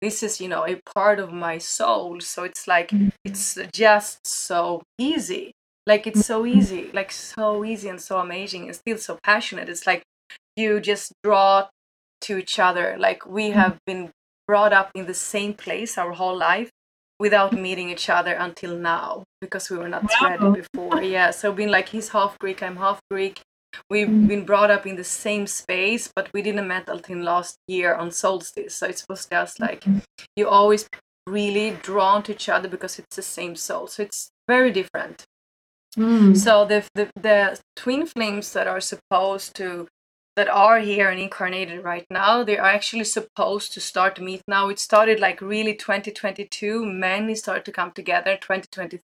this 0.00 0.22
is 0.22 0.40
you 0.40 0.48
know 0.48 0.66
a 0.66 0.80
part 0.94 1.18
of 1.18 1.32
my 1.32 1.58
soul. 1.58 2.20
So 2.20 2.44
it's 2.44 2.66
like 2.66 2.90
mm. 2.90 3.12
it's 3.24 3.58
just 3.72 4.26
so 4.26 4.82
easy. 4.98 5.52
Like 5.86 6.06
it's 6.06 6.26
so 6.26 6.46
easy 6.46 6.90
like 6.92 7.10
so 7.10 7.64
easy 7.64 7.88
and 7.88 8.00
so 8.00 8.18
amazing 8.18 8.66
and 8.66 8.76
still 8.76 8.98
so 8.98 9.18
passionate. 9.22 9.68
It's 9.68 9.86
like 9.86 10.02
you 10.56 10.80
just 10.80 11.12
draw 11.22 11.68
to 12.22 12.38
each 12.38 12.58
other. 12.58 12.96
Like 12.98 13.26
we 13.26 13.48
mm-hmm. 13.48 13.58
have 13.58 13.78
been 13.86 14.10
brought 14.46 14.72
up 14.72 14.90
in 14.94 15.06
the 15.06 15.14
same 15.14 15.54
place 15.54 15.96
our 15.96 16.12
whole 16.12 16.36
life 16.36 16.70
without 17.20 17.52
meeting 17.52 17.90
each 17.90 18.08
other 18.08 18.32
until 18.32 18.76
now 18.76 19.22
because 19.40 19.70
we 19.70 19.76
were 19.76 19.88
not 19.88 20.04
wow. 20.20 20.28
ready 20.28 20.62
before. 20.62 21.02
Yeah 21.02 21.30
so 21.30 21.52
being 21.52 21.68
like 21.68 21.90
he's 21.90 22.08
half 22.08 22.36
greek 22.38 22.62
i'm 22.62 22.76
half 22.76 22.98
greek 23.10 23.42
we've 23.88 24.08
mm-hmm. 24.08 24.26
been 24.26 24.44
brought 24.44 24.70
up 24.70 24.86
in 24.86 24.96
the 24.96 25.04
same 25.04 25.46
space 25.46 26.10
but 26.14 26.28
we 26.32 26.42
didn't 26.42 26.68
met 26.68 26.88
until 26.88 27.18
last 27.18 27.56
year 27.66 27.94
on 27.94 28.10
solstice 28.10 28.76
so 28.76 28.86
it 28.86 29.04
was 29.08 29.26
just 29.26 29.60
like 29.60 29.82
mm-hmm. 29.82 29.98
you 30.36 30.48
always 30.48 30.88
really 31.26 31.76
drawn 31.82 32.22
to 32.22 32.32
each 32.32 32.48
other 32.48 32.68
because 32.68 32.98
it's 32.98 33.16
the 33.16 33.22
same 33.22 33.54
soul 33.54 33.86
so 33.86 34.02
it's 34.02 34.30
very 34.48 34.70
different 34.70 35.26
Mm. 35.96 36.36
So 36.36 36.64
the, 36.64 36.84
the 36.94 37.10
the 37.16 37.60
twin 37.74 38.06
flames 38.06 38.52
that 38.52 38.68
are 38.68 38.80
supposed 38.80 39.56
to 39.56 39.88
that 40.36 40.48
are 40.48 40.78
here 40.78 41.10
and 41.10 41.20
incarnated 41.20 41.82
right 41.84 42.06
now, 42.10 42.44
they 42.44 42.56
are 42.56 42.68
actually 42.68 43.04
supposed 43.04 43.72
to 43.72 43.80
start 43.80 44.14
to 44.16 44.22
meet 44.22 44.42
now. 44.46 44.68
It 44.68 44.78
started 44.78 45.18
like 45.18 45.40
really 45.40 45.74
2022. 45.74 46.86
Many 46.86 47.34
started 47.34 47.64
to 47.64 47.72
come 47.72 47.90
together 47.90 48.36
2023 48.36 49.00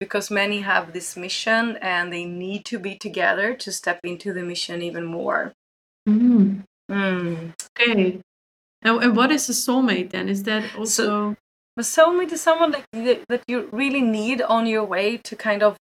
because 0.00 0.30
many 0.30 0.60
have 0.60 0.92
this 0.92 1.16
mission 1.16 1.76
and 1.80 2.12
they 2.12 2.24
need 2.24 2.64
to 2.66 2.78
be 2.78 2.96
together 2.96 3.54
to 3.54 3.72
step 3.72 4.00
into 4.04 4.32
the 4.32 4.42
mission 4.42 4.82
even 4.82 5.04
more. 5.04 5.52
Mm. 6.08 6.64
Mm. 6.90 7.52
Okay. 7.78 8.20
And, 8.82 9.02
and 9.02 9.16
what 9.16 9.30
is 9.30 9.48
a 9.48 9.52
soulmate 9.52 10.10
then? 10.10 10.28
Is 10.28 10.42
that 10.44 10.64
also 10.76 11.04
so, 11.04 11.36
a 11.76 11.82
soulmate 11.82 12.32
is 12.32 12.40
someone 12.40 12.72
like 12.72 12.84
that 13.28 13.42
you 13.46 13.68
really 13.72 14.02
need 14.02 14.42
on 14.42 14.66
your 14.66 14.84
way 14.84 15.16
to 15.18 15.36
kind 15.36 15.62
of 15.62 15.76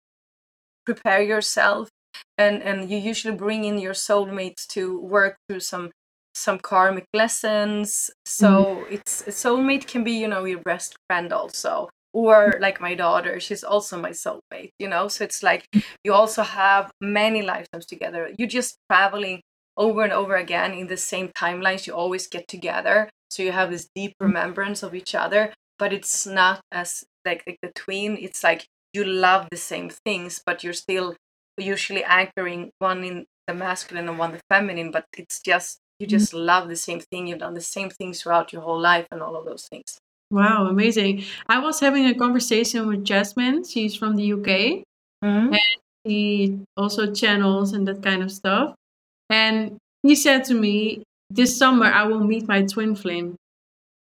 prepare 0.85 1.23
yourself 1.23 1.89
and 2.37 2.63
and 2.63 2.91
you 2.91 2.99
usually 2.99 3.35
bring 3.35 3.65
in 3.65 3.79
your 3.79 3.93
soulmates 3.93 4.67
to 4.67 4.99
work 5.01 5.37
through 5.49 5.61
some 5.61 5.91
some 6.35 6.59
karmic 6.59 7.05
lessons 7.13 8.11
so 8.25 8.49
mm-hmm. 8.49 8.95
it's 8.95 9.23
a 9.27 9.31
soulmate 9.31 9.87
can 9.87 10.05
be 10.05 10.13
you 10.13 10.29
know 10.29 10.45
your 10.45 10.61
best 10.61 10.97
friend 11.09 11.33
also 11.33 11.89
or 12.27 12.55
like 12.61 12.81
my 12.81 12.95
daughter 12.95 13.39
she's 13.41 13.65
also 13.65 14.01
my 14.01 14.11
soulmate 14.11 14.71
you 14.79 14.89
know 14.89 15.09
so 15.09 15.25
it's 15.25 15.43
like 15.43 15.67
you 16.05 16.13
also 16.13 16.43
have 16.43 16.91
many 17.01 17.43
lifetimes 17.43 17.87
together 17.87 18.31
you're 18.39 18.49
just 18.49 18.79
traveling 18.91 19.41
over 19.77 20.03
and 20.03 20.13
over 20.13 20.37
again 20.37 20.73
in 20.73 20.87
the 20.89 20.97
same 20.97 21.29
timelines 21.29 21.87
you 21.87 21.95
always 21.95 22.27
get 22.27 22.47
together 22.49 23.09
so 23.31 23.43
you 23.43 23.53
have 23.53 23.71
this 23.71 23.89
deep 23.95 24.15
remembrance 24.21 24.83
of 24.83 24.95
each 24.95 25.15
other 25.15 25.53
but 25.79 25.93
it's 25.93 26.27
not 26.27 26.61
as 26.73 27.05
like, 27.25 27.45
like 27.47 27.59
the 27.63 27.71
twin 27.75 28.17
it's 28.21 28.43
like 28.43 28.67
you 28.93 29.05
love 29.05 29.49
the 29.51 29.57
same 29.57 29.91
things, 29.91 30.41
but 30.45 30.65
you're 30.65 30.73
still 30.73 31.15
usually 31.57 32.05
anchoring 32.05 32.71
one 32.79 33.05
in 33.05 33.27
the 33.47 33.55
masculine 33.55 34.09
and 34.09 34.19
one 34.19 34.33
the 34.33 34.41
feminine, 34.49 34.91
but 34.91 35.05
it's 35.17 35.41
just 35.41 35.79
you 35.99 36.07
mm-hmm. 36.07 36.17
just 36.17 36.33
mm-hmm. 36.33 36.45
love 36.45 36.69
the 36.69 36.77
same 36.77 37.01
thing. 37.01 37.27
You've 37.27 37.39
done 37.41 37.55
the 37.55 37.61
same 37.61 37.91
things 37.91 38.23
throughout 38.23 38.53
your 38.53 38.63
whole 38.63 38.81
life 38.81 39.07
and 39.11 39.23
all 39.23 39.37
of 39.37 39.45
those 39.45 39.67
things. 39.71 39.99
Wow, 40.31 40.67
amazing. 40.67 41.25
I 41.49 41.59
was 41.59 41.81
having 41.81 42.07
a 42.07 42.15
conversation 42.15 42.87
with 42.87 43.05
Jasmine. 43.05 43.65
She's 43.65 43.95
from 43.95 44.17
the 44.17 44.33
UK. 44.33 44.85
Mm-hmm. 45.25 45.53
And 45.55 45.61
she 46.07 46.59
also 46.77 47.13
channels 47.13 47.73
and 47.73 47.89
that 47.89 48.03
kind 48.03 48.23
of 48.23 48.31
stuff. 48.31 48.75
And 49.31 49.79
he 50.03 50.15
said 50.15 50.45
to 50.45 50.55
me, 50.55 51.03
This 51.31 51.57
summer 51.57 51.87
I 51.87 52.05
will 52.05 52.25
meet 52.25 52.47
my 52.47 52.63
twin 52.63 52.95
flame. 52.95 53.37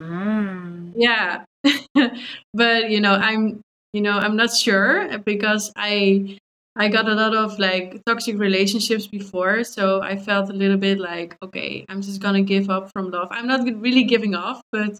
Mm. 0.02 0.94
Yeah. 0.96 1.46
but 2.54 2.90
you 2.92 3.00
know, 3.00 3.14
I'm 3.14 3.62
you 3.94 4.02
know 4.02 4.18
i'm 4.18 4.36
not 4.36 4.52
sure 4.54 5.18
because 5.20 5.72
i 5.78 6.38
i 6.76 6.90
got 6.90 7.08
a 7.08 7.14
lot 7.14 7.34
of 7.36 7.58
like 7.60 8.02
toxic 8.06 8.38
relationships 8.38 9.08
before 9.08 9.64
so 9.64 10.02
i 10.02 10.18
felt 10.18 10.50
a 10.50 10.54
little 10.54 10.78
bit 10.78 11.00
like 11.00 11.38
okay 11.42 11.86
i'm 11.88 12.02
just 12.02 12.20
gonna 12.20 12.42
give 12.42 12.70
up 12.70 12.92
from 12.92 13.12
love 13.12 13.28
i'm 13.32 13.48
not 13.48 13.64
really 13.80 14.04
giving 14.04 14.34
up 14.34 14.62
but 14.72 14.98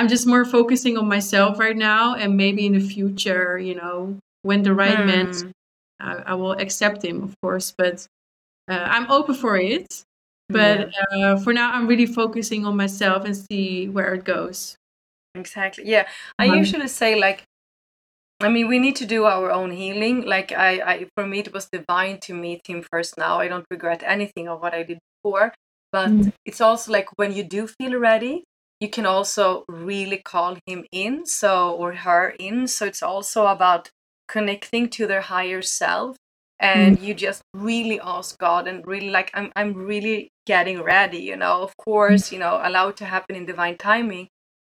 i'm 0.00 0.08
just 0.08 0.26
more 0.26 0.44
focusing 0.46 0.96
on 0.96 1.06
myself 1.06 1.58
right 1.58 1.76
now 1.76 2.14
and 2.14 2.36
maybe 2.36 2.64
in 2.64 2.72
the 2.72 2.80
future 2.80 3.58
you 3.58 3.74
know 3.74 4.16
when 4.42 4.62
the 4.62 4.74
right 4.74 4.96
mm. 4.98 5.06
man 5.06 5.52
I, 6.00 6.32
I, 6.32 6.34
will 6.34 6.52
accept 6.52 7.04
him 7.04 7.22
of 7.22 7.34
course 7.42 7.74
but 7.76 8.06
uh, 8.70 8.86
i'm 8.94 9.10
open 9.10 9.34
for 9.34 9.58
it 9.58 10.02
but 10.48 10.90
yeah. 11.12 11.32
uh, 11.32 11.36
for 11.38 11.52
now 11.52 11.70
i'm 11.72 11.86
really 11.86 12.06
focusing 12.06 12.64
on 12.64 12.76
myself 12.76 13.26
and 13.26 13.36
see 13.36 13.88
where 13.88 14.14
it 14.14 14.24
goes 14.24 14.76
exactly 15.34 15.84
yeah 15.86 16.08
i 16.38 16.48
um, 16.48 16.56
usually 16.56 16.88
say 16.88 17.14
like 17.20 17.44
I 18.42 18.48
mean, 18.48 18.68
we 18.68 18.78
need 18.78 18.96
to 18.96 19.04
do 19.04 19.26
our 19.26 19.50
own 19.52 19.70
healing. 19.70 20.24
Like 20.24 20.50
I, 20.50 20.80
I, 20.80 21.06
for 21.14 21.26
me, 21.26 21.40
it 21.40 21.52
was 21.52 21.68
divine 21.70 22.20
to 22.20 22.32
meet 22.32 22.62
him 22.66 22.82
first. 22.90 23.18
Now 23.18 23.38
I 23.38 23.48
don't 23.48 23.66
regret 23.70 24.02
anything 24.02 24.48
of 24.48 24.62
what 24.62 24.72
I 24.72 24.82
did 24.82 24.98
before. 25.22 25.52
But 25.92 26.08
mm. 26.08 26.32
it's 26.46 26.62
also 26.62 26.90
like 26.90 27.08
when 27.16 27.34
you 27.34 27.44
do 27.44 27.66
feel 27.66 27.98
ready, 27.98 28.44
you 28.80 28.88
can 28.88 29.06
also 29.06 29.64
really 29.68 30.18
call 30.18 30.56
him 30.66 30.84
in, 30.90 31.26
so 31.26 31.72
or 31.72 31.94
her 31.94 32.34
in. 32.38 32.66
So 32.66 32.86
it's 32.86 33.02
also 33.02 33.46
about 33.46 33.90
connecting 34.28 34.88
to 34.90 35.06
their 35.06 35.20
higher 35.20 35.62
self, 35.62 36.16
and 36.58 36.98
mm. 36.98 37.02
you 37.02 37.14
just 37.14 37.42
really 37.54 38.00
ask 38.00 38.38
God 38.38 38.66
and 38.66 38.86
really 38.86 39.10
like, 39.10 39.30
I'm, 39.34 39.52
I'm 39.54 39.74
really 39.74 40.30
getting 40.46 40.82
ready. 40.82 41.18
You 41.18 41.36
know, 41.36 41.62
of 41.62 41.76
course, 41.76 42.32
you 42.32 42.38
know, 42.38 42.60
allow 42.62 42.88
it 42.88 42.96
to 42.98 43.04
happen 43.04 43.36
in 43.36 43.46
divine 43.46 43.76
timing 43.76 44.28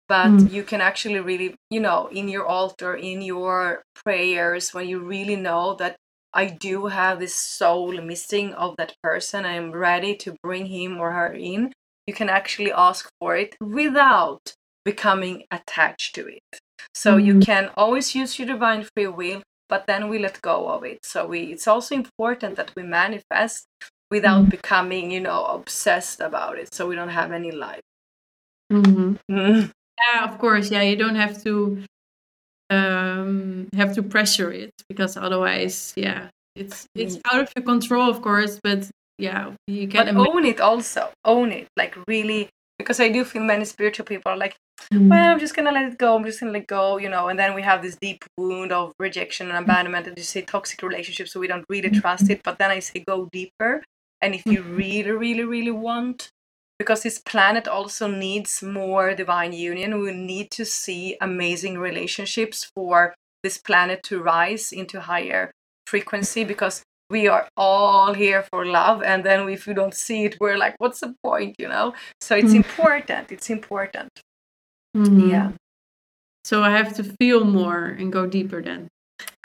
but 0.07 0.27
mm. 0.27 0.51
you 0.51 0.63
can 0.63 0.81
actually 0.81 1.19
really 1.19 1.55
you 1.69 1.79
know 1.79 2.07
in 2.11 2.27
your 2.27 2.45
altar 2.45 2.95
in 2.95 3.21
your 3.21 3.83
prayers 4.03 4.73
when 4.73 4.87
you 4.87 4.99
really 4.99 5.35
know 5.35 5.75
that 5.75 5.95
i 6.33 6.45
do 6.45 6.87
have 6.87 7.19
this 7.19 7.35
soul 7.35 8.01
missing 8.01 8.53
of 8.53 8.75
that 8.77 8.93
person 9.03 9.45
i'm 9.45 9.71
ready 9.71 10.15
to 10.15 10.35
bring 10.43 10.67
him 10.67 10.99
or 10.99 11.11
her 11.11 11.33
in 11.33 11.71
you 12.07 12.13
can 12.13 12.29
actually 12.29 12.71
ask 12.71 13.09
for 13.19 13.35
it 13.35 13.55
without 13.59 14.53
becoming 14.83 15.43
attached 15.51 16.13
to 16.15 16.27
it 16.27 16.59
so 16.93 17.17
mm. 17.17 17.25
you 17.25 17.39
can 17.39 17.69
always 17.75 18.13
use 18.13 18.37
your 18.37 18.47
divine 18.47 18.85
free 18.95 19.07
will 19.07 19.41
but 19.67 19.87
then 19.87 20.09
we 20.09 20.19
let 20.19 20.41
go 20.41 20.69
of 20.69 20.83
it 20.83 20.99
so 21.03 21.25
we 21.25 21.51
it's 21.53 21.67
also 21.67 21.95
important 21.95 22.55
that 22.55 22.71
we 22.75 22.83
manifest 22.83 23.65
without 24.11 24.45
mm. 24.45 24.49
becoming 24.49 25.09
you 25.09 25.19
know 25.19 25.45
obsessed 25.45 26.19
about 26.19 26.57
it 26.57 26.73
so 26.73 26.87
we 26.87 26.95
don't 26.95 27.09
have 27.09 27.31
any 27.31 27.51
life 27.51 27.81
mm-hmm. 28.71 29.15
mm. 29.31 29.71
Yeah, 29.99 30.25
of 30.25 30.37
course. 30.37 30.71
Yeah, 30.71 30.81
you 30.81 30.95
don't 30.95 31.15
have 31.15 31.41
to 31.43 31.83
um 32.69 33.69
have 33.75 33.93
to 33.95 34.03
pressure 34.03 34.51
it 34.51 34.73
because 34.89 35.17
otherwise, 35.17 35.93
yeah, 35.95 36.29
it's 36.55 36.87
it's 36.95 37.17
out 37.31 37.41
of 37.41 37.51
your 37.55 37.63
control, 37.65 38.09
of 38.09 38.21
course. 38.21 38.59
But 38.61 38.89
yeah, 39.17 39.53
you 39.67 39.87
can 39.87 40.15
but 40.15 40.27
own 40.27 40.45
it 40.45 40.59
also 40.59 41.09
own 41.23 41.51
it 41.51 41.67
like 41.77 41.95
really 42.07 42.49
because 42.77 42.99
i 42.99 43.07
do 43.09 43.23
feel 43.23 43.41
many 43.41 43.63
spiritual 43.63 44.05
people 44.05 44.31
are 44.31 44.37
like 44.37 44.57
Mm. 44.93 45.09
well 45.09 45.31
i'm 45.31 45.39
just 45.39 45.55
gonna 45.55 45.71
let 45.71 45.91
it 45.91 45.97
go 45.97 46.15
i'm 46.15 46.25
just 46.25 46.39
gonna 46.39 46.51
let 46.51 46.67
go 46.67 46.97
you 46.97 47.09
know 47.09 47.29
and 47.29 47.39
then 47.39 47.55
we 47.55 47.61
have 47.61 47.81
this 47.81 47.95
deep 47.95 48.23
wound 48.37 48.71
of 48.71 48.93
rejection 48.99 49.47
and 49.49 49.57
hmm. 49.57 49.63
abandonment 49.63 50.05
and 50.05 50.17
you 50.17 50.23
say 50.23 50.41
toxic 50.41 50.83
relationships 50.83 51.31
so 51.31 51.39
we 51.39 51.47
don't 51.47 51.65
really 51.69 51.89
hmm. 51.89 51.99
trust 51.99 52.29
it 52.29 52.41
but 52.43 52.59
then 52.59 52.69
i 52.69 52.79
say 52.79 53.03
go 53.07 53.27
deeper 53.31 53.81
and 54.21 54.35
if 54.35 54.45
you 54.45 54.61
hmm. 54.61 54.75
really 54.75 55.11
really 55.11 55.43
really 55.43 55.71
want 55.71 56.29
because 56.77 57.01
this 57.01 57.17
planet 57.17 57.67
also 57.67 58.07
needs 58.07 58.61
more 58.61 59.15
divine 59.15 59.53
union 59.53 59.99
we 59.99 60.11
need 60.11 60.51
to 60.51 60.65
see 60.65 61.17
amazing 61.19 61.79
relationships 61.79 62.69
for 62.75 63.15
this 63.43 63.57
planet 63.57 64.03
to 64.03 64.21
rise 64.21 64.71
into 64.71 64.99
higher 65.01 65.51
frequency 65.87 66.43
because 66.43 66.83
we 67.09 67.27
are 67.27 67.47
all 67.55 68.13
here 68.13 68.43
for 68.51 68.65
love 68.65 69.03
and 69.03 69.23
then 69.23 69.47
if 69.49 69.67
we 69.67 69.73
don't 69.73 69.93
see 69.93 70.25
it 70.25 70.35
we're 70.39 70.57
like 70.57 70.75
what's 70.79 70.99
the 71.01 71.13
point 71.23 71.55
you 71.59 71.67
know 71.67 71.93
so 72.21 72.35
it's 72.35 72.53
Mm. 72.53 72.63
important 72.63 73.31
it's 73.31 73.49
important 73.49 74.09
Mhm. 74.97 75.29
yeah 75.31 75.51
So 76.45 76.61
I 76.63 76.71
have 76.71 76.93
to 76.97 77.03
feel 77.19 77.43
more 77.43 77.83
and 77.99 78.11
go 78.13 78.25
deeper 78.27 78.61
then. 78.61 78.87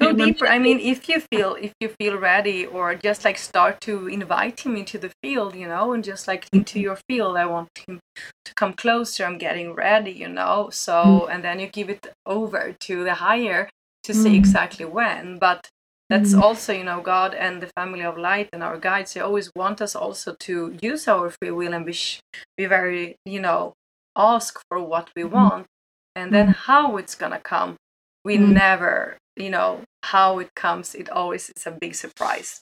go 0.03 0.13
deeper 0.13 0.47
i 0.57 0.59
mean 0.67 0.79
if 0.93 0.99
you 1.09 1.19
feel 1.33 1.51
if 1.67 1.73
you 1.83 1.89
feel 2.01 2.17
ready 2.19 2.61
or 2.77 2.87
just 3.09 3.21
like 3.27 3.39
start 3.51 3.75
to 3.89 3.95
invite 4.09 4.57
him 4.67 4.75
into 4.83 4.97
the 5.05 5.13
field 5.23 5.53
you 5.63 5.69
know 5.73 5.87
and 5.95 6.03
just 6.13 6.25
like 6.31 6.43
into 6.59 6.77
your 6.87 6.99
field 7.09 7.37
i 7.43 7.47
want 7.55 7.71
him 7.87 7.97
to 8.47 8.51
come 8.61 8.73
closer 8.85 9.21
i'm 9.25 9.39
getting 9.39 9.69
ready 9.87 10.11
you 10.23 10.29
know 10.39 10.57
so 10.87 11.27
and 11.33 11.41
then 11.45 11.57
you 11.63 11.69
give 11.79 11.89
it 11.97 12.05
over 12.37 12.63
to 12.87 12.95
the 13.09 13.15
higher 13.27 13.63
to 14.07 14.13
say 14.23 14.31
Mm. 14.33 14.41
exactly 14.43 14.87
when 14.99 15.25
but 15.47 15.61
that's 16.11 16.35
Mhm. 16.35 16.43
also 16.43 16.73
you 16.73 16.85
know 16.85 17.01
god 17.01 17.35
and 17.35 17.63
the 17.63 17.69
family 17.79 18.03
of 18.03 18.19
light 18.19 18.49
and 18.53 18.63
our 18.63 18.79
guides 18.79 19.15
they 19.15 19.21
always 19.21 19.51
want 19.57 19.81
us 19.81 19.97
also 19.97 20.35
to 20.41 20.77
use 20.83 21.09
our 21.09 21.31
free 21.31 21.51
will 21.53 21.75
and 21.75 21.87
be, 21.87 21.93
sh- 21.93 22.21
be 22.59 22.67
very 22.67 23.17
you 23.27 23.41
know 23.41 23.73
ask 24.17 24.61
for 24.69 24.81
what 24.81 25.11
we 25.17 25.23
Mhm. 25.25 25.33
want 25.33 25.67
and 26.17 26.33
then 26.35 26.49
how 26.49 26.97
it's 26.99 27.15
gonna 27.15 27.41
come 27.41 27.77
we 28.25 28.37
Mm. 28.39 28.53
never 28.55 29.17
you 29.37 29.51
know 29.51 29.81
how 30.05 30.39
it 30.41 30.51
comes 30.57 30.95
it 30.95 31.09
always 31.11 31.51
is 31.57 31.67
a 31.67 31.71
big 31.81 31.95
surprise 31.95 32.61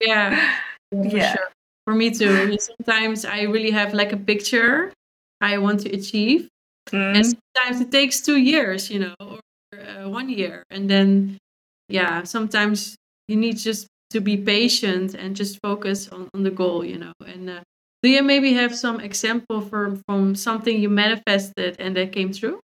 Yeah, 0.00 0.30
for 0.92 1.04
Yeah. 1.04 1.32
sure. 1.36 1.48
For 1.86 1.94
me 1.94 2.10
too. 2.10 2.56
Sometimes 2.58 3.24
I 3.24 3.42
really 3.42 3.70
have 3.70 3.94
like 3.94 4.12
a 4.12 4.16
picture 4.16 4.92
I 5.40 5.58
want 5.58 5.80
to 5.82 5.90
achieve, 5.90 6.48
and 6.92 7.24
Mm, 7.24 7.34
sometimes 7.54 7.80
it 7.80 7.90
takes 7.92 8.20
two 8.20 8.36
years, 8.38 8.90
you 8.90 8.98
know, 9.00 9.14
or 9.20 9.40
uh, 9.78 10.08
one 10.08 10.28
year, 10.28 10.64
and 10.70 10.90
then 10.90 11.38
yeah, 11.88 12.24
sometimes 12.24 12.96
you 13.28 13.36
need 13.36 13.56
just 13.56 13.86
to 14.10 14.20
be 14.20 14.36
patient 14.36 15.14
and 15.14 15.36
just 15.36 15.58
focus 15.62 16.08
on, 16.08 16.28
on 16.34 16.42
the 16.42 16.50
goal, 16.50 16.84
you 16.84 16.98
know. 16.98 17.12
And 17.26 17.50
uh, 17.50 17.60
do 18.02 18.08
you 18.10 18.22
maybe 18.22 18.54
have 18.54 18.74
some 18.76 19.00
example 19.00 19.60
from 19.60 20.02
from 20.06 20.34
something 20.34 20.80
you 20.80 20.88
manifested 20.88 21.76
and 21.78 21.96
that 21.96 22.12
came 22.12 22.32
true? 22.32 22.60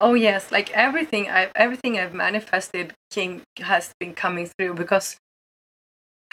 oh 0.00 0.14
yes 0.14 0.50
like 0.50 0.70
everything 0.72 1.28
i've 1.28 1.52
everything 1.54 1.98
i've 1.98 2.14
manifested 2.14 2.94
came 3.10 3.42
has 3.58 3.92
been 4.00 4.14
coming 4.14 4.48
through 4.58 4.74
because 4.74 5.16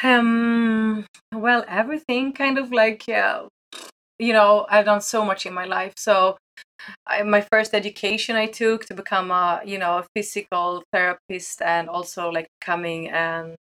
um 0.03 1.05
well 1.33 1.65
everything 1.67 2.31
kind 2.31 2.57
of 2.57 2.71
like 2.71 3.07
yeah 3.07 3.43
you 4.19 4.31
know 4.31 4.65
i've 4.69 4.85
done 4.85 5.01
so 5.01 5.25
much 5.25 5.45
in 5.45 5.53
my 5.53 5.65
life 5.65 5.93
so 5.97 6.37
I, 7.05 7.23
my 7.23 7.41
first 7.51 7.73
education 7.73 8.35
I 8.35 8.47
took 8.47 8.85
to 8.85 8.93
become 8.93 9.31
a 9.31 9.61
you 9.65 9.77
know 9.77 9.99
a 9.99 10.05
physical 10.15 10.83
therapist 10.93 11.61
and 11.61 11.89
also 11.89 12.29
like 12.29 12.47
becoming 12.59 13.13
um, 13.13 13.55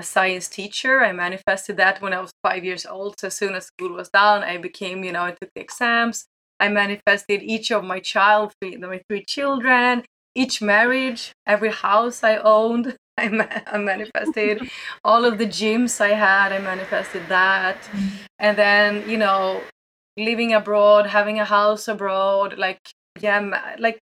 a 0.00 0.04
science 0.04 0.48
teacher. 0.48 1.00
I 1.00 1.12
manifested 1.12 1.76
that 1.78 2.00
when 2.00 2.12
I 2.12 2.20
was 2.20 2.30
five 2.42 2.64
years 2.64 2.86
old. 2.86 3.18
So 3.18 3.28
as 3.28 3.36
soon 3.36 3.54
as 3.54 3.66
school 3.66 3.92
was 3.92 4.08
done, 4.10 4.42
I 4.42 4.58
became 4.58 5.04
you 5.04 5.12
know 5.12 5.24
I 5.24 5.32
took 5.32 5.50
the 5.54 5.60
exams. 5.60 6.26
I 6.60 6.68
manifested 6.68 7.42
each 7.42 7.70
of 7.70 7.84
my 7.84 8.00
child, 8.00 8.52
three, 8.60 8.76
my 8.76 9.00
three 9.08 9.24
children, 9.24 10.02
each 10.34 10.60
marriage, 10.60 11.32
every 11.46 11.70
house 11.70 12.24
I 12.24 12.36
owned. 12.36 12.96
I, 13.18 13.28
ma- 13.28 13.48
I 13.66 13.78
manifested 13.78 14.70
all 15.04 15.24
of 15.24 15.38
the 15.38 15.46
gyms 15.46 16.00
I 16.00 16.10
had. 16.10 16.52
I 16.52 16.60
manifested 16.60 17.22
that, 17.28 17.76
and 18.38 18.56
then 18.56 19.08
you 19.10 19.18
know 19.18 19.60
living 20.18 20.52
abroad, 20.54 21.06
having 21.06 21.40
a 21.40 21.46
house 21.46 21.88
abroad, 21.88 22.58
like 22.58 22.80
yeah, 23.20 23.74
like 23.78 24.00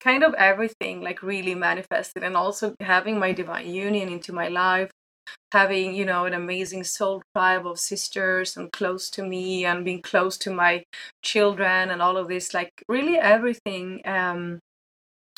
kind 0.00 0.22
of 0.24 0.34
everything 0.34 1.00
like 1.02 1.22
really 1.22 1.54
manifested 1.54 2.22
and 2.22 2.36
also 2.36 2.74
having 2.80 3.18
my 3.18 3.32
divine 3.32 3.68
union 3.68 4.08
into 4.08 4.32
my 4.32 4.48
life 4.48 4.90
having 5.52 5.94
you 5.94 6.04
know 6.04 6.24
an 6.26 6.34
amazing 6.34 6.84
soul 6.84 7.22
tribe 7.34 7.66
of 7.66 7.78
sisters 7.78 8.56
and 8.56 8.72
close 8.72 9.10
to 9.10 9.22
me 9.22 9.64
and 9.64 9.84
being 9.84 10.02
close 10.02 10.36
to 10.38 10.50
my 10.52 10.84
children 11.22 11.90
and 11.90 12.02
all 12.02 12.16
of 12.16 12.28
this 12.28 12.54
like 12.54 12.70
really 12.88 13.16
everything 13.18 14.00
um 14.06 14.58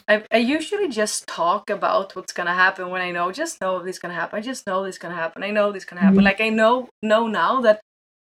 I, 0.09 0.25
I 0.33 0.39
usually 0.39 0.89
just 0.89 1.27
talk 1.27 1.69
about 1.71 2.17
what's 2.17 2.33
gonna 2.33 2.55
happen 2.55 2.91
when 2.91 3.03
I 3.03 3.11
know 3.11 3.31
just 3.31 3.61
know 3.61 3.83
this 3.83 3.99
gonna 3.99 4.15
happen. 4.15 4.39
I 4.39 4.43
just 4.43 4.67
know 4.67 4.83
this 4.83 4.97
gonna 4.99 5.15
happen. 5.15 5.43
I 5.43 5.51
know 5.51 5.71
this 5.71 5.85
gonna 5.85 6.01
happen. 6.01 6.21
Mhm. 6.21 6.25
Like 6.25 6.41
I 6.41 6.49
know 6.49 6.89
know 7.03 7.27
now 7.27 7.61
that 7.61 7.81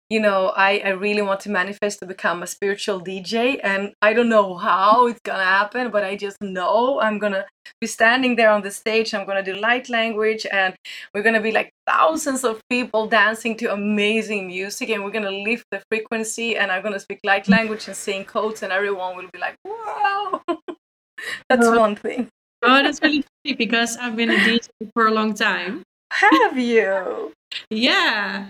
you 0.10 0.20
know 0.20 0.48
I, 0.56 0.82
I 0.84 0.90
really 0.90 1.22
want 1.22 1.40
to 1.42 1.50
manifest 1.50 2.00
to 2.00 2.06
become 2.06 2.42
a 2.44 2.48
spiritual 2.48 3.00
dj 3.02 3.60
and 3.64 3.94
i 4.02 4.14
don't 4.14 4.30
know 4.30 4.56
how 4.58 5.08
it's 5.08 5.20
gonna 5.24 5.44
happen 5.44 5.92
but 5.92 6.04
i 6.04 6.16
just 6.16 6.42
know 6.42 7.00
i'm 7.00 7.20
gonna 7.20 7.46
be 7.80 7.88
standing 7.88 8.36
there 8.36 8.50
on 8.50 8.62
the 8.62 8.72
stage 8.72 9.14
i'm 9.14 9.26
gonna 9.26 9.44
do 9.44 9.56
light 9.56 9.90
language 9.90 10.46
and 10.52 10.76
we're 11.14 11.24
gonna 11.24 11.42
be 11.42 11.52
like 11.52 11.72
thousands 11.88 12.44
of 12.44 12.60
people 12.70 13.08
dancing 13.08 13.56
to 13.58 13.72
amazing 13.72 14.48
music 14.48 14.90
and 14.90 15.04
we're 15.04 15.12
gonna 15.12 15.32
lift 15.32 15.66
the 15.72 15.82
frequency 15.90 16.58
and 16.58 16.72
i'm 16.72 16.82
gonna 16.82 17.00
speak 17.00 17.20
light 17.24 17.48
language 17.48 17.88
and 17.88 17.96
sing 17.96 18.24
codes 18.26 18.64
and 18.64 18.72
everyone 18.72 19.16
will 19.16 19.30
be 19.32 19.40
like 19.40 19.56
wow 19.66 20.42
that's 21.50 21.68
one 21.68 21.96
thing 21.96 22.28
Oh, 22.62 22.84
that's 22.84 23.02
really 23.02 23.24
funny 23.46 23.56
because 23.56 23.96
I've 23.96 24.16
been 24.18 24.32
a 24.32 24.36
DJ 24.36 24.68
for 24.94 25.08
a 25.08 25.12
long 25.12 25.34
time. 25.34 25.84
have 26.12 26.58
you 26.58 27.32
Yeah. 27.70 28.50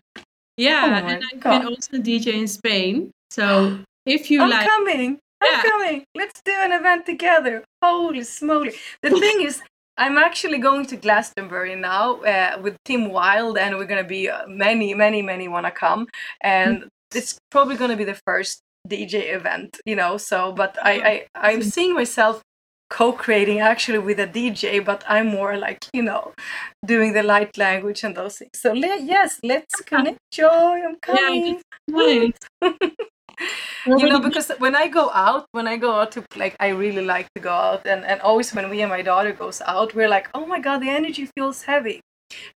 Yeah. 0.59 1.01
Oh 1.01 1.07
and 1.07 1.23
I've 1.31 1.39
God. 1.39 1.59
been 1.59 1.67
also 1.67 1.97
DJ 1.97 2.33
in 2.33 2.47
Spain. 2.47 3.11
So 3.31 3.79
if 4.05 4.29
you 4.29 4.41
I'm 4.43 4.49
like 4.49 4.67
coming. 4.67 5.19
I'm 5.41 5.53
Yeah. 5.53 5.61
coming. 5.63 6.03
Let's 6.15 6.41
do 6.43 6.53
an 6.65 6.73
event 6.73 7.05
together. 7.05 7.63
Holy 7.81 8.19
smoly. 8.21 8.75
The 9.01 9.11
thing 9.11 9.41
is, 9.41 9.61
I'm 9.97 10.17
actually 10.17 10.57
going 10.57 10.85
to 10.87 10.97
Glastonbury 10.97 11.75
now 11.75 12.21
uh, 12.21 12.59
with 12.61 12.75
Tim 12.85 13.09
Wild, 13.09 13.57
and 13.57 13.77
we're 13.77 13.85
going 13.85 14.03
to 14.03 14.07
be 14.07 14.29
uh, 14.29 14.47
many, 14.47 14.93
many, 14.93 15.21
many 15.21 15.47
want 15.47 15.65
to 15.65 15.71
come. 15.71 16.07
And 16.41 16.87
it's 17.15 17.37
probably 17.51 17.75
going 17.77 17.91
to 17.91 17.97
be 17.97 18.03
the 18.05 18.19
first 18.25 18.59
DJ 18.87 19.33
event, 19.33 19.79
you 19.85 19.95
know. 19.95 20.17
So, 20.17 20.51
but 20.51 20.77
I, 20.83 20.93
I, 21.11 21.25
I'm 21.35 21.61
seeing 21.61 21.93
myself 21.93 22.41
co-creating 22.89 23.59
actually 23.59 23.99
with 23.99 24.19
a 24.19 24.27
DJ, 24.27 24.79
but 24.79 25.03
I'm 25.07 25.27
more 25.27 25.57
like 25.57 25.85
you 25.93 26.03
know, 26.03 26.33
doing 26.85 27.13
the 27.13 27.23
light 27.23 27.57
language 27.57 28.03
and 28.03 28.15
those 28.15 28.37
things. 28.37 28.51
So 28.55 28.73
le- 28.73 29.01
yes, 29.01 29.39
let's 29.43 29.75
connect, 29.81 30.19
Joy. 30.31 30.83
I'm 30.87 30.97
coming. 31.01 31.61
Nice. 31.87 32.33
you 33.85 34.07
know 34.09 34.19
because 34.19 34.51
when 34.59 34.75
i 34.75 34.87
go 34.87 35.09
out 35.11 35.45
when 35.51 35.67
i 35.67 35.77
go 35.77 35.91
out 35.93 36.11
to 36.11 36.23
like 36.35 36.55
i 36.59 36.67
really 36.67 37.05
like 37.05 37.27
to 37.35 37.41
go 37.41 37.51
out 37.51 37.85
and, 37.87 38.03
and 38.05 38.19
always 38.21 38.53
when 38.53 38.69
we 38.69 38.81
and 38.81 38.89
my 38.89 39.01
daughter 39.01 39.31
goes 39.31 39.61
out 39.65 39.95
we're 39.95 40.09
like 40.09 40.29
oh 40.33 40.45
my 40.45 40.59
god 40.59 40.79
the 40.79 40.89
energy 40.89 41.25
feels 41.37 41.63
heavy 41.63 42.01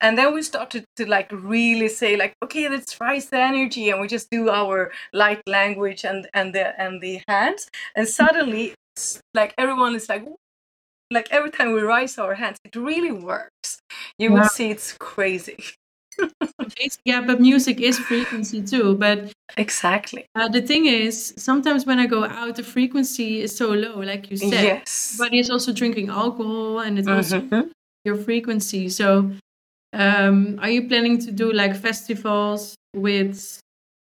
and 0.01 0.17
then 0.17 0.33
we 0.33 0.41
started 0.41 0.85
to 0.95 1.05
like 1.05 1.31
really 1.31 1.87
say 1.87 2.15
like 2.15 2.33
okay 2.43 2.69
let's 2.69 2.99
rise 2.99 3.29
the 3.29 3.39
energy 3.39 3.89
and 3.89 4.01
we 4.01 4.07
just 4.07 4.29
do 4.29 4.49
our 4.49 4.91
light 5.13 5.41
language 5.47 6.03
and 6.03 6.27
and 6.33 6.53
the 6.53 6.79
and 6.79 7.01
the 7.01 7.21
hands 7.27 7.69
and 7.95 8.05
mm-hmm. 8.05 8.11
suddenly 8.11 8.69
s- 8.71 8.75
like 9.33 9.53
everyone 9.57 9.95
is 9.95 10.07
like 10.09 10.25
like 11.11 11.27
every 11.31 11.51
time 11.51 11.73
we 11.73 11.81
raise 11.81 12.17
our 12.17 12.35
hands 12.35 12.57
it 12.65 12.75
really 12.75 13.11
works 13.11 13.79
you 14.17 14.31
Wow. 14.31 14.41
will 14.41 14.49
see 14.49 14.69
it's 14.71 14.93
crazy 14.93 15.57
yeah, 17.05 17.21
but 17.21 17.39
music 17.39 17.81
is 17.81 17.99
frequency 17.99 18.61
too. 18.61 18.95
But 18.95 19.31
exactly 19.57 20.25
uh, 20.35 20.47
the 20.47 20.61
thing 20.61 20.85
is, 20.85 21.33
sometimes 21.37 21.85
when 21.85 21.99
I 21.99 22.05
go 22.05 22.23
out, 22.23 22.55
the 22.55 22.63
frequency 22.63 23.41
is 23.41 23.55
so 23.55 23.69
low, 23.71 23.99
like 23.99 24.31
you 24.31 24.37
said. 24.37 24.63
yes 24.63 25.15
But 25.17 25.33
it's 25.33 25.49
also 25.49 25.73
drinking 25.73 26.09
alcohol 26.09 26.79
and 26.79 26.97
it's 26.99 27.07
also 27.07 27.41
Mhm. 27.41 27.71
your 28.05 28.17
frequency. 28.17 28.89
So, 28.89 29.31
um, 29.93 30.59
are 30.61 30.69
you 30.69 30.87
planning 30.87 31.19
to 31.19 31.31
do 31.31 31.51
like 31.51 31.75
festivals 31.75 32.75
with 32.95 33.59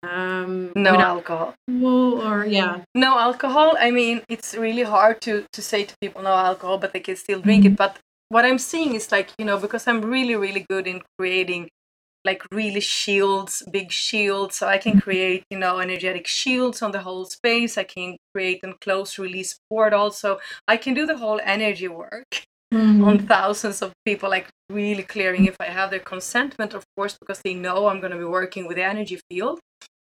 um, 0.03 0.73
no 0.77 0.95
alcohol. 0.95 1.55
alcohol 1.69 2.23
or 2.23 2.47
yeah? 2.47 2.83
no 2.95 3.19
alcohol. 3.19 3.77
I 3.79 3.91
mean 3.91 4.23
it's 4.29 4.55
really 4.55 4.85
hard 4.85 5.21
to 5.23 5.45
to 5.53 5.63
say 5.63 5.85
to 5.85 5.95
people 6.01 6.23
no 6.23 6.35
alcohol 6.35 6.79
but 6.79 6.93
they 6.93 7.01
can 7.01 7.17
still 7.17 7.41
drink 7.41 7.65
it. 7.65 7.77
But 7.77 7.99
what 8.31 8.45
i'm 8.45 8.59
seeing 8.59 8.95
is 8.95 9.11
like 9.11 9.31
you 9.39 9.45
know 9.45 9.59
because 9.59 9.87
i'm 9.89 10.03
really 10.03 10.37
really 10.37 10.65
good 10.69 10.87
in 10.87 11.01
creating 11.19 11.69
like 12.25 12.43
really 12.53 12.81
shields 12.81 13.63
big 13.71 13.91
shields 13.91 14.57
so 14.57 14.67
i 14.69 14.77
can 14.77 15.01
create 15.01 15.45
you 15.51 15.59
know 15.59 15.79
energetic 15.79 16.27
shields 16.27 16.83
on 16.83 16.93
the 16.93 17.01
whole 17.01 17.25
space. 17.25 17.79
I 17.79 17.85
can 17.85 18.17
create 18.35 18.61
and 18.63 18.79
close 18.81 19.19
release 19.19 19.59
portals 19.71 20.19
so 20.19 20.41
i 20.67 20.77
can 20.77 20.95
do 20.95 21.07
the 21.07 21.17
whole 21.17 21.41
energy 21.43 21.89
work 21.89 22.47
mm. 22.73 23.05
on 23.07 23.19
thousands 23.27 23.83
of 23.83 23.93
people, 24.05 24.29
like 24.31 24.49
really 24.71 25.03
clearing 25.03 25.47
if 25.47 25.57
I 25.61 25.67
have 25.67 25.91
their 25.91 26.01
consentment, 26.01 26.75
of 26.75 26.85
course, 26.97 27.17
because 27.19 27.41
they 27.41 27.55
know 27.55 27.89
I'm 27.89 28.01
going 28.01 28.13
to 28.13 28.19
be 28.19 28.25
working 28.25 28.67
with 28.67 28.77
the 28.77 28.85
energy 28.85 29.21
field. 29.31 29.61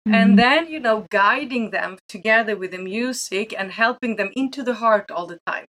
Mm-hmm. 0.08 0.14
And 0.14 0.38
then, 0.38 0.70
you 0.70 0.80
know, 0.80 1.06
guiding 1.10 1.70
them 1.70 1.98
together 2.08 2.56
with 2.56 2.70
the 2.70 2.78
music 2.78 3.54
and 3.56 3.70
helping 3.70 4.16
them 4.16 4.30
into 4.34 4.62
the 4.62 4.74
heart 4.74 5.10
all 5.10 5.26
the 5.26 5.38
time. 5.46 5.66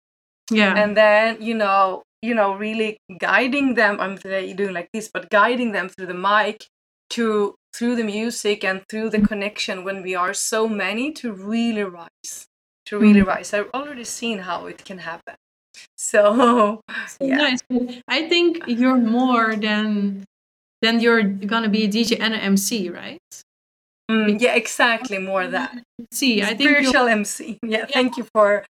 Yeah. 0.52 0.76
And 0.76 0.96
then, 0.96 1.42
you 1.42 1.54
know, 1.54 2.04
you 2.22 2.34
know, 2.34 2.54
really 2.54 2.98
guiding 3.20 3.76
them. 3.76 4.00
I'm 4.00 4.16
doing 4.16 4.74
like 4.74 4.90
this, 4.94 5.10
but 5.14 5.30
guiding 5.30 5.72
them 5.72 5.88
through 5.88 6.08
the 6.08 6.14
mic 6.14 6.68
to 7.12 7.56
through 7.74 7.96
the 7.96 8.04
music 8.04 8.64
and 8.64 8.82
through 8.90 9.10
the 9.10 9.22
connection 9.22 9.84
when 9.84 10.02
we 10.02 10.16
are 10.16 10.34
so 10.34 10.68
many 10.68 11.12
to 11.12 11.32
really 11.32 11.84
rise 11.84 12.48
to 12.86 12.98
really 12.98 13.22
mm. 13.22 13.28
rise 13.28 13.54
i've 13.54 13.70
already 13.74 14.04
seen 14.04 14.40
how 14.40 14.66
it 14.66 14.84
can 14.84 14.98
happen 14.98 15.36
so, 15.98 16.82
so 17.08 17.18
yeah. 17.22 17.38
nice 17.38 17.60
i 18.08 18.28
think 18.28 18.64
you're 18.68 18.98
more 18.98 19.56
than 19.56 20.26
than 20.82 21.00
you're 21.00 21.24
gonna 21.24 21.70
be 21.70 21.86
a 21.86 21.88
dj 21.88 22.18
and 22.20 22.34
an 22.34 22.40
mc 22.40 22.90
right 22.90 23.20
mm, 24.10 24.42
yeah 24.42 24.56
exactly 24.56 25.18
more 25.18 25.48
that. 25.48 25.78
See 26.12 26.42
i 26.42 26.48
think 26.48 26.62
spiritual 26.62 27.08
mc 27.08 27.60
yeah, 27.64 27.80
yeah. 27.80 27.86
thank 27.86 28.18
you 28.18 28.26
for 28.34 28.64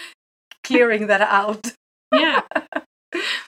clearing 0.67 1.07
that 1.07 1.23
out. 1.23 1.73
Yeah. 2.13 2.43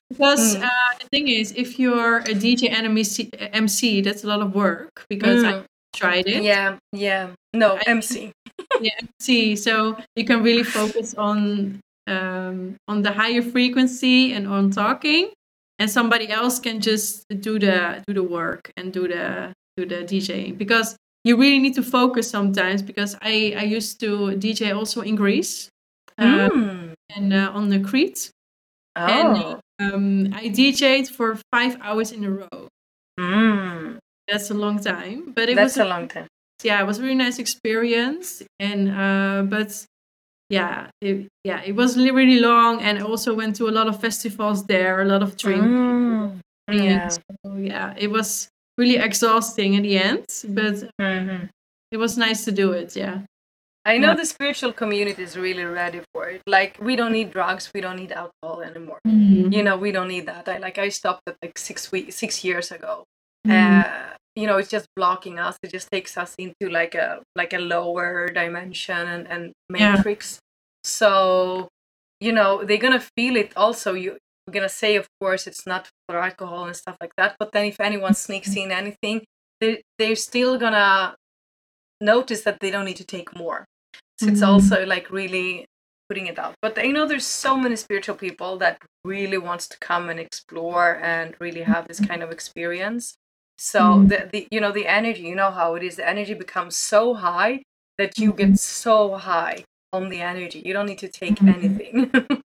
Because 0.09 0.57
mm. 0.57 0.63
uh, 0.63 0.99
the 0.99 1.07
thing 1.13 1.29
is 1.29 1.53
if 1.53 1.79
you're 1.79 2.19
a 2.19 2.33
dj 2.33 2.71
and 2.71 2.87
MC, 2.87 3.29
MC 3.53 4.01
that's 4.01 4.25
a 4.25 4.27
lot 4.27 4.41
of 4.41 4.55
work 4.55 5.05
because 5.11 5.43
mm. 5.43 5.53
i 5.53 5.65
tried 5.93 6.27
it. 6.27 6.43
Yeah 6.43 6.79
yeah. 6.93 7.33
No 7.53 7.77
I, 7.77 7.91
mc 7.91 8.33
yeah 8.81 8.97
mc 9.03 9.57
so 9.57 9.99
you 10.17 10.25
can 10.25 10.43
really 10.43 10.63
focus 10.63 11.15
on 11.15 11.81
um, 12.07 12.77
on 12.87 13.03
the 13.03 13.13
higher 13.13 13.43
frequency 13.43 14.33
and 14.33 14.49
on 14.49 14.71
talking 14.71 15.33
and 15.79 15.91
somebody 15.91 16.31
else 16.31 16.59
can 16.59 16.81
just 16.81 17.25
do 17.29 17.59
the 17.59 18.03
do 18.07 18.15
the 18.15 18.23
work 18.23 18.71
and 18.79 18.91
do 18.91 19.07
the 19.07 19.53
do 19.77 19.85
the 19.85 19.97
djing 20.09 20.57
because 20.57 20.97
you 21.29 21.37
really 21.37 21.59
need 21.59 21.75
to 21.75 21.83
focus 21.83 22.31
sometimes 22.31 22.81
because 22.83 23.17
i 23.23 23.55
i 23.63 23.65
used 23.79 24.01
to 24.01 24.11
dj 24.43 24.75
also 24.75 25.01
in 25.03 25.15
greece 25.15 25.69
uh, 26.19 26.49
mm. 26.49 26.93
and 27.15 27.33
uh, 27.33 27.51
on 27.55 27.69
the 27.69 27.79
crete 27.79 28.33
Oh. 28.99 29.61
And 29.81 29.95
um, 29.95 30.35
I 30.35 30.49
DJed 30.49 31.09
for 31.09 31.39
five 31.53 31.77
hours 31.81 32.11
in 32.13 32.25
a 32.25 32.31
row. 32.31 32.69
Mm. 33.19 33.99
That's 34.27 34.51
a 34.51 34.55
long 34.55 34.81
time, 34.81 35.33
but 35.35 35.49
it 35.49 35.55
That's 35.55 35.77
was 35.77 35.79
a, 35.79 35.85
a 35.85 35.89
long 35.89 36.09
time. 36.09 36.27
Yeah, 36.65 36.81
it 36.83 36.87
was 36.87 36.99
a 36.99 37.03
really 37.03 37.15
nice 37.15 37.39
experience, 37.39 38.43
and 38.59 38.91
uh, 38.91 39.43
but 39.49 39.87
yeah, 40.51 40.91
it, 41.01 41.29
yeah, 41.45 41.63
it 41.65 41.77
was 41.77 41.97
really, 41.97 42.11
really 42.11 42.41
long, 42.41 42.83
and 42.83 42.99
I 42.99 43.03
also 43.03 43.35
went 43.35 43.55
to 43.57 43.69
a 43.69 43.71
lot 43.71 43.87
of 43.87 44.01
festivals 44.01 44.67
there, 44.67 45.01
a 45.01 45.05
lot 45.05 45.23
of 45.23 45.37
drinking. 45.37 46.41
Mm. 46.69 46.85
Yeah. 46.85 47.09
So, 47.09 47.57
yeah, 47.57 47.95
it 47.97 48.11
was 48.11 48.49
really 48.79 48.97
exhausting 48.97 49.75
in 49.75 49.83
the 49.83 49.99
end, 49.99 50.25
but 50.49 50.75
mm-hmm. 51.01 51.47
it 51.91 51.97
was 51.97 52.17
nice 52.17 52.45
to 52.45 52.53
do 52.53 52.73
it. 52.73 52.97
Yeah. 52.97 53.23
I 53.85 53.97
know 53.97 54.15
the 54.15 54.27
spiritual 54.27 54.73
community 54.75 55.23
is 55.23 55.37
really 55.37 55.65
ready 55.65 56.03
for 56.13 56.29
it. 56.29 56.43
Like 56.47 56.79
we 56.81 56.95
don't 56.95 57.13
need 57.13 57.33
drugs, 57.33 57.71
we 57.75 57.81
don't 57.81 57.97
need 57.97 58.13
alcohol 58.13 58.61
anymore. 58.61 58.99
Mm-hmm. 59.07 59.53
You 59.53 59.63
know, 59.63 59.79
we 59.79 59.93
don't 59.93 60.09
need 60.09 60.27
that. 60.27 60.47
I 60.47 60.59
like 60.59 60.79
I 60.79 60.91
stopped 60.91 61.23
it 61.27 61.37
like 61.43 61.57
six 61.59 61.91
weeks, 61.91 62.17
six 62.17 62.45
years 62.45 62.71
ago. 62.71 63.05
Mm-hmm. 63.47 63.81
Uh, 63.81 64.15
you 64.37 64.47
know, 64.47 64.59
it's 64.59 64.69
just 64.69 64.87
blocking 64.95 65.39
us. 65.39 65.57
It 65.63 65.71
just 65.73 65.91
takes 65.91 66.19
us 66.19 66.35
into 66.39 66.69
like 66.71 66.95
a 66.95 67.23
like 67.35 67.55
a 67.55 67.59
lower 67.59 68.29
dimension 68.29 69.09
and 69.09 69.27
and 69.27 69.53
matrix. 69.71 70.35
Yeah. 70.35 70.39
So, 70.85 71.69
you 72.21 72.33
know, 72.33 72.65
they're 72.65 72.77
gonna 72.77 73.05
feel 73.17 73.37
it. 73.37 73.53
Also, 73.57 73.95
you 73.95 74.19
are 74.49 74.53
gonna 74.53 74.69
say, 74.69 74.97
of 74.97 75.07
course, 75.21 75.47
it's 75.47 75.67
not 75.67 75.89
for 76.09 76.19
alcohol 76.19 76.65
and 76.65 76.77
stuff 76.77 76.97
like 77.01 77.13
that. 77.17 77.37
But 77.39 77.53
then, 77.53 77.67
if 77.67 77.81
anyone 77.81 78.15
sneaks 78.15 78.57
in 78.57 78.73
anything, 78.73 79.25
they 79.61 79.83
they're 79.99 80.17
still 80.17 80.59
gonna 80.59 81.17
notice 82.01 82.43
that 82.43 82.61
they 82.61 82.71
don't 82.71 82.85
need 82.85 82.97
to 82.97 83.05
take 83.05 83.37
more 83.37 83.65
so 84.19 84.27
mm-hmm. 84.27 84.35
it's 84.35 84.43
also 84.43 84.87
like 84.87 85.11
really 85.11 85.67
putting 86.09 86.27
it 86.27 86.39
out 86.39 86.55
but 86.63 86.83
you 86.85 86.93
know 86.93 87.07
there's 87.07 87.27
so 87.27 87.57
many 87.57 87.77
spiritual 87.77 88.15
people 88.15 88.57
that 88.57 88.81
really 89.05 89.39
wants 89.39 89.69
to 89.69 89.79
come 89.79 90.09
and 90.09 90.21
explore 90.21 90.99
and 91.03 91.35
really 91.41 91.63
have 91.63 91.87
this 91.89 92.01
kind 92.01 92.23
of 92.23 92.31
experience 92.31 93.15
so 93.59 93.81
mm-hmm. 93.81 94.07
the, 94.07 94.29
the 94.33 94.49
you 94.51 94.61
know 94.61 94.73
the 94.73 94.87
energy 94.87 95.23
you 95.23 95.35
know 95.35 95.51
how 95.51 95.75
it 95.75 95.83
is 95.83 95.97
the 95.97 96.09
energy 96.09 96.35
becomes 96.35 96.77
so 96.77 97.15
high 97.15 97.63
that 97.99 98.17
you 98.19 98.33
get 98.33 98.47
mm-hmm. 98.47 98.55
so 98.55 99.17
high 99.17 99.65
on 99.93 100.09
the 100.09 100.21
energy 100.21 100.63
you 100.65 100.73
don't 100.73 100.87
need 100.87 100.99
to 100.99 101.09
take 101.09 101.37
mm-hmm. 101.37 101.49
anything 101.49 102.43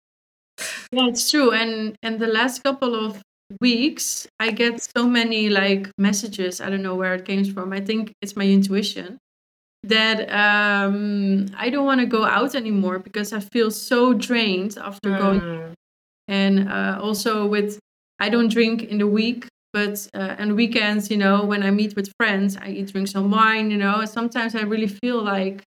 yeah 0.93 1.07
it's 1.07 1.31
true 1.31 1.53
and 1.53 1.97
and 2.03 2.19
the 2.19 2.27
last 2.27 2.63
couple 2.63 2.95
of 2.95 3.23
weeks 3.61 4.29
i 4.39 4.51
get 4.51 4.81
so 4.97 5.09
many 5.09 5.49
like 5.49 5.91
messages 5.99 6.61
i 6.61 6.71
don't 6.71 6.83
know 6.83 6.95
where 6.95 7.15
it 7.15 7.25
came 7.25 7.45
from 7.45 7.73
i 7.73 7.81
think 7.81 8.13
it's 8.23 8.37
my 8.37 8.45
intuition 8.45 9.19
that 9.83 10.31
um, 10.31 11.47
I 11.57 11.71
don't 11.71 11.87
want 11.87 12.01
to 12.01 12.07
go 12.07 12.25
out 12.25 12.55
anymore 12.55 12.99
because 12.99 13.33
I 13.33 13.41
feel 13.41 13.71
so 13.71 14.13
drained 14.13 14.77
after 14.79 15.11
mm. 15.11 15.19
going. 15.19 15.75
And 16.29 16.69
uh, 16.69 16.99
also 17.03 17.47
with 17.47 17.79
I 18.19 18.29
don't 18.29 18.49
drink 18.49 18.83
in 18.83 18.99
the 18.99 19.07
week, 19.07 19.47
but 19.73 20.07
uh, 20.15 20.37
on 20.39 20.55
weekends, 20.55 21.11
you 21.11 21.17
know, 21.17 21.45
when 21.45 21.63
I 21.63 21.71
meet 21.71 21.97
with 21.97 22.13
friends, 22.19 22.57
I 22.57 22.69
eat 22.69 22.93
drink 22.93 23.09
some 23.09 23.31
wine. 23.31 23.71
You 23.71 23.79
know, 23.79 24.05
sometimes 24.05 24.55
I 24.55 24.63
really 24.63 24.87
feel 24.87 25.23
like, 25.23 25.63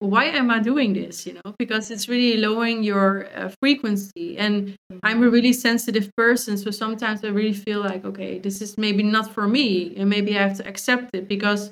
why 0.00 0.24
am 0.24 0.50
I 0.50 0.58
doing 0.58 0.94
this? 0.94 1.26
You 1.26 1.34
know, 1.34 1.54
because 1.58 1.90
it's 1.90 2.08
really 2.08 2.38
lowering 2.38 2.82
your 2.82 3.28
uh, 3.36 3.50
frequency, 3.60 4.36
and 4.36 4.74
I'm 5.02 5.22
a 5.22 5.28
really 5.30 5.52
sensitive 5.52 6.10
person, 6.16 6.56
so 6.56 6.70
sometimes 6.70 7.22
I 7.22 7.28
really 7.28 7.52
feel 7.52 7.80
like, 7.80 8.04
okay, 8.04 8.38
this 8.38 8.60
is 8.62 8.76
maybe 8.76 9.02
not 9.02 9.32
for 9.32 9.46
me, 9.46 9.94
and 9.96 10.08
maybe 10.08 10.36
I 10.36 10.42
have 10.42 10.56
to 10.56 10.66
accept 10.66 11.10
it 11.14 11.28
because 11.28 11.70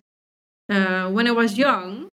uh, 0.71 1.09
when 1.09 1.27
I 1.27 1.33
was 1.33 1.57
young, 1.57 2.09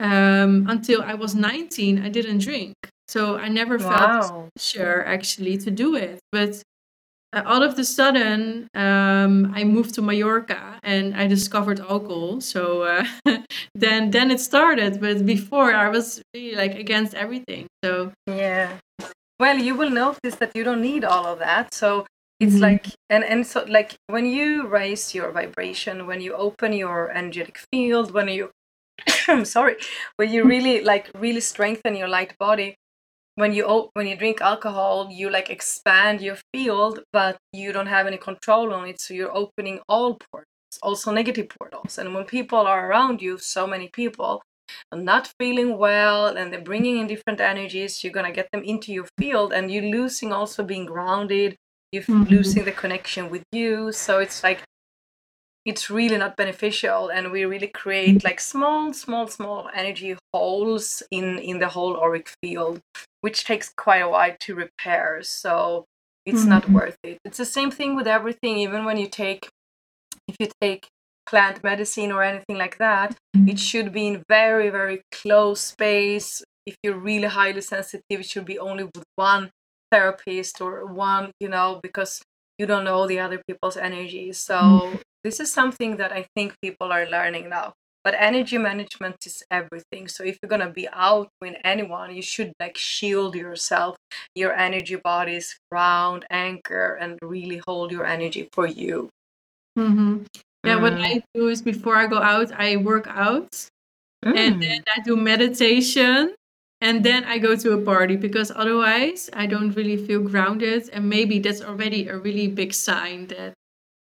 um, 0.00 0.66
until 0.68 1.00
I 1.02 1.14
was 1.14 1.34
19, 1.34 2.02
I 2.04 2.08
didn't 2.08 2.38
drink. 2.38 2.74
So 3.08 3.38
I 3.38 3.48
never 3.48 3.78
wow. 3.78 4.20
felt 4.20 4.50
sure 4.58 5.06
actually 5.06 5.58
to 5.58 5.70
do 5.70 5.94
it. 5.94 6.18
But 6.32 6.60
uh, 7.36 7.42
all 7.44 7.62
of 7.62 7.76
the 7.76 7.84
sudden, 7.84 8.68
um, 8.74 9.52
I 9.54 9.64
moved 9.64 9.94
to 9.96 10.02
Mallorca 10.02 10.80
and 10.82 11.14
I 11.14 11.26
discovered 11.26 11.80
alcohol. 11.80 12.40
So 12.40 12.82
uh, 12.82 13.04
then, 13.74 14.10
then 14.10 14.30
it 14.30 14.40
started. 14.40 15.00
But 15.00 15.26
before, 15.26 15.74
I 15.74 15.88
was 15.88 16.22
really 16.32 16.56
like 16.56 16.74
against 16.74 17.14
everything. 17.14 17.66
So 17.84 18.12
yeah. 18.26 18.78
Well, 19.38 19.58
you 19.58 19.74
will 19.74 19.90
notice 19.90 20.36
that 20.36 20.56
you 20.56 20.64
don't 20.64 20.80
need 20.80 21.04
all 21.04 21.26
of 21.26 21.38
that. 21.40 21.74
So 21.74 22.06
it's 22.40 22.54
mm-hmm. 22.54 22.62
like 22.62 22.86
and 23.08 23.24
and 23.24 23.46
so 23.46 23.64
like 23.68 23.96
when 24.08 24.26
you 24.26 24.66
raise 24.66 25.14
your 25.14 25.30
vibration 25.30 26.06
when 26.06 26.20
you 26.20 26.34
open 26.34 26.72
your 26.72 27.10
energetic 27.10 27.58
field 27.72 28.10
when 28.12 28.28
you 28.28 28.50
i'm 29.28 29.44
sorry 29.56 29.76
when 30.16 30.30
you 30.30 30.44
really 30.44 30.84
like 30.84 31.10
really 31.14 31.40
strengthen 31.40 31.96
your 31.96 32.08
light 32.08 32.36
body 32.38 32.76
when 33.36 33.52
you 33.52 33.90
when 33.94 34.06
you 34.06 34.16
drink 34.16 34.40
alcohol 34.40 35.08
you 35.10 35.30
like 35.30 35.48
expand 35.50 36.20
your 36.20 36.36
field 36.52 37.00
but 37.12 37.36
you 37.52 37.72
don't 37.72 37.86
have 37.86 38.06
any 38.06 38.16
control 38.16 38.74
on 38.74 38.88
it 38.88 39.00
so 39.00 39.14
you're 39.14 39.36
opening 39.36 39.80
all 39.88 40.18
portals 40.30 40.56
also 40.82 41.10
negative 41.10 41.48
portals. 41.48 41.98
And 41.98 42.14
when 42.14 42.24
people 42.24 42.58
are 42.58 42.88
around 42.88 43.22
you 43.22 43.38
so 43.38 43.66
many 43.66 43.88
people 43.88 44.42
are 44.92 44.98
not 44.98 45.32
feeling 45.38 45.78
well 45.78 46.26
and 46.26 46.52
they're 46.52 46.60
bringing 46.60 46.98
in 46.98 47.06
different 47.06 47.40
energies 47.40 48.02
you're 48.02 48.12
going 48.12 48.26
to 48.26 48.32
get 48.32 48.48
them 48.52 48.64
into 48.64 48.92
your 48.92 49.06
field 49.18 49.52
and 49.52 49.70
you're 49.70 49.84
losing 49.84 50.32
also 50.32 50.64
being 50.64 50.86
grounded 50.86 51.56
you're 51.92 52.02
mm-hmm. 52.02 52.24
losing 52.24 52.64
the 52.64 52.72
connection 52.72 53.30
with 53.30 53.44
you. 53.52 53.92
So 53.92 54.18
it's 54.18 54.42
like 54.42 54.62
it's 55.64 55.90
really 55.90 56.16
not 56.16 56.36
beneficial 56.36 57.08
and 57.08 57.32
we 57.32 57.44
really 57.44 57.66
create 57.66 58.22
like 58.24 58.40
small 58.40 58.92
small 58.92 59.26
small 59.26 59.68
energy 59.74 60.16
holes 60.32 61.02
in 61.10 61.38
in 61.38 61.58
the 61.58 61.68
whole 61.68 61.96
auric 61.96 62.30
field 62.42 62.80
which 63.26 63.42
takes 63.42 63.68
quite 63.76 64.04
a 64.06 64.08
while 64.08 64.36
to 64.38 64.54
repair 64.54 65.20
so 65.20 65.84
it's 66.24 66.42
mm-hmm. 66.42 66.50
not 66.50 66.70
worth 66.70 66.96
it 67.02 67.18
it's 67.24 67.38
the 67.38 67.52
same 67.58 67.72
thing 67.72 67.96
with 67.96 68.06
everything 68.06 68.56
even 68.56 68.84
when 68.84 68.96
you 68.96 69.08
take 69.08 69.48
if 70.28 70.36
you 70.38 70.48
take 70.60 70.86
plant 71.28 71.56
medicine 71.64 72.12
or 72.12 72.22
anything 72.22 72.56
like 72.56 72.78
that 72.78 73.16
mm-hmm. 73.36 73.48
it 73.48 73.58
should 73.58 73.92
be 73.92 74.06
in 74.06 74.22
very 74.28 74.70
very 74.70 75.02
close 75.10 75.60
space 75.60 76.44
if 76.66 76.76
you're 76.84 77.02
really 77.10 77.26
highly 77.26 77.60
sensitive 77.60 78.20
it 78.20 78.26
should 78.26 78.44
be 78.44 78.60
only 78.60 78.84
with 78.84 79.02
one 79.16 79.50
therapist 79.90 80.60
or 80.60 80.86
one 80.86 81.32
you 81.40 81.48
know 81.48 81.80
because 81.82 82.22
you 82.58 82.64
don't 82.70 82.84
know 82.84 83.08
the 83.08 83.18
other 83.18 83.42
people's 83.48 83.76
energy 83.76 84.32
so 84.32 84.56
mm. 84.56 85.00
this 85.24 85.40
is 85.40 85.50
something 85.50 85.96
that 85.96 86.12
i 86.12 86.24
think 86.36 86.54
people 86.62 86.92
are 86.92 87.10
learning 87.10 87.48
now 87.48 87.72
but 88.06 88.14
energy 88.20 88.56
management 88.56 89.16
is 89.26 89.42
everything 89.50 90.06
so 90.06 90.22
if 90.22 90.38
you're 90.40 90.48
going 90.48 90.60
to 90.60 90.70
be 90.70 90.86
out 90.92 91.28
with 91.40 91.56
anyone 91.64 92.14
you 92.14 92.22
should 92.22 92.52
like 92.60 92.76
shield 92.78 93.34
yourself 93.34 93.96
your 94.36 94.52
energy 94.52 94.94
bodies 94.94 95.58
ground 95.72 96.24
anchor 96.30 96.94
and 97.00 97.18
really 97.20 97.60
hold 97.66 97.90
your 97.90 98.06
energy 98.06 98.48
for 98.52 98.68
you 98.68 99.08
mm-hmm. 99.76 100.22
yeah 100.64 100.76
mm. 100.76 100.82
what 100.82 100.92
i 100.92 101.20
do 101.34 101.48
is 101.48 101.60
before 101.60 101.96
i 101.96 102.06
go 102.06 102.22
out 102.22 102.52
i 102.52 102.76
work 102.76 103.08
out 103.08 103.50
mm. 104.24 104.36
and 104.36 104.62
then 104.62 104.80
i 104.96 105.00
do 105.00 105.16
meditation 105.16 106.32
and 106.82 107.02
then 107.02 107.24
I 107.24 107.38
go 107.38 107.56
to 107.56 107.72
a 107.72 107.80
party 107.80 108.16
because 108.16 108.52
otherwise 108.54 109.30
I 109.32 109.46
don't 109.46 109.70
really 109.70 109.96
feel 109.96 110.20
grounded. 110.20 110.90
And 110.92 111.08
maybe 111.08 111.38
that's 111.38 111.62
already 111.62 112.06
a 112.06 112.18
really 112.18 112.48
big 112.48 112.74
sign 112.74 113.28
that 113.28 113.54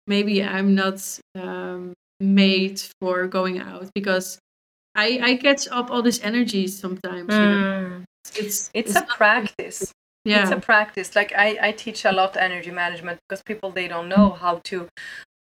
maybe 0.07 0.43
I'm 0.43 0.73
not 0.73 0.97
um, 1.35 1.93
made 2.23 2.81
for 3.01 3.27
going 3.27 3.59
out 3.59 3.89
because 3.93 4.39
I 4.95 5.19
I 5.21 5.35
catch 5.37 5.67
up 5.69 5.91
all 5.91 6.01
this 6.01 6.19
energy 6.23 6.67
sometimes. 6.67 7.33
You 7.33 7.39
know? 7.39 7.63
Mm. 7.63 8.03
It's 8.25 8.37
It's 8.39 8.69
it's 8.73 8.91
a 8.95 9.01
not 9.01 9.09
practice. 9.09 9.81
It's 9.81 9.93
yeah. 10.25 10.49
a 10.51 10.59
practice. 10.59 11.15
Like 11.15 11.33
I, 11.35 11.57
I 11.61 11.71
teach 11.73 12.05
a 12.05 12.11
lot 12.11 12.37
energy 12.37 12.71
management 12.71 13.19
because 13.27 13.43
people 13.43 13.71
they 13.71 13.87
don't 13.87 14.07
know 14.07 14.31
how 14.31 14.61
to 14.65 14.87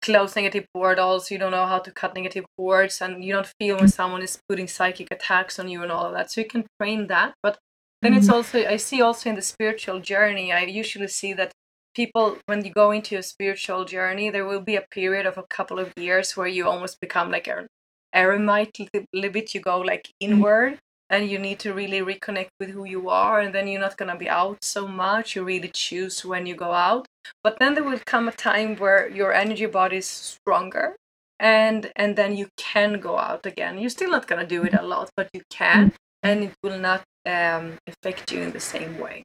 close 0.03 0.35
negative 0.35 0.66
portals, 0.74 1.30
you 1.30 1.39
don't 1.39 1.53
know 1.53 1.66
how 1.66 1.78
to 1.78 1.91
cut 1.93 2.14
negative 2.16 2.45
words 2.59 3.01
and 3.01 3.22
you 3.24 3.33
don't 3.33 3.53
feel 3.61 3.76
when 3.76 3.87
someone 3.89 4.20
is 4.22 4.41
putting 4.49 4.66
psychic 4.66 5.07
attacks 5.12 5.61
on 5.61 5.68
you 5.68 5.80
and 5.83 5.93
all 5.93 6.07
of 6.07 6.12
that. 6.14 6.33
So 6.33 6.41
you 6.41 6.49
can 6.49 6.64
train 6.80 7.07
that. 7.07 7.35
But 7.43 7.59
then 8.03 8.14
it's 8.14 8.26
Mhm. 8.26 8.33
also 8.35 8.59
I 8.66 8.78
see 8.78 9.01
also 9.01 9.30
in 9.30 9.37
the 9.37 9.43
spiritual 9.43 10.01
journey, 10.01 10.53
I 10.53 10.62
usually 10.64 11.07
see 11.07 11.33
that 11.35 11.53
people 11.95 12.38
when 12.47 12.64
you 12.64 12.72
go 12.72 12.90
into 12.90 13.16
a 13.16 13.22
spiritual 13.22 13.84
journey, 13.84 14.30
there 14.30 14.45
will 14.45 14.61
be 14.61 14.76
a 14.76 14.86
period 14.90 15.26
of 15.26 15.38
a 15.38 15.45
couple 15.45 15.78
of 15.78 15.93
years 15.97 16.36
where 16.36 16.47
you 16.47 16.66
almost 16.66 17.01
become 17.01 17.30
like 17.30 17.47
an 17.47 17.66
eremite 18.12 18.78
a 18.80 19.05
little 19.12 19.30
bit. 19.30 19.55
You 19.55 19.61
go 19.61 19.80
like 19.80 20.11
inward 20.20 20.78
and 21.11 21.30
you 21.30 21.38
need 21.38 21.59
to 21.61 21.74
really 21.74 22.01
reconnect 22.01 22.51
with 22.59 22.70
who 22.70 22.84
you 22.84 23.09
are 23.11 23.40
and 23.40 23.55
then 23.55 23.68
you're 23.68 23.80
not 23.80 23.97
going 23.97 24.11
to 24.11 24.18
be 24.18 24.28
out 24.28 24.64
so 24.64 24.88
much. 24.88 25.36
You 25.36 25.45
really 25.45 25.68
choose 25.68 26.24
when 26.24 26.47
you 26.47 26.55
go 26.55 26.72
out. 26.72 27.07
But 27.43 27.59
then 27.59 27.74
there 27.74 27.84
will 27.84 28.01
come 28.05 28.28
a 28.28 28.32
time 28.32 28.76
where 28.76 29.09
your 29.09 29.32
energy 29.32 29.66
body 29.66 29.99
is 29.99 30.07
stronger 30.07 30.97
and 31.38 31.90
and 31.97 32.16
then 32.16 32.36
you 32.36 32.49
can 32.57 33.01
go 33.01 33.18
out 33.18 33.47
again. 33.47 33.78
You're 33.78 33.90
still 33.90 34.11
not 34.11 34.26
going 34.26 34.40
to 34.40 34.47
do 34.47 34.64
it 34.64 34.74
a 34.74 34.82
lot 34.82 35.11
but 35.16 35.28
you 35.32 35.43
can 35.51 35.93
and 36.22 36.45
it 36.45 36.55
will 36.62 36.78
not 36.78 37.03
um, 37.26 37.78
affect 37.86 38.32
you 38.32 38.40
in 38.40 38.53
the 38.53 38.61
same 38.61 38.99
way 38.99 39.24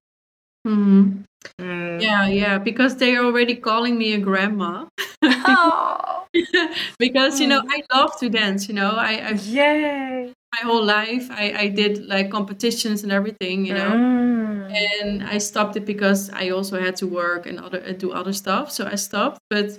Mhm. 0.68 1.24
Mm. 1.61 2.01
Yeah, 2.01 2.28
yeah, 2.28 2.57
because 2.57 2.97
they're 2.97 3.24
already 3.24 3.55
calling 3.55 3.97
me 3.97 4.13
a 4.13 4.18
grandma. 4.20 4.86
oh, 5.24 6.26
because 6.99 7.39
you 7.39 7.47
know 7.47 7.61
Mm. 7.61 7.70
I 7.72 7.84
love 7.95 8.20
to 8.20 8.30
dance. 8.30 8.68
You 8.68 8.76
know, 8.76 8.91
I, 8.91 9.13
I 9.30 9.32
yay 9.32 10.34
my 10.55 10.61
whole 10.63 10.84
life 10.84 11.28
I, 11.32 11.53
I 11.63 11.68
did 11.68 12.05
like 12.07 12.32
competitions 12.32 13.03
and 13.03 13.11
everything. 13.11 13.65
You 13.65 13.74
know, 13.76 13.91
Mm. 13.91 14.72
and 14.76 15.24
I 15.24 15.38
stopped 15.39 15.76
it 15.78 15.86
because 15.86 16.30
I 16.32 16.49
also 16.49 16.80
had 16.80 16.95
to 16.97 17.07
work 17.07 17.45
and 17.47 17.59
other 17.59 17.80
and 17.80 17.97
do 17.97 18.11
other 18.11 18.34
stuff. 18.34 18.72
So 18.72 18.86
I 18.86 18.95
stopped. 18.95 19.39
But 19.49 19.78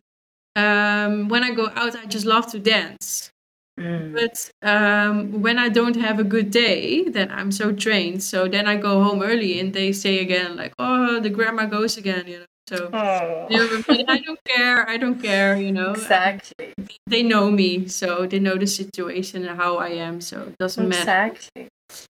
um, 0.56 1.28
when 1.28 1.44
I 1.44 1.52
go 1.52 1.66
out, 1.74 1.94
I 1.96 2.06
just 2.06 2.26
love 2.26 2.46
to 2.52 2.58
dance. 2.58 3.30
Mm. 3.78 4.12
But 4.12 4.50
um, 4.68 5.40
when 5.40 5.58
I 5.58 5.68
don't 5.68 5.96
have 5.96 6.18
a 6.18 6.24
good 6.24 6.50
day, 6.50 7.08
then 7.08 7.30
I'm 7.30 7.52
so 7.52 7.70
drained. 7.70 8.22
So 8.22 8.48
then 8.48 8.66
I 8.66 8.76
go 8.76 9.02
home 9.02 9.22
early, 9.22 9.60
and 9.60 9.72
they 9.72 9.92
say 9.92 10.18
again 10.18 10.56
like, 10.56 10.74
"Oh, 10.78 11.20
the 11.20 11.30
grandma 11.30 11.66
goes 11.66 11.96
again," 11.96 12.26
you 12.26 12.38
know. 12.40 12.44
So 12.68 12.90
Oh. 12.92 13.48
but 13.86 14.04
I 14.08 14.18
don't 14.20 14.40
care. 14.44 14.88
I 14.88 14.96
don't 14.98 15.22
care. 15.22 15.56
You 15.56 15.72
know, 15.72 15.90
exactly 15.96 16.74
they 17.06 17.22
know 17.22 17.50
me, 17.50 17.88
so 17.88 18.26
they 18.26 18.38
know 18.38 18.56
the 18.56 18.66
situation 18.66 19.46
and 19.46 19.56
how 19.58 19.78
I 19.78 19.88
am. 19.88 20.20
So 20.20 20.42
it 20.42 20.58
doesn't 20.58 20.88
matter. 20.88 21.02
exactly 21.02 21.68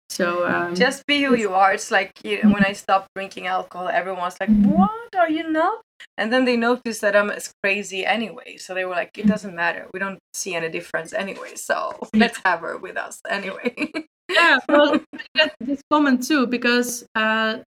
So 0.09 0.47
um, 0.49 0.75
just 0.75 1.05
be 1.07 1.23
who 1.23 1.35
you 1.37 1.53
are. 1.53 1.75
It's 1.75 1.91
like 1.91 2.13
you 2.25 2.43
know, 2.43 2.51
when 2.51 2.65
I 2.65 2.73
stopped 2.73 3.09
drinking 3.15 3.47
alcohol, 3.47 3.89
everyone's 3.89 4.37
like, 4.41 4.51
"What? 4.65 5.13
Are 5.19 5.29
you 5.29 5.51
not?" 5.51 5.83
And 6.19 6.33
then 6.33 6.45
they 6.45 6.57
noticed 6.57 7.01
that 7.03 7.15
I'm 7.17 7.31
as 7.31 7.53
crazy 7.63 8.05
anyway. 8.05 8.57
So 8.57 8.75
they 8.75 8.85
were 8.85 8.95
like, 8.95 9.17
"It 9.19 9.27
doesn't 9.27 9.55
matter. 9.55 9.87
We 9.93 10.01
don't 10.01 10.19
see 10.35 10.55
any 10.55 10.69
difference 10.69 11.13
anyway. 11.13 11.55
So 11.57 11.97
let's 12.15 12.39
have 12.45 12.61
her 12.61 12.77
with 12.79 12.97
us 12.97 13.21
anyway." 13.29 13.75
yeah, 14.31 14.59
well, 14.69 14.95
I 15.15 15.19
get 15.35 15.55
this 15.61 15.81
comment 15.91 16.27
too 16.27 16.47
because 16.47 17.05
uh, 17.15 17.59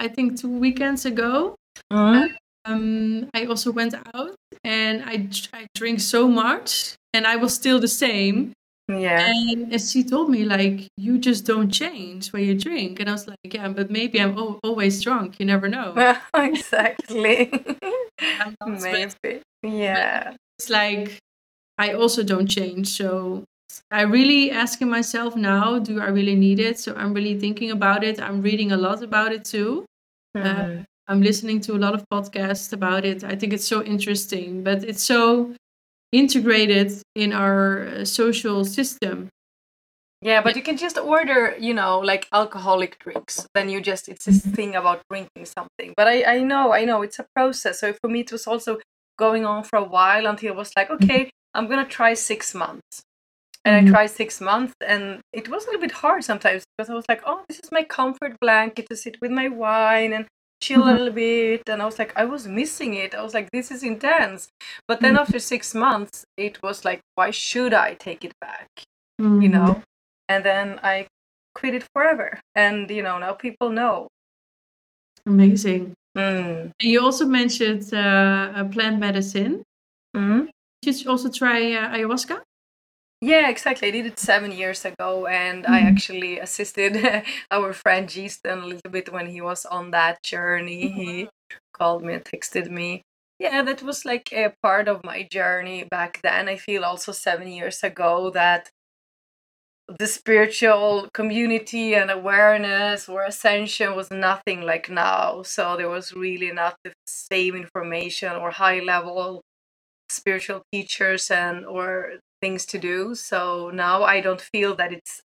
I 0.00 0.08
think 0.08 0.38
two 0.40 0.50
weekends 0.50 1.04
ago, 1.06 1.54
Mhm. 1.92 2.34
um, 2.64 3.28
I 3.34 3.44
also 3.46 3.70
went 3.72 3.94
out 4.14 4.34
and 4.64 5.02
I, 5.04 5.28
I 5.52 5.66
drink 5.74 6.00
so 6.00 6.26
much, 6.28 6.94
and 7.12 7.26
I 7.26 7.36
was 7.36 7.54
still 7.54 7.78
the 7.78 7.88
same. 7.88 8.52
Yeah. 8.88 9.32
And 9.32 9.80
she 9.80 10.04
told 10.04 10.30
me, 10.30 10.44
like, 10.44 10.88
you 10.96 11.18
just 11.18 11.44
don't 11.44 11.70
change 11.70 12.32
when 12.32 12.44
you 12.44 12.54
drink. 12.58 13.00
And 13.00 13.08
I 13.08 13.12
was 13.12 13.26
like, 13.26 13.38
yeah, 13.44 13.68
but 13.68 13.90
maybe 13.90 14.20
I'm 14.20 14.38
al- 14.38 14.60
always 14.62 15.02
drunk. 15.02 15.40
You 15.40 15.46
never 15.46 15.68
know. 15.68 15.94
exactly. 16.34 17.50
Not, 18.38 18.54
but 18.60 18.80
Maybe. 18.82 19.42
Yeah. 19.62 20.34
it's 20.58 20.70
like 20.70 21.18
I 21.78 21.92
also 21.94 22.22
don't 22.22 22.46
change. 22.46 22.88
So 22.88 23.44
I 23.90 24.02
really 24.02 24.50
asking 24.50 24.88
myself 24.88 25.36
now, 25.36 25.78
do 25.78 26.00
I 26.00 26.06
really 26.08 26.34
need 26.36 26.60
it? 26.60 26.78
So 26.78 26.94
I'm 26.94 27.12
really 27.12 27.38
thinking 27.38 27.70
about 27.72 28.04
it. 28.04 28.20
I'm 28.20 28.40
reading 28.40 28.72
a 28.72 28.76
lot 28.76 29.02
about 29.02 29.32
it 29.32 29.44
too. 29.44 29.84
Uh, 30.34 30.40
Mhm. 30.42 30.84
I'm 31.08 31.22
listening 31.22 31.60
to 31.62 31.74
a 31.74 31.78
lot 31.78 31.94
of 31.94 32.04
podcasts 32.12 32.72
about 32.72 33.04
it. 33.04 33.22
I 33.24 33.36
think 33.36 33.52
it's 33.52 33.66
so 33.66 33.82
interesting, 33.82 34.62
but 34.64 34.82
it's 34.84 35.02
so 35.02 35.54
integrated 36.12 36.92
in 37.14 37.32
our 37.32 37.86
uh, 37.86 38.04
social 38.04 38.64
system. 38.64 39.28
Yeah, 40.22 40.40
but 40.42 40.56
you 40.56 40.62
can 40.62 40.76
just 40.76 40.98
order, 40.98 41.54
you 41.58 41.74
know, 41.74 41.98
like 41.98 42.26
alcoholic 42.32 42.98
drinks. 42.98 43.46
Then 43.54 43.68
you 43.68 43.80
just, 43.80 44.08
it's 44.08 44.24
this 44.24 44.40
thing 44.40 44.74
about 44.74 45.02
drinking 45.10 45.44
something. 45.44 45.92
But 45.96 46.08
I, 46.08 46.36
I 46.36 46.38
know, 46.40 46.72
I 46.72 46.84
know 46.84 47.02
it's 47.02 47.18
a 47.18 47.26
process. 47.34 47.80
So 47.80 47.92
for 47.92 48.08
me, 48.08 48.20
it 48.20 48.32
was 48.32 48.46
also 48.46 48.78
going 49.18 49.44
on 49.44 49.62
for 49.62 49.78
a 49.78 49.84
while 49.84 50.26
until 50.26 50.52
it 50.52 50.56
was 50.56 50.72
like, 50.76 50.90
okay, 50.90 51.30
I'm 51.54 51.66
going 51.68 51.84
to 51.84 51.90
try 51.90 52.14
six 52.14 52.54
months. 52.54 53.02
And 53.64 53.86
Mhm. 53.86 53.88
I 53.88 53.92
tried 53.92 54.10
six 54.10 54.40
months 54.40 54.74
and 54.86 55.20
it 55.32 55.48
was 55.48 55.64
a 55.64 55.66
little 55.66 55.80
bit 55.80 55.90
hard 55.90 56.24
sometimes 56.24 56.64
because 56.76 56.88
I 56.88 56.94
was 56.94 57.04
like, 57.08 57.22
oh, 57.26 57.42
this 57.48 57.58
is 57.58 57.70
my 57.72 57.82
comfort 57.82 58.38
blanket 58.40 58.86
to 58.90 58.96
sit 58.96 59.20
with 59.20 59.30
my 59.30 59.48
wine 59.48 60.12
and 60.12 60.26
chill 60.60 60.82
a 60.82 60.86
Mhm. 60.86 60.98
little 60.98 61.12
bit. 61.12 61.68
And 61.68 61.82
I 61.82 61.84
was 61.86 61.98
like, 61.98 62.12
I 62.16 62.24
was 62.24 62.46
missing 62.46 62.94
it. 62.94 63.14
I 63.14 63.22
was 63.22 63.34
like, 63.34 63.50
this 63.52 63.70
is 63.70 63.82
intense. 63.82 64.48
But 64.88 65.00
then 65.00 65.14
Mhm. 65.14 65.20
after 65.20 65.38
six 65.38 65.74
months, 65.74 66.24
it 66.36 66.62
was 66.62 66.84
like, 66.84 67.00
why 67.14 67.30
should 67.30 67.74
I 67.74 67.94
take 67.94 68.24
it 68.24 68.32
back? 68.40 68.68
you 69.18 69.48
Mhm. 69.48 69.52
know 69.52 69.82
and 70.28 70.44
then 70.44 70.78
i 70.82 71.06
quit 71.54 71.74
it 71.74 71.84
forever 71.94 72.38
and 72.54 72.90
you 72.90 73.02
know 73.02 73.18
now 73.18 73.32
people 73.32 73.70
know 73.70 74.08
Amazing. 75.26 75.94
mm. 76.16 76.70
You 76.82 77.00
also 77.00 77.26
mentioned 77.26 77.92
uh, 77.94 78.64
plant 78.70 78.98
medicine. 79.00 79.62
Mhm. 80.16 80.48
Did 80.82 81.02
you 81.02 81.10
also 81.10 81.28
try 81.30 81.72
uh, 81.72 81.94
ayahuasca? 81.96 82.42
Yeah 83.20 83.48
exactly. 83.48 83.88
I 83.88 83.90
did 83.90 84.06
it 84.06 84.18
seven 84.18 84.52
years 84.52 84.84
ago 84.84 85.26
and 85.26 85.66
i 85.66 85.80
Mhm. 85.82 85.86
actually 85.88 86.38
assisted 86.38 86.92
our 87.50 87.72
friend 87.72 88.08
Giston 88.08 88.62
a 88.62 88.66
little 88.66 88.90
bit 88.90 89.12
when 89.12 89.26
he 89.28 89.40
was 89.40 89.64
on 89.66 89.90
that 89.92 90.22
journey. 90.22 90.88
He 90.88 91.28
called 91.72 92.02
me 92.04 92.14
and 92.14 92.24
texted 92.24 92.70
me. 92.70 93.02
Yeah 93.38 93.62
that 93.62 93.82
was 93.82 94.04
like 94.04 94.32
a 94.32 94.54
part 94.62 94.88
of 94.88 95.04
my 95.04 95.22
journey 95.30 95.84
back 95.84 96.20
then. 96.22 96.48
I 96.48 96.56
feel 96.56 96.84
also 96.84 97.12
seven 97.12 97.48
years 97.48 97.82
ago 97.82 98.30
that 98.30 98.70
the 99.98 100.06
spiritual 100.06 101.08
community 101.14 101.94
and 101.94 102.10
awareness 102.10 103.08
or 103.08 103.22
ascension 103.22 103.94
was 103.94 104.10
nothing 104.10 104.62
like 104.62 104.90
now. 104.90 105.42
So 105.42 105.76
there 105.76 105.88
was 105.88 106.12
really 106.12 106.50
not 106.52 106.74
the 106.84 106.92
same 107.06 107.54
information 107.54 108.32
or 108.32 108.50
high 108.50 108.80
level 108.80 109.42
spiritual 110.10 110.62
teachers 110.72 111.30
and 111.30 111.66
or 111.66 112.14
things 112.46 112.66
to 112.66 112.78
do. 112.78 113.14
So 113.16 113.70
now 113.74 114.04
I 114.04 114.20
don't 114.22 114.40
feel 114.54 114.76
that 114.76 114.92
it's 114.92 115.20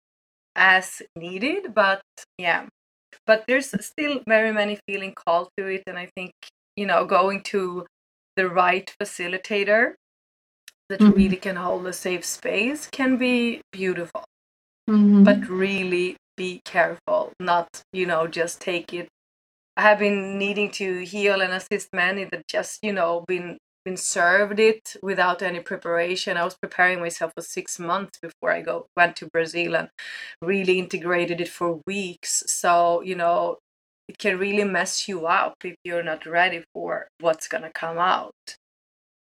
as 0.57 1.03
needed, 1.17 1.75
but 1.75 2.03
yeah. 2.39 2.67
But 3.27 3.45
there's 3.49 3.71
still 3.85 4.21
very 4.29 4.53
many 4.53 4.79
feeling 4.89 5.15
called 5.15 5.49
to 5.59 5.67
it 5.67 5.85
and 5.89 5.99
I 5.99 6.09
think, 6.17 6.33
you 6.77 6.87
know, 6.87 7.05
going 7.07 7.43
to 7.55 7.87
the 8.37 8.49
right 8.49 8.93
facilitator 9.03 9.95
that 10.91 11.01
Mhm. 11.01 11.17
really 11.17 11.37
can 11.37 11.57
hold 11.57 11.87
a 11.87 11.93
safe 11.93 12.25
space 12.25 12.89
can 12.93 13.17
be 13.19 13.63
beautiful 13.73 14.25
Mhm. 14.89 15.25
but 15.25 15.49
really 15.49 16.17
be 16.37 16.61
careful 16.65 17.33
not 17.41 17.69
you 17.93 18.07
know 18.07 18.27
just 18.27 18.61
take 18.61 18.93
it 18.95 19.09
i 19.77 19.83
have 19.83 19.99
been 20.01 20.39
needing 20.39 20.71
to 20.71 21.01
heal 21.05 21.41
and 21.43 21.53
assist 21.53 21.89
many 21.95 22.25
that 22.25 22.47
just 22.49 22.79
you 22.83 22.93
know 22.93 23.25
been 23.29 23.59
been 23.85 23.97
served 23.97 24.59
it 24.61 24.97
without 25.03 25.43
any 25.43 25.61
preparation 25.61 26.37
i 26.37 26.45
was 26.45 26.57
preparing 26.61 27.01
myself 27.01 27.33
for 27.35 27.43
six 27.43 27.79
months 27.79 28.19
before 28.21 28.51
i 28.53 28.61
go 28.61 28.87
went 28.97 29.17
to 29.17 29.27
brazil 29.33 29.75
and 29.77 29.89
really 30.43 30.79
integrated 30.79 31.41
it 31.41 31.49
for 31.49 31.81
weeks 31.87 32.43
so 32.47 33.01
you 33.03 33.15
know 33.15 33.57
it 34.09 34.19
can 34.19 34.39
really 34.39 34.65
mess 34.65 35.09
you 35.09 35.27
up 35.27 35.55
if 35.65 35.75
you're 35.85 36.03
not 36.03 36.27
ready 36.27 36.63
for 36.75 37.07
what's 37.21 37.49
going 37.49 37.63
to 37.63 37.71
come 37.73 37.99
out 37.99 38.35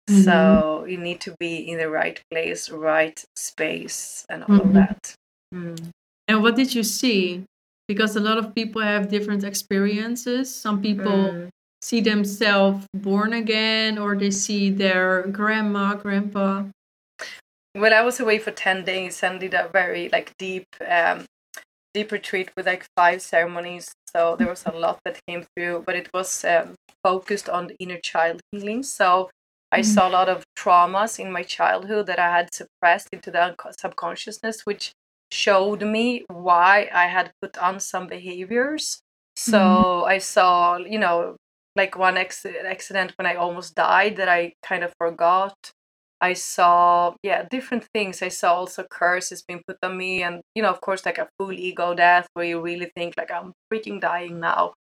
Mhm. 0.10 0.24
so 0.24 0.86
you 0.86 0.98
need 0.98 1.22
to 1.22 1.36
be 1.40 1.56
in 1.70 1.78
the 1.78 1.90
right 1.90 2.20
place 2.32 2.70
right 2.70 3.24
space 3.36 4.26
and 4.30 4.44
all 4.44 4.50
Mhm. 4.50 4.62
of 4.68 4.74
that 4.74 5.16
Mm. 5.54 5.90
And 6.30 6.42
what 6.42 6.56
did 6.56 6.74
you 6.74 6.82
see? 6.84 7.44
Because 7.90 8.16
a 8.16 8.22
lot 8.22 8.38
of 8.38 8.56
people 8.56 8.82
have 8.82 9.10
different 9.10 9.44
experiences. 9.44 10.54
Some 10.56 10.82
people 10.82 11.12
Mm. 11.34 11.50
See 11.82 12.02
themselves 12.02 12.86
born 12.94 13.34
again, 13.34 13.98
or 13.98 14.16
they 14.16 14.32
see 14.32 14.70
their 14.70 15.24
grandma, 15.28 15.96
grandpa. 15.96 16.66
Well, 17.76 17.94
I 17.94 18.02
was 18.02 18.20
away 18.20 18.40
for 18.40 18.52
ten 18.52 18.84
days 18.84 19.24
and 19.24 19.40
did 19.40 19.54
a 19.54 19.70
very 19.72 20.10
like 20.10 20.34
deep 20.38 20.66
um, 20.88 21.26
deep 21.94 22.12
retreat 22.12 22.52
with 22.56 22.66
like 22.66 22.86
five 22.96 23.22
ceremonies. 23.22 23.92
So 24.16 24.36
there 24.36 24.48
was 24.48 24.66
a 24.66 24.72
lot 24.72 25.00
that 25.06 25.20
came 25.28 25.46
through, 25.56 25.84
but 25.86 25.96
it 25.96 26.10
was 26.14 26.44
um, 26.46 26.76
focused 27.04 27.50
on 27.50 27.68
the 27.68 27.76
inner 27.80 28.00
child 28.00 28.42
healing. 28.52 28.84
So 28.84 29.30
I 29.72 29.80
Mhm. 29.82 29.86
saw 29.86 30.10
a 30.10 30.16
lot 30.20 30.30
of 30.30 30.44
traumas 30.58 31.20
in 31.20 31.32
my 31.32 31.44
childhood 31.44 32.08
that 32.08 32.20
I 32.20 32.30
had 32.38 32.54
suppressed 32.54 33.10
into 33.14 33.32
the 33.32 33.56
subconsciousness, 33.80 34.66
which 34.66 34.92
showed 35.32 35.82
me 35.84 36.26
why 36.28 36.90
I 36.94 37.08
had 37.08 37.32
put 37.42 37.58
on 37.58 37.80
some 37.80 38.08
behaviors. 38.08 39.02
So 39.38 40.04
I 40.06 40.18
saw, 40.20 40.78
you 40.78 41.00
know, 41.00 41.38
like 41.76 41.98
one 41.98 42.18
ex- 42.18 42.46
accident 42.46 43.14
when 43.18 43.26
I 43.26 43.36
almost 43.36 43.76
died 43.76 44.18
that 44.18 44.30
I 44.30 44.54
kind 44.64 44.84
of 44.84 44.94
forgot. 45.00 45.54
I 46.24 46.34
saw, 46.34 47.16
yeah, 47.24 47.44
different 47.50 47.86
things. 47.96 48.22
I 48.22 48.28
saw 48.28 48.54
also 48.54 48.86
curses 48.90 49.44
being 49.48 49.64
put 49.68 49.78
on 49.84 49.98
me, 49.98 50.22
and 50.22 50.42
you 50.54 50.62
know, 50.62 50.70
of 50.70 50.80
course, 50.82 51.06
like 51.06 51.18
a 51.18 51.28
full 51.38 51.52
ego 51.52 51.96
death 51.96 52.28
where 52.34 52.46
you 52.46 52.62
really 52.62 52.92
think 52.96 53.16
like 53.18 53.32
I'm 53.32 53.54
freaking 53.74 54.00
dying 54.00 54.40
now. 54.40 54.74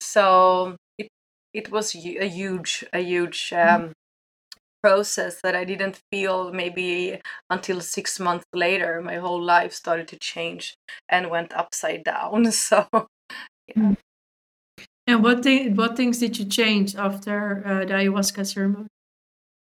So 0.00 0.76
it 0.98 1.08
it 1.54 1.70
was 1.70 1.94
a 1.94 2.28
huge, 2.28 2.84
a 2.92 3.00
huge 3.00 3.52
um, 3.52 3.92
process 4.82 5.40
that 5.42 5.54
I 5.54 5.64
didn't 5.64 6.00
feel 6.10 6.52
maybe 6.52 7.20
until 7.50 7.80
six 7.80 8.18
months 8.18 8.46
later. 8.52 9.00
My 9.00 9.16
whole 9.16 9.40
life 9.42 9.72
started 9.72 10.08
to 10.08 10.18
change 10.18 10.74
and 11.08 11.30
went 11.30 11.52
upside 11.54 12.04
down. 12.04 12.50
So 12.52 12.86
yeah. 13.76 13.94
And 15.12 15.22
what 15.22 15.42
thing, 15.42 15.76
what 15.76 15.94
things 15.94 16.20
did 16.20 16.38
you 16.38 16.46
change 16.46 16.96
after 16.96 17.62
uh, 17.66 17.84
the 17.84 17.92
ayahuasca 17.92 18.46
ceremony? 18.46 18.88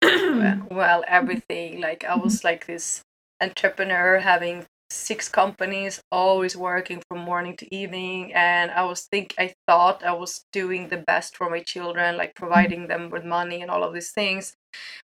well, 0.00 0.66
well, 0.70 1.04
everything. 1.08 1.80
Like 1.80 2.04
I 2.04 2.14
was 2.14 2.44
like 2.44 2.66
this 2.66 3.02
entrepreneur 3.40 4.20
having 4.20 4.64
six 4.90 5.28
companies, 5.28 6.00
always 6.12 6.56
working 6.56 7.02
from 7.08 7.18
morning 7.18 7.56
to 7.56 7.74
evening, 7.74 8.32
and 8.32 8.70
I 8.70 8.84
was 8.84 9.08
think 9.10 9.34
I 9.36 9.54
thought 9.66 10.04
I 10.04 10.12
was 10.12 10.44
doing 10.52 10.88
the 10.88 11.02
best 11.04 11.36
for 11.36 11.50
my 11.50 11.64
children, 11.66 12.16
like 12.16 12.36
providing 12.36 12.86
them 12.86 13.10
with 13.10 13.24
money 13.24 13.60
and 13.60 13.72
all 13.72 13.82
of 13.82 13.92
these 13.92 14.12
things. 14.12 14.54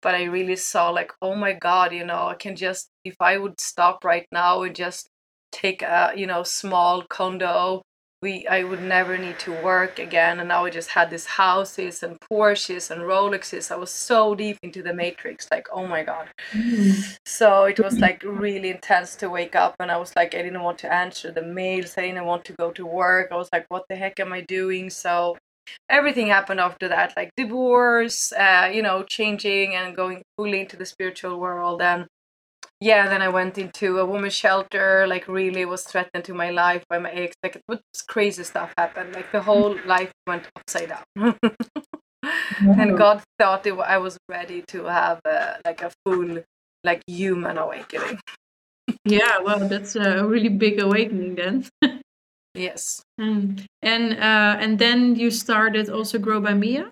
But 0.03 0.17
I 0.17 0.25
really 0.25 0.57
saw 0.57 0.91
like, 0.91 1.13
oh 1.23 1.37
my 1.37 1.53
god, 1.53 1.93
you 1.93 2.05
know, 2.05 2.27
I 2.27 2.35
can 2.35 2.57
just 2.57 2.89
if 3.05 3.15
I 3.21 3.39
would 3.39 3.61
stop 3.61 4.05
right 4.05 4.27
now 4.33 4.63
and 4.63 4.75
just 4.75 5.09
take 5.53 5.83
a 5.83 6.15
you 6.17 6.27
know 6.27 6.43
small 6.43 7.03
condo 7.03 7.83
we 8.27 8.47
I 8.49 8.65
would 8.69 8.83
never 8.83 9.17
need 9.17 9.39
to 9.47 9.53
work 9.71 9.95
again 10.09 10.41
and 10.41 10.49
now 10.49 10.65
I 10.65 10.71
just 10.71 10.91
had 10.99 11.11
these 11.11 11.29
houses 11.43 12.03
and 12.03 12.19
Porsches 12.29 12.91
and 12.91 13.03
Rolexes. 13.03 13.71
I 13.71 13.77
was 13.85 13.93
so 14.09 14.35
deep 14.35 14.59
into 14.67 14.83
the 14.83 14.95
matrix, 15.05 15.49
like 15.55 15.67
oh 15.73 15.87
my 15.95 16.03
god. 16.11 16.27
Mm. 16.53 17.17
So 17.25 17.47
it 17.73 17.79
was 17.87 17.95
like 18.07 18.21
really 18.25 18.71
intense 18.71 19.11
to 19.21 19.31
wake 19.39 19.55
up 19.65 19.75
and 19.81 19.91
I 19.95 19.99
was 20.05 20.13
like 20.17 20.35
I 20.35 20.43
didn't 20.43 20.67
want 20.69 20.79
to 20.85 20.93
answer 20.93 21.29
the 21.31 21.47
mails, 21.61 21.95
I 21.97 22.03
didn't 22.09 22.31
want 22.33 22.45
to 22.47 22.55
go 22.63 22.69
to 22.79 22.85
work. 22.85 23.27
I 23.31 23.37
was 23.37 23.51
like, 23.53 23.67
what 23.69 23.85
the 23.89 23.97
heck 24.03 24.19
am 24.19 24.33
I 24.33 24.41
doing? 24.41 24.91
So 24.91 25.37
everything 25.89 26.27
happened 26.29 26.61
after 26.61 26.89
that, 26.89 27.15
like 27.17 27.31
divorce, 27.37 28.33
uh, 28.33 28.69
you 28.77 28.83
know, 28.83 28.99
changing 29.03 29.75
and 29.77 29.97
going 30.03 30.23
fully 30.37 30.61
into 30.61 30.77
the 30.77 30.87
spiritual 30.87 31.39
world 31.39 31.81
and 31.83 32.07
yeah, 32.81 33.09
then 33.09 33.23
I 33.23 33.29
went 33.29 33.57
into 33.59 33.99
a 33.99 34.05
women's 34.05 34.35
shelter, 34.35 35.07
like 35.07 35.29
really 35.29 35.65
was 35.65 35.85
threatened 35.85 36.25
to 36.25 36.35
my 36.35 36.51
life 36.51 36.85
by 36.89 36.99
my 36.99 37.11
ex. 37.11 37.35
Like 37.43 37.61
what 37.67 37.81
crazy 38.07 38.45
stuff 38.45 38.73
happened. 38.77 39.15
Like 39.15 39.33
the 39.33 39.43
whole 39.43 39.77
life 39.87 40.13
went 40.27 40.47
upside 40.57 40.91
down. 40.91 41.39
and 42.61 42.97
God 42.97 43.23
thought 43.39 43.67
it, 43.67 43.75
I 43.75 43.99
was 43.99 44.19
ready 44.29 44.63
to 44.69 44.85
have 44.85 45.21
a, 45.25 45.57
like 45.65 45.83
a 45.83 45.91
full 46.05 46.43
like 46.85 47.03
human 47.07 47.59
awakening. 47.59 48.21
Yeah, 49.05 49.39
well, 49.39 49.69
that's 49.69 49.97
a 49.97 50.27
really 50.27 50.49
big 50.49 50.81
awakening 50.81 51.37
then. 51.37 51.65
Yes. 52.57 53.03
Mm. 53.21 53.67
And 53.83 54.15
uh, 54.15 54.57
and 54.59 54.79
then 54.79 55.15
you 55.15 55.31
started 55.31 55.91
also 55.91 56.19
Grow 56.19 56.41
by 56.41 56.55
Mia. 56.55 56.91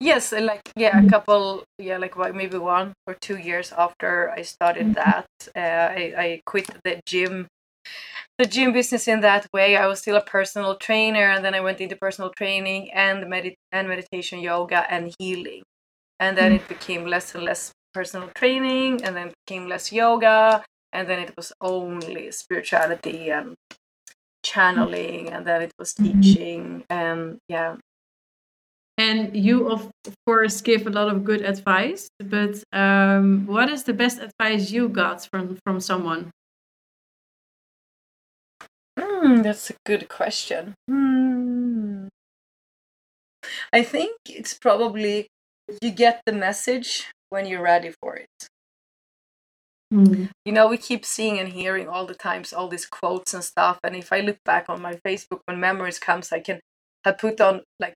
Yes, 0.00 0.32
like 0.32 0.60
yeah, 0.76 0.98
a 0.98 1.00
mm-hmm. 1.00 1.08
couple 1.08 1.64
yeah, 1.78 1.98
like 1.98 2.16
maybe 2.34 2.58
one 2.58 2.92
or 3.06 3.14
two 3.14 3.38
years 3.38 3.72
after 3.72 4.30
I 4.30 4.42
started 4.42 4.88
mm-hmm. 4.88 4.94
that, 4.94 5.26
uh, 5.56 5.94
I 6.00 6.14
I 6.18 6.40
quit 6.44 6.68
the 6.84 7.00
gym, 7.06 7.46
the 8.38 8.44
gym 8.44 8.72
business 8.72 9.06
in 9.08 9.20
that 9.20 9.46
way. 9.54 9.76
I 9.76 9.86
was 9.86 10.00
still 10.00 10.16
a 10.16 10.24
personal 10.24 10.76
trainer, 10.76 11.30
and 11.30 11.44
then 11.44 11.54
I 11.54 11.60
went 11.60 11.80
into 11.80 11.96
personal 11.96 12.30
training 12.36 12.92
and 12.92 13.24
medit 13.24 13.54
and 13.72 13.88
meditation, 13.88 14.40
yoga, 14.40 14.84
and 14.92 15.14
healing, 15.18 15.62
and 16.18 16.36
then 16.36 16.52
mm. 16.52 16.56
it 16.56 16.68
became 16.68 17.06
less 17.06 17.34
and 17.34 17.44
less 17.44 17.72
personal 17.94 18.28
training, 18.34 19.04
and 19.04 19.14
then 19.16 19.32
became 19.46 19.68
less 19.68 19.92
yoga, 19.92 20.64
and 20.92 21.08
then 21.08 21.20
it 21.20 21.32
was 21.36 21.52
only 21.60 22.30
spirituality 22.32 23.30
and 23.30 23.50
mm. 23.50 23.76
channeling, 24.42 25.30
and 25.30 25.46
then 25.46 25.62
it 25.62 25.72
was 25.78 25.94
mm-hmm. 25.94 26.20
teaching, 26.20 26.84
and 26.90 27.38
yeah, 27.48 27.76
And 28.96 29.36
you, 29.36 29.68
of 29.70 29.90
of 30.06 30.14
course, 30.26 30.60
give 30.60 30.86
a 30.86 30.90
lot 30.90 31.08
of 31.08 31.24
good 31.24 31.42
advice. 31.42 32.08
But 32.20 32.62
um, 32.72 33.46
what 33.46 33.68
is 33.68 33.82
the 33.84 33.92
best 33.92 34.20
advice 34.20 34.70
you 34.70 34.88
got 34.88 35.26
from 35.30 35.58
from 35.64 35.80
someone? 35.80 36.30
Hmm, 38.98 39.42
that's 39.42 39.70
a 39.70 39.74
good 39.84 40.08
question. 40.08 40.74
Hmm. 40.88 42.08
I 43.72 43.82
think 43.82 44.16
it's 44.28 44.54
probably 44.54 45.26
you 45.82 45.90
get 45.90 46.22
the 46.26 46.32
message 46.32 47.10
when 47.30 47.46
you're 47.46 47.62
ready 47.62 47.92
for 48.00 48.16
it. 48.16 48.48
Mm. 49.92 50.30
You 50.44 50.52
know, 50.52 50.68
we 50.68 50.76
keep 50.76 51.04
seeing 51.04 51.38
and 51.38 51.48
hearing 51.48 51.88
all 51.88 52.06
the 52.06 52.14
times 52.14 52.52
all 52.52 52.68
these 52.68 52.86
quotes 52.86 53.34
and 53.34 53.44
stuff. 53.44 53.78
And 53.84 53.94
if 53.94 54.12
I 54.12 54.20
look 54.20 54.38
back 54.44 54.66
on 54.68 54.82
my 54.82 54.94
Facebook 55.06 55.40
when 55.46 55.60
memories 55.60 55.98
comes, 55.98 56.32
I 56.32 56.40
can 56.40 56.60
have 57.04 57.18
put 57.18 57.40
on 57.40 57.62
like 57.78 57.94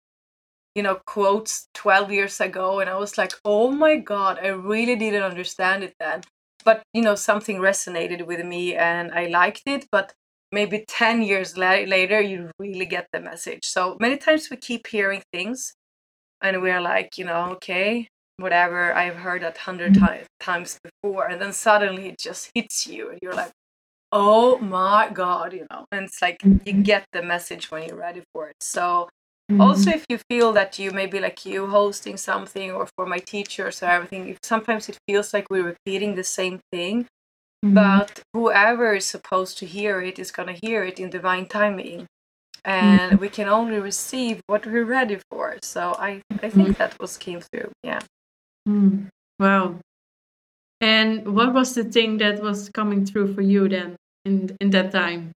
you 0.78 0.84
know 0.84 1.00
quotes 1.06 1.66
12 1.74 2.12
years 2.12 2.40
ago 2.40 2.78
and 2.78 2.88
i 2.88 2.96
was 2.96 3.18
like 3.18 3.32
oh 3.44 3.72
my 3.72 3.96
god 3.96 4.38
i 4.40 4.46
really 4.46 4.94
didn't 4.94 5.24
understand 5.32 5.82
it 5.82 5.94
then. 5.98 6.20
But 6.64 6.82
you 6.92 7.02
know 7.02 7.16
something 7.16 7.58
resonated 7.58 8.20
with 8.30 8.42
me 8.54 8.76
and 8.76 9.10
i 9.20 9.26
liked 9.26 9.62
it 9.66 9.86
but 9.90 10.12
maybe 10.52 10.84
10 10.86 11.22
years 11.22 11.56
la- 11.56 11.88
later 11.96 12.20
you 12.20 12.50
really 12.58 12.86
get 12.86 13.06
the 13.12 13.20
message. 13.20 13.64
So 13.64 13.96
many 14.00 14.16
times 14.16 14.48
we 14.50 14.56
keep 14.56 14.86
hearing 14.86 15.22
things 15.32 15.74
and 16.42 16.62
we're 16.62 16.80
like 16.92 17.18
you 17.18 17.24
know 17.24 17.40
okay 17.54 18.06
whatever 18.44 18.80
i've 18.94 19.18
heard 19.26 19.42
that 19.42 19.56
100 19.56 19.94
mm-hmm. 19.94 20.06
ti- 20.06 20.26
times 20.38 20.78
before 20.86 21.26
and 21.30 21.40
then 21.42 21.52
suddenly 21.52 22.04
it 22.10 22.18
just 22.28 22.50
hits 22.54 22.86
you 22.86 23.10
and 23.10 23.18
you're 23.20 23.40
like 23.42 23.50
oh 24.12 24.58
my 24.58 25.10
god 25.22 25.52
you 25.52 25.66
know 25.70 25.84
and 25.90 26.04
it's 26.06 26.22
like 26.22 26.38
you 26.44 26.50
mm-hmm. 26.50 26.82
get 26.82 27.04
the 27.12 27.22
message 27.34 27.70
when 27.70 27.82
you're 27.86 28.04
ready 28.08 28.22
for 28.32 28.48
it. 28.48 28.56
So 28.60 29.08
also 29.60 29.90
if 29.90 30.04
you 30.10 30.18
feel 30.30 30.52
that 30.52 30.78
you 30.78 30.90
maybe 30.90 31.18
like 31.20 31.44
you 31.46 31.66
hosting 31.66 32.16
something 32.16 32.70
or 32.70 32.86
for 32.96 33.06
my 33.06 33.18
teachers 33.18 33.82
or 33.82 33.86
everything 33.86 34.28
if 34.28 34.38
sometimes 34.42 34.88
it 34.90 34.98
feels 35.08 35.32
like 35.34 35.46
we're 35.50 35.64
repeating 35.74 36.14
the 36.14 36.24
same 36.24 36.60
thing 36.72 37.06
Mhm. 37.64 37.74
but 37.74 38.20
whoever 38.34 38.94
is 38.94 39.06
supposed 39.06 39.58
to 39.58 39.66
hear 39.66 40.00
it 40.00 40.18
is 40.18 40.30
going 40.30 40.48
to 40.54 40.58
hear 40.66 40.84
it 40.84 41.00
in 41.00 41.08
divine 41.10 41.46
timing 41.46 42.06
and 42.64 43.18
we 43.18 43.28
can 43.28 43.48
only 43.48 43.80
receive 43.80 44.36
what 44.46 44.66
we're 44.66 44.84
ready 44.98 45.18
for 45.30 45.56
so 45.62 45.82
i 45.98 46.10
i 46.46 46.48
think 46.50 46.76
that 46.78 46.92
was 47.00 47.16
came 47.16 47.40
through 47.40 47.70
yeah 47.82 48.00
Mm. 48.68 49.08
Wow. 49.40 49.76
And 50.80 51.34
what 51.34 51.54
was 51.54 51.74
the 51.74 51.84
thing 51.84 52.18
that 52.18 52.42
was 52.42 52.68
coming 52.78 53.06
through 53.06 53.34
for 53.34 53.42
you 53.42 53.68
then 53.68 53.96
in 54.24 54.34
in 54.60 54.70
that 54.70 54.92
time 54.92 55.32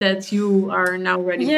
that 0.00 0.32
you 0.32 0.70
are 0.70 0.96
now 0.98 1.20
ready 1.20 1.44
for? 1.46 1.50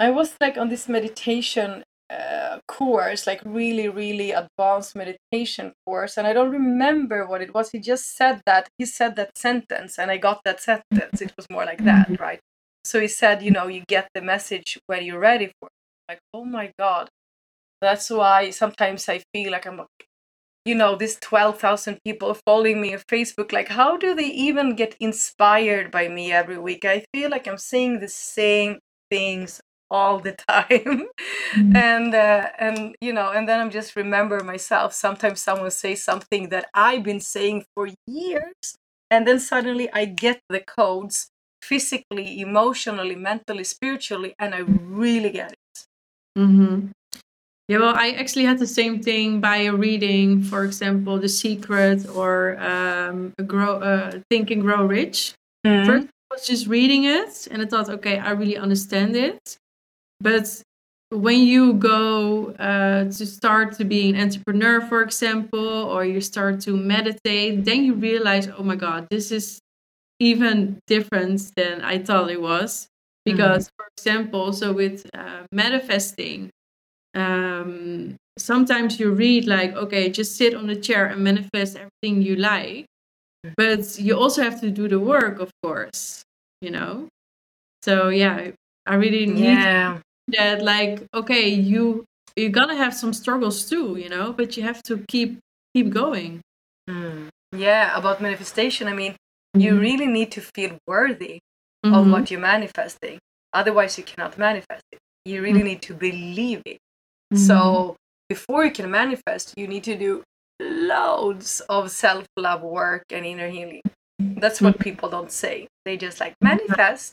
I 0.00 0.10
was 0.10 0.34
like 0.40 0.56
on 0.56 0.68
this 0.68 0.88
meditation 0.88 1.84
uh, 2.10 2.58
course 2.66 3.26
like 3.26 3.40
really 3.44 3.88
really 3.88 4.32
advanced 4.32 4.96
meditation 4.96 5.72
course 5.86 6.16
and 6.16 6.26
i 6.26 6.32
don't 6.32 6.50
remember 6.50 7.26
what 7.26 7.40
it 7.40 7.54
was. 7.54 7.70
He 7.70 7.78
just 7.78 8.16
said 8.16 8.40
that 8.46 8.68
he 8.78 8.84
said 8.84 9.14
that 9.16 9.36
sentence 9.38 9.98
and 9.98 10.10
i 10.10 10.16
got 10.16 10.40
that 10.44 10.60
sentence. 10.60 11.20
It 11.20 11.32
was 11.36 11.46
more 11.50 11.64
like 11.64 11.84
that 11.84 12.18
right? 12.20 12.40
So 12.84 13.00
he 13.00 13.08
said 13.08 13.42
you 13.42 13.52
know 13.52 13.68
you 13.68 13.84
get 13.86 14.08
the 14.14 14.22
message 14.22 14.78
when 14.88 15.04
you're 15.04 15.20
ready 15.20 15.52
for 15.60 15.68
it. 15.68 15.72
Like 16.08 16.20
oh 16.34 16.44
my 16.44 16.72
god. 16.78 17.08
That's 17.80 18.10
why 18.10 18.50
sometimes 18.50 19.08
i 19.08 19.22
feel 19.32 19.52
like 19.52 19.66
i'm 19.66 19.76
like, 19.76 20.06
you 20.64 20.74
know 20.74 20.96
these 20.96 21.16
12,000 21.20 21.98
people 22.04 22.34
following 22.44 22.80
me 22.80 22.92
on 22.92 23.00
facebook 23.08 23.52
like 23.52 23.68
how 23.68 23.96
do 23.96 24.14
they 24.14 24.30
even 24.48 24.74
get 24.74 24.96
inspired 24.98 25.92
by 25.92 26.08
me 26.08 26.32
every 26.32 26.58
week? 26.58 26.84
I 26.84 27.04
feel 27.14 27.30
like 27.30 27.46
i'm 27.46 27.58
saying 27.58 28.00
the 28.00 28.08
same 28.08 28.80
things 29.10 29.60
all 29.90 30.18
the 30.18 30.32
time 30.32 31.06
and 31.74 32.14
uh, 32.14 32.48
and 32.58 32.94
you 33.00 33.12
know 33.12 33.30
and 33.30 33.48
then 33.48 33.60
i'm 33.60 33.70
just 33.70 33.96
remember 33.96 34.42
myself 34.44 34.92
sometimes 34.92 35.40
someone 35.40 35.70
says 35.70 36.02
something 36.02 36.48
that 36.48 36.66
i've 36.74 37.02
been 37.02 37.20
saying 37.20 37.64
for 37.74 37.88
years 38.06 38.76
and 39.10 39.26
then 39.26 39.38
suddenly 39.38 39.90
i 39.92 40.04
get 40.04 40.40
the 40.48 40.60
codes 40.60 41.30
physically 41.62 42.40
emotionally 42.40 43.16
mentally 43.16 43.64
spiritually 43.64 44.34
and 44.38 44.54
i 44.54 44.58
really 44.60 45.30
get 45.30 45.52
it 45.52 45.86
mm-hmm. 46.38 46.86
Yeah, 47.68 47.78
well, 47.78 47.94
I 47.94 48.10
actually 48.18 48.46
had 48.46 48.58
the 48.58 48.66
same 48.66 49.00
thing 49.00 49.40
by 49.40 49.58
a 49.58 49.72
reading, 49.72 50.42
for 50.42 50.64
example, 50.64 51.20
The 51.20 51.28
Secret 51.28 52.04
or 52.08 52.58
um, 52.58 53.32
Grow, 53.46 53.76
uh, 53.76 54.18
Think 54.28 54.50
and 54.50 54.60
Grow 54.60 54.84
Rich. 54.86 55.34
First, 55.64 56.08
I 56.30 56.34
was 56.34 56.46
just 56.46 56.66
reading 56.66 57.04
it 57.04 57.48
and 57.50 57.62
I 57.62 57.66
thought, 57.66 57.88
okay, 57.88 58.18
I 58.18 58.30
really 58.30 58.56
understand 58.56 59.14
it. 59.14 59.56
But 60.20 60.62
when 61.10 61.40
you 61.40 61.72
go 61.74 62.52
uh, 62.52 63.04
to 63.04 63.26
start 63.26 63.72
to 63.74 63.84
be 63.84 64.10
an 64.10 64.20
entrepreneur, 64.20 64.80
for 64.80 65.02
example, 65.02 65.68
or 65.68 66.04
you 66.04 66.20
start 66.20 66.60
to 66.62 66.76
meditate, 66.76 67.64
then 67.64 67.84
you 67.84 67.94
realize, 67.94 68.48
oh 68.48 68.62
my 68.62 68.76
God, 68.76 69.08
this 69.10 69.32
is 69.32 69.58
even 70.20 70.78
different 70.86 71.50
than 71.56 71.82
I 71.82 71.98
thought 71.98 72.30
it 72.30 72.40
was. 72.40 72.86
Mm-hmm. 73.26 73.36
Because, 73.36 73.66
mm-hmm. 73.66 73.74
for 73.76 73.88
example, 73.96 74.52
so 74.52 74.72
with 74.72 75.10
uh, 75.12 75.42
manifesting, 75.50 76.50
um, 77.14 78.14
sometimes 78.38 79.00
you 79.00 79.10
read 79.10 79.46
like, 79.46 79.74
okay, 79.74 80.10
just 80.10 80.36
sit 80.36 80.54
on 80.54 80.68
the 80.68 80.76
chair 80.76 81.06
and 81.06 81.24
manifest 81.24 81.76
everything 81.76 82.22
you 82.22 82.36
like. 82.36 82.86
But 83.56 83.98
you 83.98 84.16
also 84.18 84.42
have 84.42 84.60
to 84.60 84.70
do 84.70 84.86
the 84.86 85.00
work, 85.00 85.40
of 85.40 85.50
course, 85.62 86.22
you 86.60 86.70
know? 86.70 87.08
So, 87.82 88.10
yeah, 88.10 88.50
I 88.86 88.94
really 88.94 89.26
need 89.26 89.44
yeah 89.44 89.98
that 90.36 90.62
like 90.62 91.02
okay 91.14 91.48
you 91.48 92.04
you're 92.36 92.50
gonna 92.50 92.76
have 92.76 92.94
some 92.94 93.12
struggles 93.12 93.68
too 93.68 93.96
you 93.96 94.08
know 94.08 94.32
but 94.32 94.56
you 94.56 94.62
have 94.62 94.82
to 94.82 94.98
keep 95.08 95.38
keep 95.74 95.90
going 95.90 96.40
mm. 96.88 97.28
yeah 97.56 97.96
about 97.96 98.20
manifestation 98.20 98.88
i 98.88 98.92
mean 98.92 99.12
mm-hmm. 99.12 99.60
you 99.60 99.78
really 99.78 100.06
need 100.06 100.30
to 100.30 100.40
feel 100.40 100.76
worthy 100.86 101.40
mm-hmm. 101.84 101.94
of 101.94 102.10
what 102.10 102.30
you're 102.30 102.40
manifesting 102.40 103.18
otherwise 103.52 103.98
you 103.98 104.04
cannot 104.04 104.38
manifest 104.38 104.82
it 104.92 104.98
you 105.24 105.42
really 105.42 105.58
mm-hmm. 105.58 105.68
need 105.68 105.82
to 105.82 105.94
believe 105.94 106.62
it 106.64 106.78
so 107.34 107.54
mm-hmm. 107.54 107.92
before 108.28 108.64
you 108.64 108.70
can 108.72 108.90
manifest 108.90 109.54
you 109.56 109.66
need 109.66 109.84
to 109.84 109.96
do 109.96 110.22
loads 110.60 111.60
of 111.68 111.90
self-love 111.90 112.62
work 112.62 113.04
and 113.10 113.24
inner 113.24 113.48
healing 113.48 113.82
that's 114.18 114.60
what 114.60 114.74
mm-hmm. 114.74 114.82
people 114.82 115.08
don't 115.08 115.32
say 115.32 115.66
they 115.84 115.96
just 115.96 116.20
like 116.20 116.34
manifest 116.40 117.12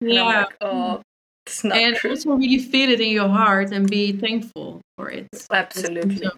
yeah 0.00 0.22
like, 0.22 0.56
oh 0.60 1.02
it's 1.48 1.64
not 1.64 1.76
and 1.76 1.96
true. 1.96 2.10
also 2.10 2.34
really 2.34 2.58
feel 2.58 2.90
it 2.90 3.00
in 3.00 3.10
your 3.10 3.28
heart 3.28 3.72
and 3.72 3.88
be 3.90 4.12
thankful 4.12 4.80
for 4.96 5.10
it. 5.10 5.28
Absolutely. 5.50 6.16
So 6.16 6.30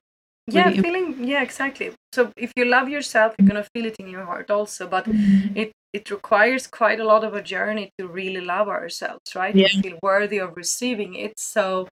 yeah, 0.47 0.69
really 0.69 0.83
feeling 0.83 1.25
yeah, 1.25 1.43
exactly. 1.43 1.93
So 2.13 2.33
if 2.37 2.53
you 2.57 2.65
love 2.65 2.89
yourself, 2.89 3.35
you're 3.39 3.49
gonna 3.49 3.67
feel 3.75 3.87
it 3.87 3.97
in 3.99 4.09
your 4.09 4.25
heart 4.25 4.51
also. 4.51 4.87
But 4.87 5.05
mm-hmm. 5.07 5.57
it 5.57 5.73
it 5.93 6.11
requires 6.11 6.67
quite 6.67 7.01
a 7.01 7.05
lot 7.05 7.25
of 7.25 7.35
a 7.35 7.43
journey 7.43 7.91
to 7.99 8.07
really 8.07 8.41
love 8.41 8.69
ourselves, 8.69 9.35
right? 9.35 9.55
Yeah. 9.55 9.69
To 9.69 9.83
feel 9.83 9.99
worthy 10.03 10.39
of 10.39 10.57
receiving 10.57 11.15
it. 11.15 11.39
So 11.39 11.89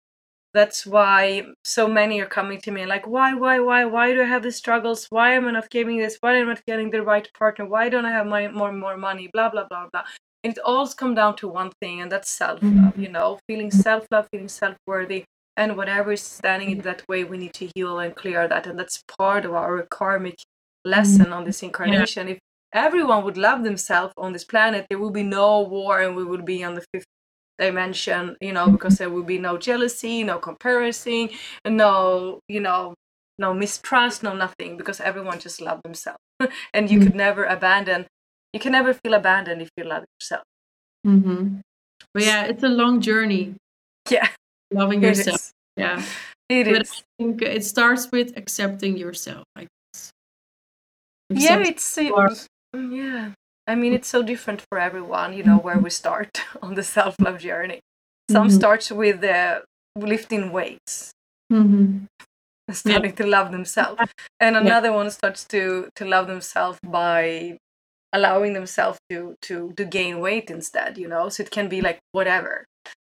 that's 0.54 0.86
why 0.86 1.42
so 1.64 1.86
many 1.86 2.20
are 2.20 2.26
coming 2.26 2.60
to 2.60 2.70
me 2.70 2.86
like 2.86 3.06
why 3.06 3.34
why 3.34 3.60
why 3.60 3.84
why 3.84 4.14
do 4.14 4.22
i 4.22 4.24
have 4.24 4.42
these 4.42 4.56
struggles 4.56 5.06
why 5.10 5.34
am 5.34 5.46
i 5.46 5.50
not 5.50 5.68
getting 5.68 5.98
this 5.98 6.16
why 6.20 6.34
am 6.36 6.48
i 6.48 6.52
not 6.54 6.64
getting 6.66 6.90
the 6.90 7.02
right 7.02 7.28
partner 7.38 7.66
why 7.66 7.88
don't 7.90 8.06
i 8.06 8.10
have 8.10 8.26
my 8.26 8.48
more 8.48 8.72
more 8.72 8.96
money 8.96 9.28
blah 9.34 9.50
blah 9.50 9.66
blah 9.68 9.86
blah 9.92 10.02
it 10.42 10.58
all 10.64 10.86
comes 10.88 11.16
down 11.16 11.36
to 11.36 11.48
one 11.48 11.72
thing 11.80 12.00
and 12.00 12.12
that's 12.12 12.30
self-love 12.30 12.72
mm-hmm. 12.72 13.00
you 13.00 13.08
know 13.08 13.38
feeling 13.48 13.70
self-love 13.70 14.28
feeling 14.30 14.48
self-worthy 14.48 15.24
and 15.56 15.76
whatever 15.76 16.12
is 16.12 16.22
standing 16.22 16.70
in 16.70 16.80
that 16.82 17.02
way 17.08 17.24
we 17.24 17.36
need 17.36 17.52
to 17.52 17.68
heal 17.74 17.98
and 17.98 18.14
clear 18.14 18.46
that 18.48 18.66
and 18.66 18.78
that's 18.78 19.02
part 19.18 19.44
of 19.44 19.52
our 19.52 19.82
karmic 19.90 20.36
lesson 20.84 21.32
on 21.32 21.44
this 21.44 21.62
incarnation 21.62 22.28
yeah. 22.28 22.34
if 22.34 22.38
everyone 22.72 23.24
would 23.24 23.36
love 23.36 23.64
themselves 23.64 24.12
on 24.16 24.32
this 24.32 24.44
planet 24.44 24.86
there 24.88 24.98
would 24.98 25.12
be 25.12 25.22
no 25.22 25.60
war 25.60 26.00
and 26.00 26.14
we 26.14 26.24
would 26.24 26.44
be 26.44 26.62
on 26.62 26.74
the 26.74 26.84
fifth 26.92 27.06
dimension 27.58 28.36
you 28.40 28.52
know 28.52 28.70
because 28.70 28.98
there 28.98 29.10
would 29.10 29.26
be 29.26 29.38
no 29.38 29.58
jealousy 29.58 30.22
no 30.22 30.38
comparison 30.38 31.28
no 31.66 32.38
you 32.48 32.60
know 32.60 32.94
no 33.38 33.52
mistrust 33.52 34.22
no 34.22 34.32
nothing 34.32 34.76
because 34.76 35.00
everyone 35.00 35.40
just 35.40 35.60
love 35.60 35.80
themselves 35.82 36.20
and 36.72 36.90
you 36.90 36.98
mm-hmm. 36.98 37.08
could 37.08 37.16
never 37.16 37.44
abandon 37.44 38.06
you 38.52 38.60
can 38.60 38.72
never 38.72 38.94
feel 38.94 39.14
abandoned 39.14 39.62
if 39.62 39.70
you 39.76 39.84
love 39.84 40.04
yourself. 40.20 40.44
Mm-hmm. 41.06 41.60
But 42.14 42.22
yeah, 42.22 42.44
it's 42.44 42.62
a 42.62 42.68
long 42.68 43.00
journey. 43.00 43.54
Yeah. 44.10 44.28
Loving 44.72 45.02
yourself. 45.08 45.52
Yeah. 45.76 46.02
It 46.48 46.64
but 46.64 46.82
is. 46.82 46.90
I 46.90 47.22
think 47.22 47.42
it 47.42 47.64
starts 47.64 48.10
with 48.10 48.36
accepting 48.36 48.96
yourself, 48.96 49.44
I 49.54 49.66
guess. 49.92 50.10
yeah, 51.30 51.58
it's 51.58 51.98
uh, 51.98 52.34
yeah. 52.74 53.32
I 53.66 53.74
mean, 53.74 53.92
it's 53.92 54.08
so 54.08 54.22
different 54.22 54.62
for 54.70 54.78
everyone, 54.78 55.34
you 55.34 55.42
know, 55.42 55.58
where 55.58 55.78
we 55.78 55.90
start 55.90 56.40
on 56.62 56.74
the 56.74 56.82
self 56.82 57.16
love 57.20 57.38
journey. 57.38 57.80
Some 58.30 58.48
mm-hmm. 58.48 58.56
starts 58.56 58.90
with 58.90 59.22
uh, 59.22 59.60
lifting 59.94 60.52
weights, 60.52 61.12
mm-hmm. 61.52 62.04
starting 62.72 63.10
yeah. 63.10 63.16
to 63.16 63.26
love 63.26 63.52
themselves, 63.52 64.00
and 64.40 64.56
another 64.56 64.88
yeah. 64.88 64.96
one 64.96 65.10
starts 65.10 65.44
to 65.46 65.88
to 65.96 66.04
love 66.06 66.28
themselves 66.28 66.78
by 66.82 67.58
allowing 68.12 68.52
themselves 68.52 68.98
to 69.10 69.34
to 69.42 69.72
to 69.76 69.84
gain 69.84 70.20
weight 70.20 70.50
instead 70.50 70.98
you 70.98 71.08
know? 71.08 71.28
So 71.28 71.42
it 71.42 71.50
can 71.50 71.68
be 71.68 71.80
like 71.80 71.98
whatever 72.12 72.64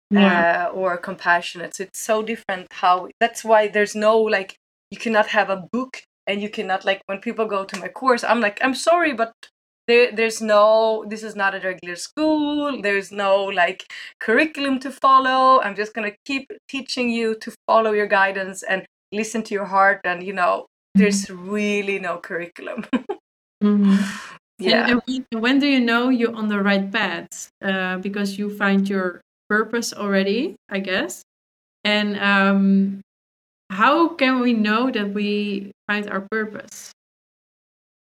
yeah. 0.09 0.67
uh, 0.69 0.73
or 0.73 0.97
compassionate. 0.97 1.75
So 1.75 1.83
it's 1.83 1.99
so 1.99 2.21
different 2.21 2.67
how 2.71 3.09
that's 3.19 3.43
why 3.43 3.67
there's 3.67 3.95
no 3.95 4.19
like 4.19 4.55
you 4.91 4.97
cannot 4.97 5.27
have 5.27 5.49
a 5.49 5.63
book 5.71 6.01
and 6.27 6.41
you 6.41 6.49
cannot 6.49 6.85
like 6.85 7.01
when 7.07 7.19
people 7.19 7.45
go 7.45 7.65
to 7.65 7.79
my 7.79 7.89
course 7.89 8.23
i'm 8.23 8.39
like 8.39 8.57
i'm 8.63 8.73
sorry 8.73 9.11
but 9.11 9.33
there, 9.87 10.11
there's 10.11 10.41
no 10.41 11.03
this 11.07 11.23
is 11.23 11.35
not 11.35 11.55
a 11.55 11.59
regular 11.59 11.95
school. 11.95 12.81
There's 12.81 13.11
no 13.11 13.43
like 13.43 13.91
curriculum 14.19 14.79
to 14.79 14.91
follow. 14.91 15.61
I'm 15.61 15.75
just 15.75 15.93
going 15.93 16.09
to 16.09 16.17
keep 16.25 16.49
teaching 16.69 17.09
you 17.09 17.35
to 17.39 17.53
follow 17.67 17.91
your 17.91 18.07
guidance 18.07 18.63
and 18.63 18.85
listen 19.11 19.43
to 19.43 19.53
your 19.53 19.65
heart 19.65 20.01
and 20.05 20.23
you 20.23 20.33
know 20.33 20.67
there's 20.95 21.29
really 21.29 21.99
no 21.99 22.17
curriculum. 22.17 22.85
Mm-hmm. 23.63 23.95
Yeah. 24.69 24.99
And, 25.07 25.25
and 25.31 25.41
when 25.41 25.59
do 25.59 25.67
you 25.67 25.79
know 25.79 26.09
you're 26.09 26.35
on 26.35 26.47
the 26.47 26.61
right 26.61 26.91
path? 26.91 27.49
Uh, 27.61 27.97
because 27.97 28.37
you 28.37 28.49
find 28.55 28.87
your 28.87 29.21
purpose 29.49 29.93
already, 29.93 30.55
I 30.69 30.79
guess. 30.79 31.23
And 31.83 32.17
um, 32.19 33.01
how 33.69 34.09
can 34.09 34.39
we 34.39 34.53
know 34.53 34.89
that 34.91 35.13
we 35.13 35.71
find 35.87 36.09
our 36.09 36.21
purpose? 36.31 36.91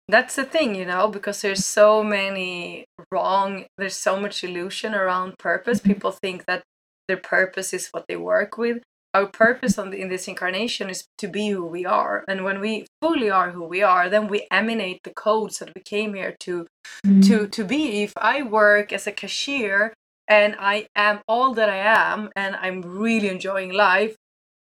That's 0.07 0.35
the 0.35 0.43
thing, 0.43 0.75
you 0.75 0.85
know, 0.85 1.07
because 1.07 1.41
there's 1.41 1.65
so 1.65 2.03
many 2.03 2.85
wrong, 3.11 3.65
there's 3.77 3.95
so 3.95 4.19
much 4.19 4.43
illusion 4.43 4.93
around 4.93 5.37
purpose. 5.39 5.79
Mm-hmm. 5.79 5.93
People 5.93 6.11
think 6.11 6.45
that 6.45 6.63
their 7.07 7.17
purpose 7.17 7.73
is 7.73 7.89
what 7.91 8.05
they 8.07 8.15
work 8.17 8.57
with 8.57 8.83
our 9.13 9.27
purpose 9.27 9.75
the, 9.75 9.91
in 9.91 10.09
this 10.09 10.27
incarnation 10.27 10.89
is 10.89 11.07
to 11.17 11.27
be 11.27 11.49
who 11.49 11.65
we 11.65 11.85
are. 11.85 12.23
And 12.27 12.43
when 12.43 12.59
we 12.59 12.87
fully 13.01 13.29
are 13.29 13.51
who 13.51 13.63
we 13.63 13.81
are 13.81 14.09
then 14.09 14.27
we 14.27 14.47
emanate 14.51 15.01
the 15.03 15.13
codes 15.13 15.59
that 15.59 15.73
we 15.75 15.81
came 15.81 16.13
here 16.13 16.35
to 16.41 16.67
mm-hmm. 17.05 17.21
to 17.21 17.47
to 17.47 17.63
be. 17.63 18.03
If 18.03 18.13
i 18.17 18.41
work 18.41 18.91
as 18.91 19.07
a 19.07 19.11
cashier 19.11 19.93
and 20.27 20.55
i 20.59 20.87
am 20.95 21.19
all 21.27 21.53
that 21.53 21.69
i 21.69 21.77
am 21.77 22.29
and 22.35 22.55
i'm 22.55 22.81
really 22.81 23.27
enjoying 23.27 23.73
life 23.73 24.15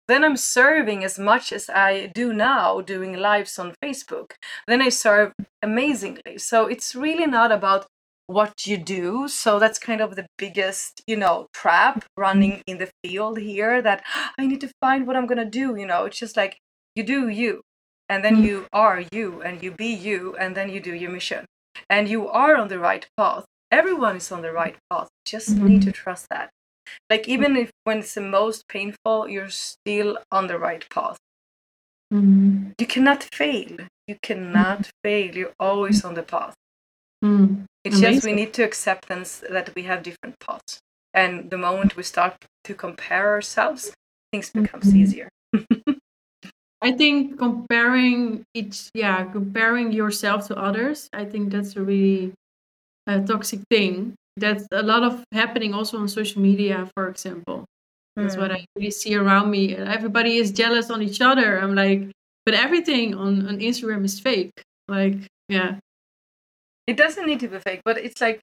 then 0.07 0.25
i'm 0.25 0.37
serving 0.37 1.03
as 1.05 1.19
much 1.19 1.53
as 1.53 1.69
i 1.69 2.07
do 2.15 2.33
now 2.33 2.81
doing 2.81 3.15
lives 3.15 3.59
on 3.59 3.75
facebook. 3.83 4.33
Then 4.67 4.83
i 4.83 4.89
serve 4.89 5.33
amazingly. 5.63 6.39
So 6.39 6.67
it's 6.67 6.95
really 6.95 7.27
not 7.27 7.53
about 7.53 7.87
what 8.31 8.67
you 8.67 8.77
do 8.77 9.27
so 9.29 9.59
that's 9.59 9.79
kind 9.79 10.01
of 10.01 10.17
the 10.17 10.27
biggest 10.39 11.03
you 11.07 11.17
know 11.17 11.47
trap 11.53 12.05
running 12.17 12.63
in 12.67 12.79
the 12.79 12.91
field 13.03 13.39
here 13.39 13.83
that 13.83 14.03
i 14.39 14.47
need 14.47 14.61
to 14.61 14.71
find 14.81 15.07
what 15.07 15.17
i'm 15.17 15.27
going 15.27 15.39
to 15.39 15.45
do 15.45 15.71
you 15.77 15.87
know? 15.87 16.05
It's 16.05 16.19
just 16.19 16.37
like 16.37 16.59
you 16.95 17.03
do 17.03 17.29
you 17.29 17.63
and 18.09 18.25
then 18.25 18.43
you 18.43 18.67
are 18.73 19.05
you 19.13 19.41
and 19.43 19.63
you 19.63 19.71
be 19.71 19.87
you 19.87 20.37
and 20.37 20.57
then 20.57 20.69
you 20.69 20.81
do 20.81 20.95
your 20.95 21.11
mission. 21.11 21.47
And 21.89 22.09
you 22.09 22.29
are 22.29 22.57
on 22.57 22.69
the 22.69 22.79
right 22.79 23.07
path. 23.17 23.45
Everyone 23.71 24.17
is 24.17 24.33
on 24.33 24.43
the 24.43 24.53
right 24.53 24.77
path. 24.91 25.09
Just 25.25 25.51
mm-hmm. 25.51 25.67
need 25.67 25.83
to 25.83 25.93
trust 25.93 26.27
that. 26.31 26.51
Like 27.09 27.29
even 27.29 27.57
if 27.57 27.71
when 27.85 27.99
it's 27.99 28.15
the 28.15 28.21
most 28.21 28.69
painful 28.69 29.29
you're 29.29 29.51
still 29.51 30.19
on 30.31 30.47
the 30.49 30.59
right 30.59 30.85
path. 30.91 31.19
Mm-hmm. 32.13 32.71
you 32.79 32.87
cannot 32.87 33.23
fail. 33.33 33.77
You 34.09 34.17
cannot 34.21 34.91
fail. 35.05 35.37
You're 35.37 35.55
always 35.61 36.05
on 36.05 36.15
the 36.15 36.25
path 36.25 36.55
mm. 37.25 37.65
It's 37.85 37.97
Amazing. 37.97 38.15
just 38.15 38.27
we 38.27 38.33
need 38.33 38.53
to 38.55 38.63
acceptance 38.63 39.43
that 39.49 39.75
we 39.75 39.83
have 39.85 40.03
different 40.03 40.39
paths. 40.39 40.81
And 41.15 41.51
the 41.51 41.57
moment 41.57 41.97
we 41.97 42.03
start 42.03 42.37
to 42.65 42.75
compare 42.75 43.31
ourselves, 43.31 43.93
things 44.33 44.51
becomes 44.51 44.87
mm-hmm. 44.87 44.97
easier. 44.99 45.29
I 46.83 46.93
think 46.93 47.39
comparing 47.39 48.45
each, 48.55 48.91
yeah, 48.95 49.25
comparing 49.25 49.93
yourself 49.93 50.47
to 50.49 50.57
others, 50.57 51.09
I 51.13 51.25
think 51.25 51.53
that's 51.53 51.77
a 51.77 51.83
really 51.83 52.33
uh, 53.07 53.21
toxic 53.21 53.61
thing. 53.71 54.15
That's 54.37 54.67
a 54.73 54.83
lot 54.83 55.03
of 55.03 55.25
happening 55.33 55.75
also 55.75 55.99
on 55.99 56.09
social 56.09 56.41
media, 56.41 56.89
for 56.95 57.09
example. 57.09 57.65
That's 58.17 58.37
mm. 58.37 58.41
what 58.41 58.53
I 58.53 58.65
really 58.77 58.91
see 58.91 59.15
around 59.15 59.51
me. 59.51 59.75
Everybody 59.77 60.37
is 60.37 60.53
jealous 60.53 60.91
on 60.91 61.03
each 61.03 61.21
other. 61.21 61.59
I'm 61.59 61.75
like, 61.75 62.11
but 62.45 62.55
everything 62.55 63.15
on, 63.15 63.47
on 63.47 63.59
Instagram 63.59 64.05
is 64.05 64.21
fake. 64.21 64.53
Like, 64.89 65.17
yeah 65.49 65.77
it 66.91 66.97
doesn't 67.03 67.27
need 67.27 67.41
to 67.41 67.49
be 67.49 67.59
fake 67.59 67.83
but 67.85 67.97
it's 67.99 68.21
like 68.21 68.39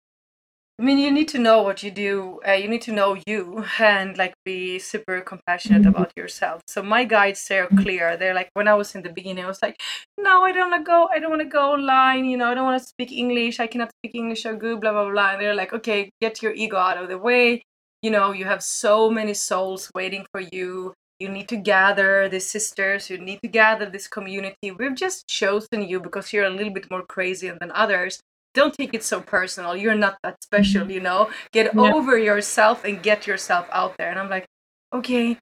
I 0.80 0.84
mean, 0.84 1.00
you 1.00 1.12
need 1.12 1.28
to 1.30 1.40
know 1.40 1.64
what 1.64 1.82
you 1.82 1.90
do. 1.90 2.40
Uh, 2.48 2.52
you 2.52 2.68
need 2.68 2.84
to 2.84 2.92
know 2.92 3.18
you 3.26 3.66
and 3.80 4.16
like 4.16 4.36
be 4.46 4.78
super 4.78 5.22
compassionate 5.22 5.82
Mm-hmm. 5.82 5.90
about 5.90 6.12
yourself. 6.16 6.62
So 6.68 6.84
my 6.84 7.04
guides 7.04 7.48
they're 7.48 7.68
clear. 7.68 8.16
They're 8.16 8.36
like 8.36 8.52
when 8.54 8.68
I 8.68 8.76
was 8.76 8.94
in 8.94 9.02
the 9.02 9.10
beginning, 9.10 9.44
I 9.44 9.48
was 9.48 9.62
like, 9.64 9.78
no, 10.20 10.44
I 10.44 10.52
don't 10.52 10.70
want 10.70 10.86
to 10.86 10.88
go. 10.88 11.10
I 11.12 11.18
don't 11.20 11.32
want 11.32 11.42
to 11.42 11.50
go 11.50 11.72
online. 11.78 12.26
You 12.26 12.38
know, 12.38 12.48
I 12.52 12.54
don't 12.54 12.66
want 12.66 12.80
to 12.80 12.88
speak 12.88 13.12
English. 13.12 13.60
I 13.60 13.66
cannot 13.66 13.90
speak 14.00 14.14
English 14.14 14.46
or 14.46 14.56
good. 14.56 14.80
Blah 14.82 14.92
blah 14.92 15.10
blah. 15.10 15.32
And 15.32 15.42
they're 15.42 15.56
like, 15.56 15.74
okay, 15.74 16.12
get 16.22 16.44
your 16.44 16.54
ego 16.54 16.78
out 16.78 17.00
of 17.02 17.10
the 17.10 17.18
way. 17.18 17.64
You 18.04 18.12
know, 18.12 18.32
you 18.32 18.46
have 18.46 18.62
so 18.62 19.10
many 19.10 19.34
souls 19.34 19.90
waiting 19.96 20.28
for 20.32 20.42
you. 20.42 20.94
You 21.20 21.30
need 21.30 21.48
to 21.50 21.58
gather 21.58 22.30
these 22.30 22.48
sisters. 22.48 23.10
You 23.10 23.18
need 23.18 23.40
to 23.42 23.48
gather 23.50 23.88
this 23.90 24.08
community. 24.08 24.70
We've 24.70 24.96
just 24.96 25.28
chosen 25.28 25.82
you 25.90 26.00
because 26.00 26.32
you're 26.32 26.46
a 26.46 26.52
little 26.58 26.74
bit 26.74 26.92
more 26.92 27.04
crazy 27.16 27.50
than 27.50 27.72
others 27.74 28.20
don't 28.58 28.74
take 28.74 28.94
it 28.98 29.04
so 29.04 29.18
personal. 29.22 29.72
You're 29.82 30.02
not 30.06 30.16
that 30.24 30.36
special, 30.44 30.82
mm-hmm. 30.82 30.98
you 30.98 31.02
know. 31.08 31.30
Get 31.58 31.66
Yeah. 31.74 31.94
over 31.94 32.14
yourself 32.30 32.78
and 32.88 32.96
get 33.10 33.20
yourself 33.30 33.66
out 33.72 33.94
there. 33.98 34.10
And 34.12 34.20
I'm 34.22 34.32
like, 34.38 34.48
okay, 34.98 35.38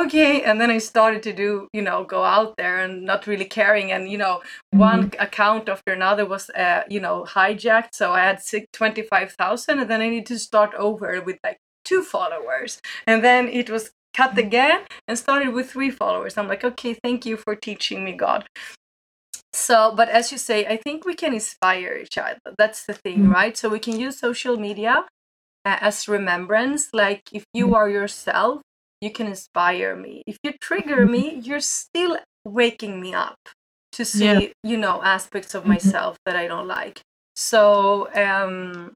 okay. 0.00 0.32
And 0.46 0.56
then 0.60 0.70
I 0.76 0.78
started 0.92 1.22
to 1.28 1.32
do, 1.44 1.50
you 1.76 1.82
know, 1.88 1.98
go 2.16 2.22
out 2.36 2.50
there 2.60 2.76
and 2.84 2.92
not 3.10 3.26
really 3.30 3.48
caring. 3.58 3.88
And 3.94 4.02
you 4.12 4.18
know, 4.24 4.34
one 4.88 5.02
mm-hmm. 5.02 5.26
account 5.26 5.68
after 5.74 5.92
another 5.92 6.24
was, 6.34 6.44
uh, 6.50 6.82
you 6.94 7.00
know, 7.04 7.16
hijacked. 7.36 7.92
So 8.00 8.12
I 8.18 8.20
had 8.28 8.38
six, 8.52 8.66
25,000, 8.72 9.80
and 9.80 9.88
then 9.90 10.00
I 10.06 10.08
need 10.14 10.26
to 10.32 10.38
start 10.38 10.72
over 10.86 11.08
with 11.26 11.38
like 11.48 11.58
two 11.84 12.02
followers. 12.14 12.72
And 13.10 13.18
then 13.26 13.42
it 13.60 13.68
was 13.74 13.84
cut 14.18 14.30
mm-hmm. 14.30 14.46
again 14.46 14.80
and 15.08 15.18
started 15.18 15.50
with 15.56 15.66
three 15.72 15.90
followers. 15.90 16.38
I'm 16.38 16.48
like, 16.52 16.64
okay, 16.70 16.92
thank 17.04 17.26
you 17.28 17.36
for 17.36 17.54
teaching 17.56 18.04
me, 18.06 18.12
God 18.12 18.44
so 19.52 19.92
but 19.94 20.08
as 20.08 20.30
you 20.32 20.38
say 20.38 20.66
i 20.66 20.76
think 20.76 21.04
we 21.04 21.14
can 21.14 21.32
inspire 21.34 21.94
each 22.02 22.18
other. 22.18 22.38
That's 22.58 22.84
the 22.86 22.94
thing 22.94 23.18
Mm. 23.26 23.32
right? 23.34 23.56
So 23.56 23.68
we 23.68 23.78
can 23.80 23.98
use 23.98 24.18
social 24.18 24.56
media 24.56 25.06
uh, 25.64 25.78
as 25.80 26.08
remembrance. 26.08 26.82
Like 26.94 27.22
if 27.32 27.44
you 27.54 27.74
are 27.74 27.88
yourself 27.88 28.62
you 29.00 29.10
can 29.12 29.26
inspire 29.26 29.96
me. 29.96 30.22
If 30.26 30.38
you 30.44 30.52
trigger 30.60 31.06
me 31.06 31.24
you're 31.46 31.60
still 31.80 32.18
waking 32.44 33.00
me 33.00 33.14
up 33.14 33.38
to 33.92 34.04
see 34.04 34.24
Yeah. 34.24 34.40
you 34.62 34.76
know 34.76 35.02
aspects 35.02 35.54
of 35.54 35.64
Mhm. 35.64 35.68
myself 35.74 36.16
that 36.26 36.36
i 36.36 36.46
don't 36.46 36.68
like. 36.68 37.00
So 37.36 38.08
um 38.14 38.92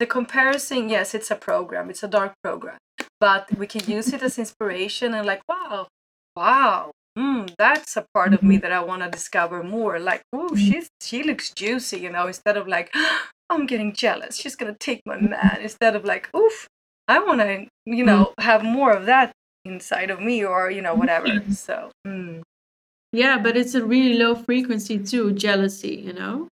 the 0.00 0.06
comparison 0.06 0.88
yes 0.88 1.14
it's 1.14 1.30
a 1.30 1.36
program. 1.36 1.90
It's 1.90 2.02
a 2.04 2.08
dark 2.18 2.32
program. 2.42 2.78
But 3.20 3.42
we 3.60 3.66
can 3.66 3.84
use 3.96 4.08
it 4.14 4.22
as 4.22 4.38
inspiration 4.38 5.14
and 5.14 5.26
like 5.26 5.42
wow 5.48 5.88
wow 6.36 6.90
mm, 7.18 7.54
that's 7.58 7.96
a 7.96 8.04
part 8.14 8.32
of 8.34 8.42
me 8.42 8.56
that 8.58 8.72
i 8.72 8.80
want 8.80 9.02
to 9.02 9.10
discover 9.10 9.62
more 9.62 9.98
like 9.98 10.22
oh 10.32 10.54
she's 10.54 10.88
she 11.00 11.22
looks 11.22 11.50
juicy 11.50 11.98
you 11.98 12.10
know 12.10 12.26
instead 12.26 12.56
of 12.56 12.68
like 12.68 12.94
i'm 13.50 13.66
getting 13.66 13.92
jealous 13.92 14.36
she's 14.36 14.56
gonna 14.56 14.76
take 14.78 15.00
my 15.06 15.18
man 15.20 15.58
instead 15.60 15.96
of 15.96 16.04
like 16.04 16.28
oof 16.34 16.68
i 17.08 17.18
want 17.18 17.40
to 17.40 17.66
you 17.86 18.04
know 18.04 18.32
have 18.38 18.62
more 18.62 18.92
of 18.92 19.06
that 19.06 19.32
inside 19.64 20.10
of 20.10 20.20
me 20.20 20.44
or 20.44 20.70
you 20.70 20.82
know 20.82 20.94
whatever 20.94 21.28
so 21.50 21.90
mm. 22.06 22.42
Yeah, 23.12 23.38
but 23.38 23.56
it's 23.56 23.74
a 23.74 23.82
really 23.84 24.18
low 24.18 24.34
frequency 24.34 24.98
too, 24.98 25.32
jealousy, 25.32 25.96
you 25.96 26.12
know? 26.12 26.48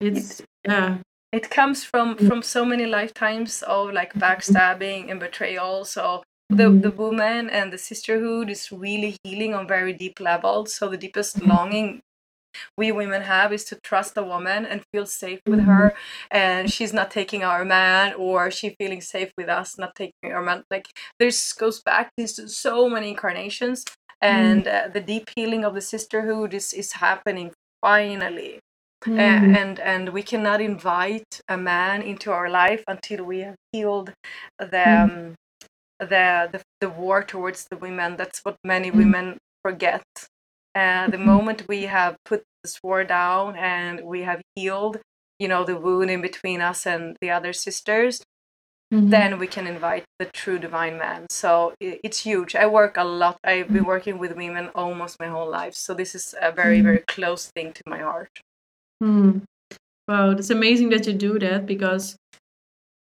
It's 0.00 0.40
yeah. 0.66 0.98
it 1.32 1.50
comes 1.50 1.84
from 1.84 2.16
Mm. 2.16 2.28
from 2.28 2.42
so 2.42 2.64
many 2.64 2.86
lifetimes 2.86 3.62
of 3.62 3.92
like 3.92 4.14
backstabbing 4.14 5.10
and 5.10 5.20
betrayal 5.20 5.84
so 5.84 6.22
the 6.48 6.70
Mhm. 6.70 6.82
the 6.82 6.90
woman 6.90 7.50
and 7.50 7.72
the 7.72 7.78
sisterhood 7.78 8.50
is 8.50 8.72
really 8.72 9.16
healing 9.24 9.54
on 9.54 9.66
very 9.68 9.92
deep 9.92 10.20
levels 10.20 10.74
so 10.74 10.88
the 10.88 10.96
deepest 10.96 11.40
Mm-hmm. 11.40 11.48
longing 11.48 12.00
we 12.76 12.90
women 12.92 13.22
have 13.22 13.52
is 13.52 13.64
to 13.64 13.76
trust 13.82 14.16
a 14.16 14.22
woman 14.22 14.64
and 14.66 14.82
feel 14.92 15.06
safe 15.06 15.40
with 15.48 15.60
Mm-hmm. 15.60 15.68
her 15.68 15.94
and 16.30 16.70
she's 16.70 16.92
not 16.92 17.10
taking 17.10 17.44
our 17.44 17.64
man 17.64 18.14
or 18.14 18.50
she 18.50 18.74
feeling 18.80 19.00
safe 19.00 19.30
with 19.36 19.48
us 19.48 19.78
not 19.78 19.94
taking 19.94 20.32
our 20.32 20.42
man 20.42 20.64
like 20.70 20.86
this 21.18 21.52
goes 21.52 21.80
back 21.82 22.10
to 22.16 22.26
so 22.28 22.88
many 22.88 23.10
incarnations 23.10 23.84
Mm-hmm. 24.30 24.60
and 24.60 24.66
uh, 24.66 24.88
the 24.92 25.00
deep 25.00 25.30
healing 25.36 25.64
of 25.64 25.74
the 25.74 25.80
sisterhood 25.80 26.54
is 26.54 26.72
is 26.72 26.92
happening 26.94 27.52
finally 27.82 28.58
uh, 29.16 29.20
and 29.20 29.80
and 29.80 30.10
we 30.10 30.22
cannot 30.22 30.60
invite 30.60 31.40
a 31.48 31.56
man 31.56 32.02
into 32.02 32.32
our 32.32 32.48
life 32.48 32.82
until 32.88 33.24
we 33.24 33.40
have 33.40 33.56
healed 33.72 34.12
the 34.58 34.86
um, 35.04 35.34
the, 36.00 36.48
the 36.52 36.60
the 36.80 36.88
war 36.88 37.22
towards 37.22 37.66
the 37.70 37.76
women 37.76 38.16
that's 38.16 38.40
what 38.44 38.56
many 38.64 38.90
women 38.90 39.38
forget. 39.64 40.02
Uh, 40.74 41.08
the 41.08 41.18
moment 41.18 41.64
we 41.68 41.82
have 41.84 42.16
put 42.24 42.42
this 42.62 42.78
war 42.84 43.02
down 43.04 43.56
and 43.56 44.02
we 44.04 44.22
have 44.22 44.40
healed 44.54 44.98
you 45.38 45.48
know 45.48 45.64
the 45.64 45.76
wound 45.76 46.10
in 46.10 46.20
between 46.20 46.60
us 46.60 46.86
and 46.86 47.16
the 47.20 47.30
other 47.30 47.52
sisters 47.52 48.22
Mhm. 48.92 49.10
then 49.10 49.38
we 49.38 49.46
can 49.46 49.66
invite 49.66 50.04
the 50.18 50.24
true 50.24 50.58
divine 50.58 50.96
man. 50.96 51.26
So 51.30 51.74
it's 51.80 52.20
huge. 52.20 52.54
I 52.56 52.66
work 52.66 52.96
a 52.96 53.04
lot. 53.04 53.36
I've 53.44 53.70
been 53.70 53.84
working 53.84 54.16
with 54.18 54.34
women 54.34 54.70
almost 54.74 55.20
my 55.20 55.28
whole 55.28 55.50
life 55.50 55.74
so 55.74 55.92
this 55.94 56.14
is 56.14 56.34
a 56.40 56.50
very 56.52 56.80
very 56.80 57.00
close 57.14 57.50
thing 57.54 57.72
to 57.74 57.82
my 57.86 57.98
heart. 57.98 58.30
Hmm. 59.02 59.38
Wow, 60.08 60.30
it's 60.30 60.50
amazing 60.50 60.88
that 60.90 61.06
you 61.06 61.12
do 61.12 61.38
that 61.38 61.66
because 61.66 62.16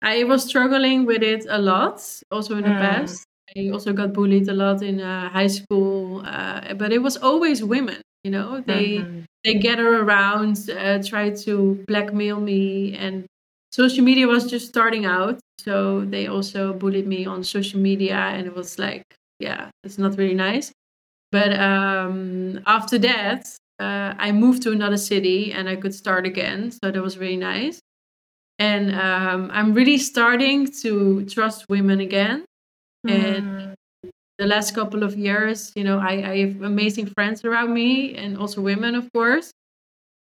I 0.07 0.25
was 0.25 0.45
struggling 0.45 1.05
with 1.05 1.23
it 1.23 1.47
a 1.49 1.59
lot, 1.59 2.01
also 2.31 2.57
in 2.57 2.65
the 2.65 2.71
Mm. 2.71 2.79
past. 2.79 3.25
I 3.57 3.71
also 3.71 3.93
got 3.93 4.13
bullied 4.13 4.49
a 4.49 4.55
lot 4.55 4.83
in 4.83 5.01
uh, 5.01 5.29
high 5.31 5.49
school, 5.49 6.23
uh, 6.25 6.75
but 6.75 6.93
it 6.93 7.03
was 7.03 7.17
always 7.17 7.63
women. 7.65 8.01
You 8.25 8.31
know, 8.31 8.61
they 8.61 8.87
Mhm. 8.99 9.25
they 9.45 9.55
gather 9.55 9.89
around, 10.03 10.55
uh, 10.71 11.03
try 11.03 11.31
to 11.47 11.55
blackmail 11.89 12.41
me, 12.41 12.95
and 12.97 13.27
social 13.71 14.05
media 14.05 14.27
was 14.27 14.45
just 14.51 14.67
starting 14.69 15.05
out, 15.07 15.39
so 15.59 16.05
they 16.15 16.27
also 16.27 16.73
bullied 16.73 17.07
me 17.07 17.27
on 17.27 17.43
social 17.45 17.81
media, 17.81 18.17
and 18.35 18.47
it 18.47 18.55
was 18.55 18.79
like, 18.79 19.03
yeah, 19.41 19.71
it's 19.85 19.99
not 19.99 20.17
really 20.19 20.35
nice. 20.35 20.73
But 21.33 21.53
um, 21.59 22.61
after 22.67 22.99
that, 22.99 23.43
uh, 23.81 24.15
I 24.19 24.33
moved 24.33 24.63
to 24.63 24.73
another 24.73 24.97
city 24.97 25.53
and 25.53 25.69
I 25.69 25.77
could 25.77 25.95
start 25.95 26.27
again. 26.27 26.71
So 26.71 26.91
that 26.91 27.03
was 27.03 27.19
really 27.19 27.37
nice. 27.37 27.81
And 28.59 28.95
um, 28.95 29.51
I'm 29.53 29.75
really 29.75 29.99
starting 29.99 30.67
to 30.83 31.25
trust 31.27 31.67
women 31.69 32.01
again. 32.01 32.45
And 33.07 33.45
Mm. 33.45 33.75
the 34.39 34.47
last 34.47 34.75
couple 34.75 35.03
of 35.03 35.17
years, 35.17 35.73
you 35.77 35.85
know, 35.85 35.99
I, 35.99 36.13
I 36.33 36.39
have 36.47 36.63
amazing 36.63 37.07
friends 37.07 37.45
around 37.45 37.73
me 37.75 38.15
and 38.15 38.37
also 38.39 38.61
women, 38.61 38.95
of 38.95 39.11
course. 39.13 39.51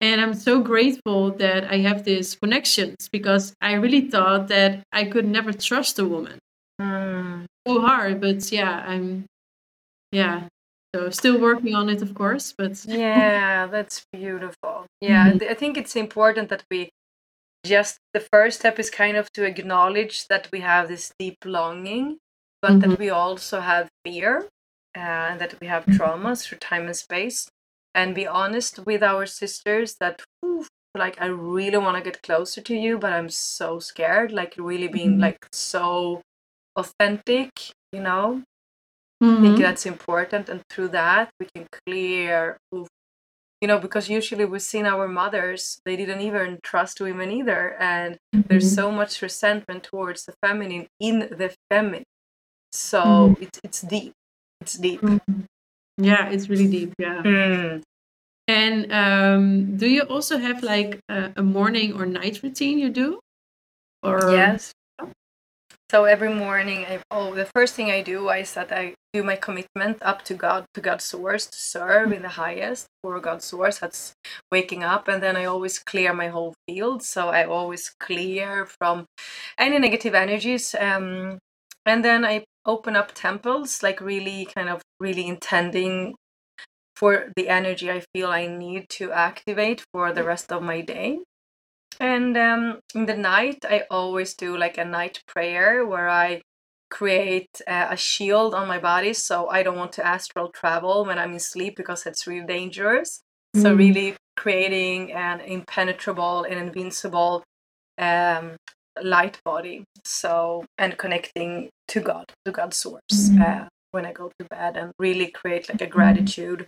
And 0.00 0.20
I'm 0.20 0.34
so 0.34 0.60
grateful 0.60 1.30
that 1.38 1.64
I 1.70 1.78
have 1.78 2.04
these 2.04 2.34
connections 2.36 3.08
because 3.12 3.54
I 3.60 3.74
really 3.74 4.10
thought 4.10 4.48
that 4.48 4.82
I 4.92 5.04
could 5.04 5.26
never 5.26 5.52
trust 5.52 5.98
a 5.98 6.04
woman. 6.04 6.38
Mm. 6.80 7.46
So 7.66 7.80
hard, 7.80 8.20
but 8.20 8.50
yeah, 8.52 8.82
I'm, 8.86 9.26
yeah. 10.12 10.48
So 10.94 11.10
still 11.10 11.40
working 11.40 11.74
on 11.74 11.88
it, 11.88 12.02
of 12.02 12.14
course, 12.14 12.52
but 12.56 12.84
Yeah, 12.88 13.66
that's 13.68 14.04
beautiful. 14.12 14.86
Yeah, 15.00 15.32
Mhm. 15.32 15.50
I 15.50 15.54
think 15.54 15.76
it's 15.76 15.96
important 15.96 16.48
that 16.50 16.64
we 16.70 16.90
just 17.64 17.98
the 18.14 18.20
first 18.32 18.60
step 18.60 18.78
is 18.78 18.90
kind 18.90 19.16
of 19.16 19.32
to 19.34 19.44
acknowledge 19.44 20.28
that 20.28 20.48
we 20.52 20.60
have 20.60 20.88
this 20.88 21.12
deep 21.18 21.38
longing, 21.44 22.18
but 22.62 22.74
Mhm. 22.76 22.80
that 22.82 22.98
we 22.98 23.10
also 23.10 23.60
have 23.60 23.88
fear 24.04 24.48
uh, 24.96 25.00
and 25.30 25.40
that 25.40 25.54
we 25.60 25.66
have 25.68 25.86
traumas 25.86 26.44
through 26.44 26.58
time 26.58 26.86
and 26.86 26.96
space, 26.96 27.48
and 27.94 28.14
be 28.14 28.26
honest 28.26 28.80
with 28.86 29.02
our 29.02 29.26
sisters 29.26 29.96
that. 30.00 30.22
"Oof, 30.44 30.68
like 30.96 31.20
I 31.22 31.26
really 31.26 31.78
want 31.78 31.96
to 31.96 32.02
get 32.02 32.22
closer 32.22 32.60
to 32.62 32.74
you, 32.74 32.98
but 32.98 33.12
I'm 33.14 33.30
so 33.30 33.78
scared. 33.80 34.32
Like 34.32 34.54
really 34.58 34.88
being 34.88 35.16
Mhm. 35.16 35.20
like 35.20 35.46
so 35.52 36.22
authentic, 36.76 37.50
you 37.92 38.00
know. 38.00 38.42
I 39.22 39.40
think 39.42 39.58
Mhm. 39.58 39.62
that's 39.62 39.86
important, 39.86 40.48
and 40.50 40.62
through 40.70 40.88
that 40.90 41.30
we 41.40 41.46
can 41.54 41.66
clear, 41.86 42.58
oof, 42.74 42.88
you 43.62 43.68
know, 43.68 43.78
because 43.78 44.10
usually 44.10 44.44
we've 44.44 44.60
seen 44.62 44.86
our 44.86 45.08
mothers; 45.08 45.80
they 45.86 45.96
didn't 45.96 46.20
even 46.20 46.58
trust 46.64 47.00
women 47.00 47.30
either, 47.30 47.76
and 47.80 48.18
there's 48.48 48.66
Mhm. 48.72 48.74
so 48.74 48.92
much 48.92 49.22
resentment 49.22 49.84
towards 49.84 50.26
the 50.26 50.34
feminine 50.44 50.88
in 51.00 51.20
the 51.20 51.54
feminine. 51.70 52.04
So 52.72 53.00
Mhm. 53.04 53.42
it's 53.42 53.60
it's 53.64 53.80
deep. 53.82 54.12
It's 54.60 54.74
deep. 54.74 55.00
Mhm. 55.00 55.46
Yeah, 55.98 56.28
it's 56.30 56.48
really 56.50 56.66
deep. 56.68 56.92
Yeah. 56.98 57.22
Mm. 57.22 57.82
And 58.48 58.92
um, 58.92 59.76
do 59.76 59.86
you 59.88 60.02
also 60.02 60.38
have 60.38 60.62
like 60.64 61.00
a, 61.08 61.32
a 61.36 61.42
morning 61.42 61.94
or 61.94 62.06
night 62.06 62.42
routine 62.42 62.78
you 62.78 62.90
do? 62.90 63.20
Or 64.02 64.18
Yes. 64.32 64.72
So 65.92 66.04
every 66.06 66.32
morning, 66.32 66.86
I 66.86 67.00
oh, 67.10 67.34
the 67.34 67.44
first 67.44 67.74
thing 67.74 67.90
I 67.90 68.00
do 68.00 68.30
is 68.30 68.54
that 68.54 68.72
I 68.72 68.94
do 69.12 69.22
my 69.22 69.36
commitment 69.36 69.98
up 70.00 70.24
to 70.24 70.32
God, 70.32 70.64
to 70.72 70.80
God's 70.80 71.04
source, 71.04 71.44
to 71.44 71.58
serve 71.58 72.12
in 72.12 72.22
the 72.22 72.30
highest 72.30 72.86
for 73.02 73.20
God's 73.20 73.44
source. 73.44 73.80
That's 73.80 74.14
waking 74.50 74.82
up, 74.82 75.06
and 75.06 75.22
then 75.22 75.36
I 75.36 75.44
always 75.44 75.78
clear 75.78 76.14
my 76.14 76.28
whole 76.28 76.54
field. 76.66 77.02
So 77.02 77.28
I 77.28 77.44
always 77.44 77.92
clear 78.00 78.64
from 78.64 79.04
any 79.58 79.78
negative 79.78 80.14
energies, 80.14 80.74
um, 80.80 81.38
and 81.84 82.02
then 82.02 82.24
I 82.24 82.44
open 82.64 82.96
up 82.96 83.12
temples, 83.12 83.82
like 83.82 84.00
really 84.00 84.46
kind 84.46 84.70
of 84.70 84.80
really 84.98 85.26
intending 85.26 86.14
for 86.96 87.26
the 87.36 87.50
energy 87.50 87.90
I 87.90 88.02
feel 88.14 88.28
I 88.28 88.46
need 88.46 88.88
to 88.96 89.12
activate 89.12 89.84
for 89.92 90.10
the 90.10 90.24
rest 90.24 90.52
of 90.52 90.62
my 90.62 90.80
day. 90.80 91.20
And 92.00 92.36
um, 92.36 92.80
in 92.94 93.06
the 93.06 93.16
night, 93.16 93.64
I 93.68 93.84
always 93.90 94.34
do 94.34 94.56
like 94.56 94.78
a 94.78 94.84
night 94.84 95.22
prayer 95.26 95.86
where 95.86 96.08
I 96.08 96.42
create 96.90 97.62
uh, 97.66 97.88
a 97.90 97.96
shield 97.96 98.54
on 98.54 98.68
my 98.68 98.78
body 98.78 99.14
so 99.14 99.48
I 99.48 99.62
don't 99.62 99.78
want 99.78 99.92
to 99.92 100.06
astral 100.06 100.48
travel 100.48 101.06
when 101.06 101.18
I'm 101.18 101.32
in 101.32 101.40
sleep 101.40 101.74
because 101.76 102.04
it's 102.06 102.26
really 102.26 102.46
dangerous. 102.46 103.22
Mm. 103.56 103.62
So, 103.62 103.74
really 103.74 104.14
creating 104.36 105.12
an 105.12 105.40
impenetrable 105.40 106.44
and 106.44 106.58
invincible 106.58 107.44
um, 107.98 108.56
light 109.02 109.40
body. 109.44 109.84
So, 110.04 110.64
and 110.78 110.96
connecting 110.98 111.70
to 111.88 112.00
God, 112.00 112.32
to 112.44 112.52
God's 112.52 112.76
source. 112.76 113.30
Mm. 113.30 113.40
Uh, 113.40 113.68
when 113.92 114.04
I 114.04 114.12
go 114.12 114.30
to 114.38 114.46
bed 114.46 114.76
and 114.76 114.92
really 114.98 115.28
create 115.30 115.68
like 115.68 115.80
a 115.80 115.86
gratitude 115.86 116.66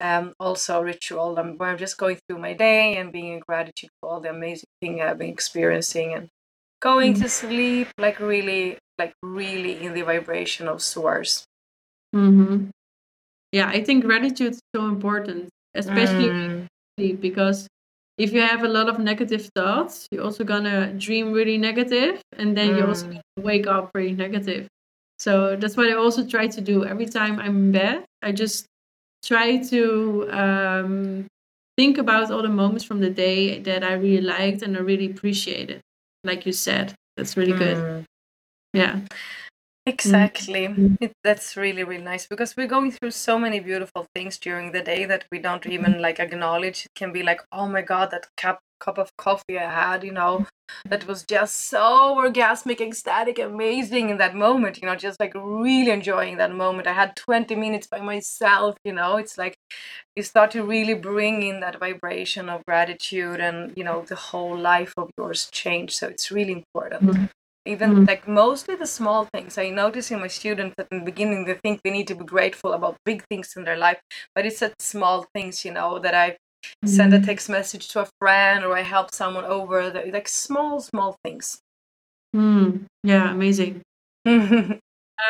um, 0.00 0.32
also 0.38 0.82
ritual 0.82 1.38
um, 1.38 1.56
where 1.56 1.70
I'm 1.70 1.78
just 1.78 1.96
going 1.96 2.18
through 2.28 2.38
my 2.38 2.52
day 2.52 2.96
and 2.96 3.12
being 3.12 3.32
in 3.32 3.40
gratitude 3.40 3.90
for 4.00 4.10
all 4.10 4.20
the 4.20 4.30
amazing 4.30 4.68
thing 4.80 5.00
I've 5.00 5.18
been 5.18 5.30
experiencing 5.30 6.12
and 6.14 6.28
going 6.80 7.14
mm. 7.14 7.22
to 7.22 7.28
sleep 7.28 7.88
like 7.98 8.20
really 8.20 8.76
like 8.98 9.14
really 9.22 9.82
in 9.84 9.94
the 9.94 10.02
vibration 10.02 10.68
of 10.68 10.82
source. 10.82 11.44
Mm-hmm. 12.14 12.68
Yeah, 13.52 13.68
I 13.68 13.82
think 13.82 14.04
gratitude 14.04 14.52
is 14.52 14.60
so 14.74 14.86
important, 14.86 15.48
especially 15.74 16.28
mm. 16.28 17.20
because 17.20 17.66
if 18.18 18.32
you 18.32 18.40
have 18.40 18.62
a 18.62 18.68
lot 18.68 18.88
of 18.88 18.98
negative 18.98 19.48
thoughts, 19.56 20.06
you're 20.10 20.22
also 20.22 20.44
gonna 20.44 20.92
dream 20.92 21.32
really 21.32 21.58
negative, 21.58 22.20
and 22.36 22.56
then 22.56 22.70
mm. 22.70 22.78
you 22.78 22.86
also 22.86 23.06
gonna 23.06 23.22
wake 23.38 23.66
up 23.66 23.90
really 23.94 24.12
negative. 24.12 24.66
So 25.24 25.56
that's 25.56 25.74
what 25.74 25.88
I 25.88 25.94
also 25.94 26.26
try 26.26 26.48
to 26.48 26.60
do 26.60 26.84
every 26.84 27.06
time 27.06 27.38
I'm 27.38 27.56
in 27.56 27.72
bed. 27.72 28.04
I 28.20 28.30
just 28.32 28.66
try 29.24 29.56
to 29.56 30.28
um, 30.30 31.26
think 31.78 31.96
about 31.96 32.30
all 32.30 32.42
the 32.42 32.50
moments 32.50 32.84
from 32.84 33.00
the 33.00 33.08
day 33.08 33.58
that 33.60 33.82
I 33.82 33.94
really 33.94 34.20
liked 34.20 34.60
and 34.60 34.76
I 34.76 34.80
really 34.80 35.06
appreciated. 35.06 35.80
Like 36.24 36.44
you 36.44 36.52
said, 36.52 36.92
that's 37.16 37.38
really 37.38 37.56
good. 37.56 37.78
Mm. 37.78 38.04
Yeah. 38.74 39.00
Exactly. 39.86 40.68
Mm. 40.68 40.98
It, 41.00 41.12
that's 41.22 41.56
really, 41.56 41.84
really 41.84 42.04
nice 42.04 42.26
because 42.26 42.54
we're 42.54 42.66
going 42.66 42.90
through 42.90 43.12
so 43.12 43.38
many 43.38 43.60
beautiful 43.60 44.06
things 44.14 44.36
during 44.36 44.72
the 44.72 44.82
day 44.82 45.06
that 45.06 45.24
we 45.32 45.38
don't 45.38 45.64
even 45.66 46.02
like 46.02 46.20
acknowledge. 46.20 46.84
It 46.84 46.94
can 46.94 47.14
be 47.14 47.22
like, 47.22 47.40
oh 47.50 47.66
my 47.66 47.80
God, 47.80 48.10
that 48.10 48.26
cup 48.36 48.58
cup 48.84 48.98
of 48.98 49.16
coffee 49.16 49.58
I 49.58 49.70
had, 49.70 50.04
you 50.04 50.12
know, 50.12 50.46
that 50.86 51.06
was 51.06 51.24
just 51.24 51.68
so 51.68 52.16
orgasmic, 52.16 52.80
ecstatic, 52.80 53.38
amazing 53.38 54.10
in 54.10 54.18
that 54.18 54.34
moment, 54.34 54.80
you 54.80 54.86
know, 54.86 54.96
just 54.96 55.20
like 55.20 55.32
really 55.34 55.90
enjoying 55.90 56.36
that 56.36 56.54
moment. 56.54 56.86
I 56.86 56.92
had 56.92 57.16
20 57.16 57.54
minutes 57.54 57.86
by 57.86 58.00
myself, 58.00 58.76
you 58.84 58.92
know, 58.92 59.16
it's 59.16 59.38
like 59.38 59.56
you 60.16 60.22
start 60.22 60.50
to 60.52 60.62
really 60.62 60.94
bring 60.94 61.42
in 61.42 61.60
that 61.60 61.80
vibration 61.80 62.48
of 62.48 62.64
gratitude 62.66 63.40
and, 63.40 63.72
you 63.76 63.84
know, 63.84 64.02
the 64.02 64.16
whole 64.16 64.56
life 64.56 64.94
of 64.96 65.10
yours 65.18 65.48
change. 65.50 65.96
So 65.96 66.08
it's 66.08 66.30
really 66.30 66.52
important. 66.52 67.02
Mm-hmm. 67.02 67.24
Even 67.66 67.90
mm-hmm. 67.90 68.04
like 68.04 68.28
mostly 68.28 68.74
the 68.74 68.86
small 68.86 69.26
things. 69.32 69.56
I 69.56 69.70
notice 69.70 70.10
in 70.10 70.20
my 70.20 70.26
students 70.26 70.74
that 70.76 70.88
in 70.92 70.98
the 70.98 71.04
beginning 71.04 71.46
they 71.46 71.54
think 71.54 71.80
they 71.82 71.90
need 71.90 72.08
to 72.08 72.14
be 72.14 72.24
grateful 72.24 72.74
about 72.74 72.98
big 73.06 73.24
things 73.30 73.54
in 73.56 73.64
their 73.64 73.78
life, 73.78 74.00
but 74.34 74.44
it's 74.44 74.60
at 74.60 74.80
small 74.82 75.24
things, 75.34 75.64
you 75.64 75.72
know, 75.72 75.98
that 75.98 76.14
I 76.14 76.36
send 76.84 77.14
a 77.14 77.18
mm. 77.18 77.26
text 77.26 77.48
message 77.48 77.88
to 77.88 78.00
a 78.00 78.08
friend 78.18 78.64
or 78.64 78.76
I 78.76 78.82
help 78.82 79.14
someone 79.14 79.44
over 79.44 79.90
the, 79.90 80.10
like 80.12 80.28
small 80.28 80.80
small 80.80 81.16
things 81.24 81.58
mm, 82.34 82.84
yeah 83.02 83.30
amazing 83.30 83.82
um, 84.26 84.80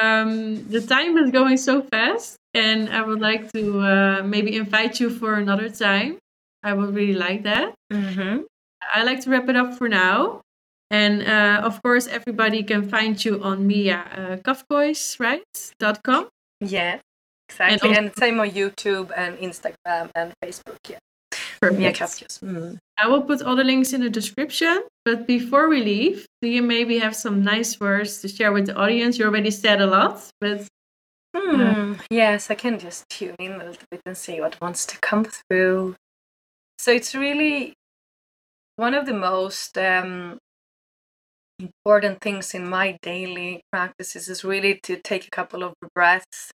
the 0.01 0.85
time 0.87 1.19
is 1.19 1.31
going 1.31 1.57
so 1.57 1.83
fast 1.83 2.37
and 2.55 2.89
I 2.89 3.03
would 3.03 3.21
like 3.21 3.53
to 3.53 3.81
uh, 3.81 4.23
maybe 4.25 4.57
invite 4.57 5.01
you 5.01 5.11
for 5.11 5.35
another 5.35 5.69
time 5.69 6.19
I 6.63 6.73
would 6.73 6.95
really 6.95 7.15
like 7.15 7.43
that 7.45 7.75
mm-hmm. 7.93 8.43
I 8.95 9.03
like 9.03 9.21
to 9.23 9.31
wrap 9.31 9.49
it 9.49 9.57
up 9.57 9.77
for 9.77 9.89
now 9.89 10.43
and 10.91 11.23
uh, 11.23 11.63
of 11.65 11.83
course 11.83 12.07
everybody 12.07 12.63
can 12.63 12.89
find 12.89 13.23
you 13.25 13.43
on 13.43 13.67
Mia 13.67 14.41
uh, 14.45 14.53
right? 15.19 15.43
Com. 16.05 16.29
Yeah, 16.61 17.01
exactly. 17.49 17.73
And, 17.73 17.83
also- 17.83 18.01
and 18.01 18.17
same 18.17 18.41
on 18.41 18.51
YouTube 18.51 19.11
and 19.17 19.37
Instagram 19.39 20.11
and 20.15 20.33
Facebook. 20.43 20.79
Yeah. 20.89 20.99
Perfect. 21.71 22.41
Mm. 22.43 22.79
I 22.99 23.09
will 23.09 23.23
put 23.23 23.43
all 23.43 23.57
the 23.57 23.65
links 23.65 23.93
in 23.93 24.01
the 24.01 24.11
description. 24.11 24.83
But 25.05 25.27
before 25.27 25.69
we 25.69 25.83
leave, 25.83 26.27
do 26.41 26.49
you 26.49 26.63
maybe 26.63 26.99
have 26.99 27.15
some 27.15 27.43
nice 27.43 27.79
words 27.81 28.21
to 28.23 28.29
share 28.29 28.53
with 28.53 28.67
the 28.67 28.77
audience? 28.77 29.19
You 29.19 29.27
already 29.27 29.51
said 29.51 29.81
a 29.81 29.87
lot, 29.87 30.31
but. 30.41 30.67
Hmm. 31.37 31.95
Yes, 32.11 32.51
I 32.51 32.55
can 32.55 32.79
just 32.79 33.09
tune 33.09 33.35
in 33.41 33.53
a 33.53 33.59
little 33.59 33.83
bit 33.91 34.01
and 34.07 34.17
see 34.17 34.41
what 34.41 34.61
wants 34.61 34.87
to 34.87 34.99
come 34.99 35.25
through. 35.25 35.97
So 36.79 36.93
it's 36.93 37.15
really 37.15 37.75
one 38.77 38.95
of 38.95 39.07
the 39.07 39.15
most 39.15 39.77
um, 39.77 40.39
important 41.59 42.21
things 42.21 42.55
in 42.55 42.69
my 42.69 42.99
daily 43.03 43.63
practices 43.73 44.29
is 44.29 44.45
really 44.45 44.79
to 44.85 44.97
take 44.97 45.27
a 45.27 45.31
couple 45.31 45.63
of 45.63 45.75
breaths 45.95 46.53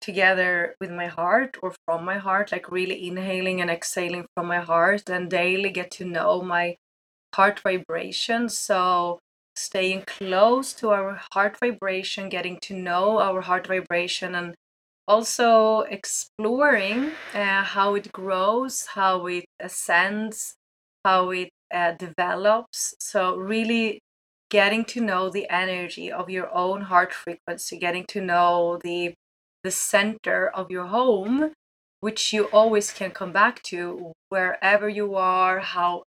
together 0.00 0.74
with 0.80 0.90
my 0.90 1.06
heart 1.06 1.56
or 1.62 1.74
from 1.84 2.04
my 2.04 2.18
heart, 2.18 2.52
like 2.52 2.70
really 2.70 3.06
inhaling 3.06 3.60
and 3.60 3.70
exhaling 3.70 4.26
from 4.34 4.46
my 4.46 4.60
heart, 4.60 5.08
and 5.08 5.30
daily 5.30 5.70
get 5.70 5.90
to 5.92 6.04
know 6.04 6.42
my 6.42 6.76
heart 7.34 7.60
vibration. 7.60 8.48
So, 8.48 9.18
staying 9.56 10.02
close 10.06 10.72
to 10.74 10.90
our 10.90 11.20
heart 11.32 11.58
vibration, 11.58 12.28
getting 12.28 12.58
to 12.60 12.74
know 12.74 13.18
our 13.20 13.40
heart 13.42 13.66
vibration, 13.66 14.34
and 14.34 14.54
also 15.06 15.80
exploring 15.80 17.12
uh, 17.34 17.62
how 17.62 17.94
it 17.94 18.12
grows, 18.12 18.86
how 18.94 19.26
it 19.26 19.44
ascends, 19.60 20.54
how 21.04 21.30
it 21.30 21.50
uh, 21.72 21.92
develops. 21.92 22.94
So, 23.00 23.36
really 23.36 24.00
getting 24.50 24.84
to 24.84 25.00
know 25.00 25.30
the 25.30 25.48
energy 25.48 26.10
of 26.10 26.28
your 26.28 26.52
own 26.54 26.82
heart 26.82 27.12
frequency, 27.12 27.78
getting 27.78 28.04
to 28.08 28.20
know 28.20 28.78
the 28.82 29.14
the 29.62 29.70
center 29.70 30.48
of 30.48 30.70
your 30.70 30.86
home, 30.86 31.52
which 32.00 32.32
you 32.32 32.44
always 32.46 32.92
can 32.92 33.10
come 33.10 33.32
back 33.32 33.62
to 33.64 34.12
wherever 34.28 34.88
you 34.88 35.14
are, 35.14 35.60
how 35.60 36.04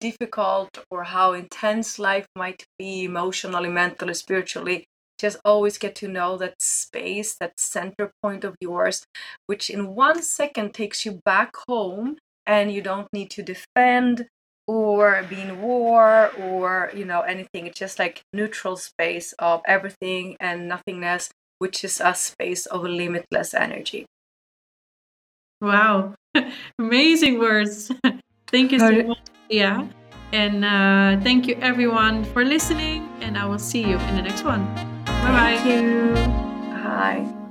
difficult 0.00 0.78
or 0.90 1.04
how 1.04 1.32
intense 1.32 1.98
life 1.98 2.26
might 2.36 2.64
be 2.78 3.04
emotionally, 3.04 3.68
mentally, 3.68 4.14
spiritually. 4.14 4.84
Just 5.18 5.38
always 5.44 5.78
get 5.78 5.94
to 5.96 6.08
know 6.08 6.36
that 6.38 6.60
space, 6.60 7.36
that 7.38 7.58
center 7.58 8.10
point 8.22 8.42
of 8.44 8.56
yours, 8.60 9.04
which 9.46 9.70
in 9.70 9.94
one 9.94 10.20
second 10.22 10.74
takes 10.74 11.06
you 11.06 11.20
back 11.24 11.54
home 11.68 12.16
and 12.46 12.72
you 12.72 12.82
don't 12.82 13.06
need 13.12 13.30
to 13.30 13.42
defend 13.42 14.26
or 14.66 15.24
be 15.28 15.40
in 15.40 15.60
war 15.60 16.30
or 16.38 16.90
you 16.94 17.04
know 17.04 17.22
anything 17.22 17.66
it's 17.66 17.78
just 17.78 17.98
like 17.98 18.22
neutral 18.32 18.76
space 18.76 19.32
of 19.38 19.60
everything 19.66 20.36
and 20.38 20.68
nothingness 20.68 21.30
which 21.62 21.84
is 21.84 22.02
a 22.02 22.12
space 22.12 22.66
of 22.66 22.82
limitless 22.82 23.54
energy. 23.54 24.04
Wow, 25.62 26.14
amazing 26.78 27.38
words. 27.38 27.92
thank 28.50 28.72
you 28.72 28.80
so 28.80 28.90
much, 29.06 29.30
Yeah. 29.48 29.86
And 30.32 30.64
uh, 30.64 31.22
thank 31.22 31.46
you 31.46 31.54
everyone 31.62 32.24
for 32.34 32.42
listening, 32.42 33.06
and 33.20 33.38
I 33.38 33.46
will 33.46 33.60
see 33.60 33.86
you 33.86 33.94
in 34.10 34.16
the 34.16 34.22
next 34.22 34.42
one. 34.42 34.66
Bye 35.06 35.30
bye. 35.30 35.56
Thank 35.62 35.70
you. 35.70 36.14
Bye. 36.72 37.41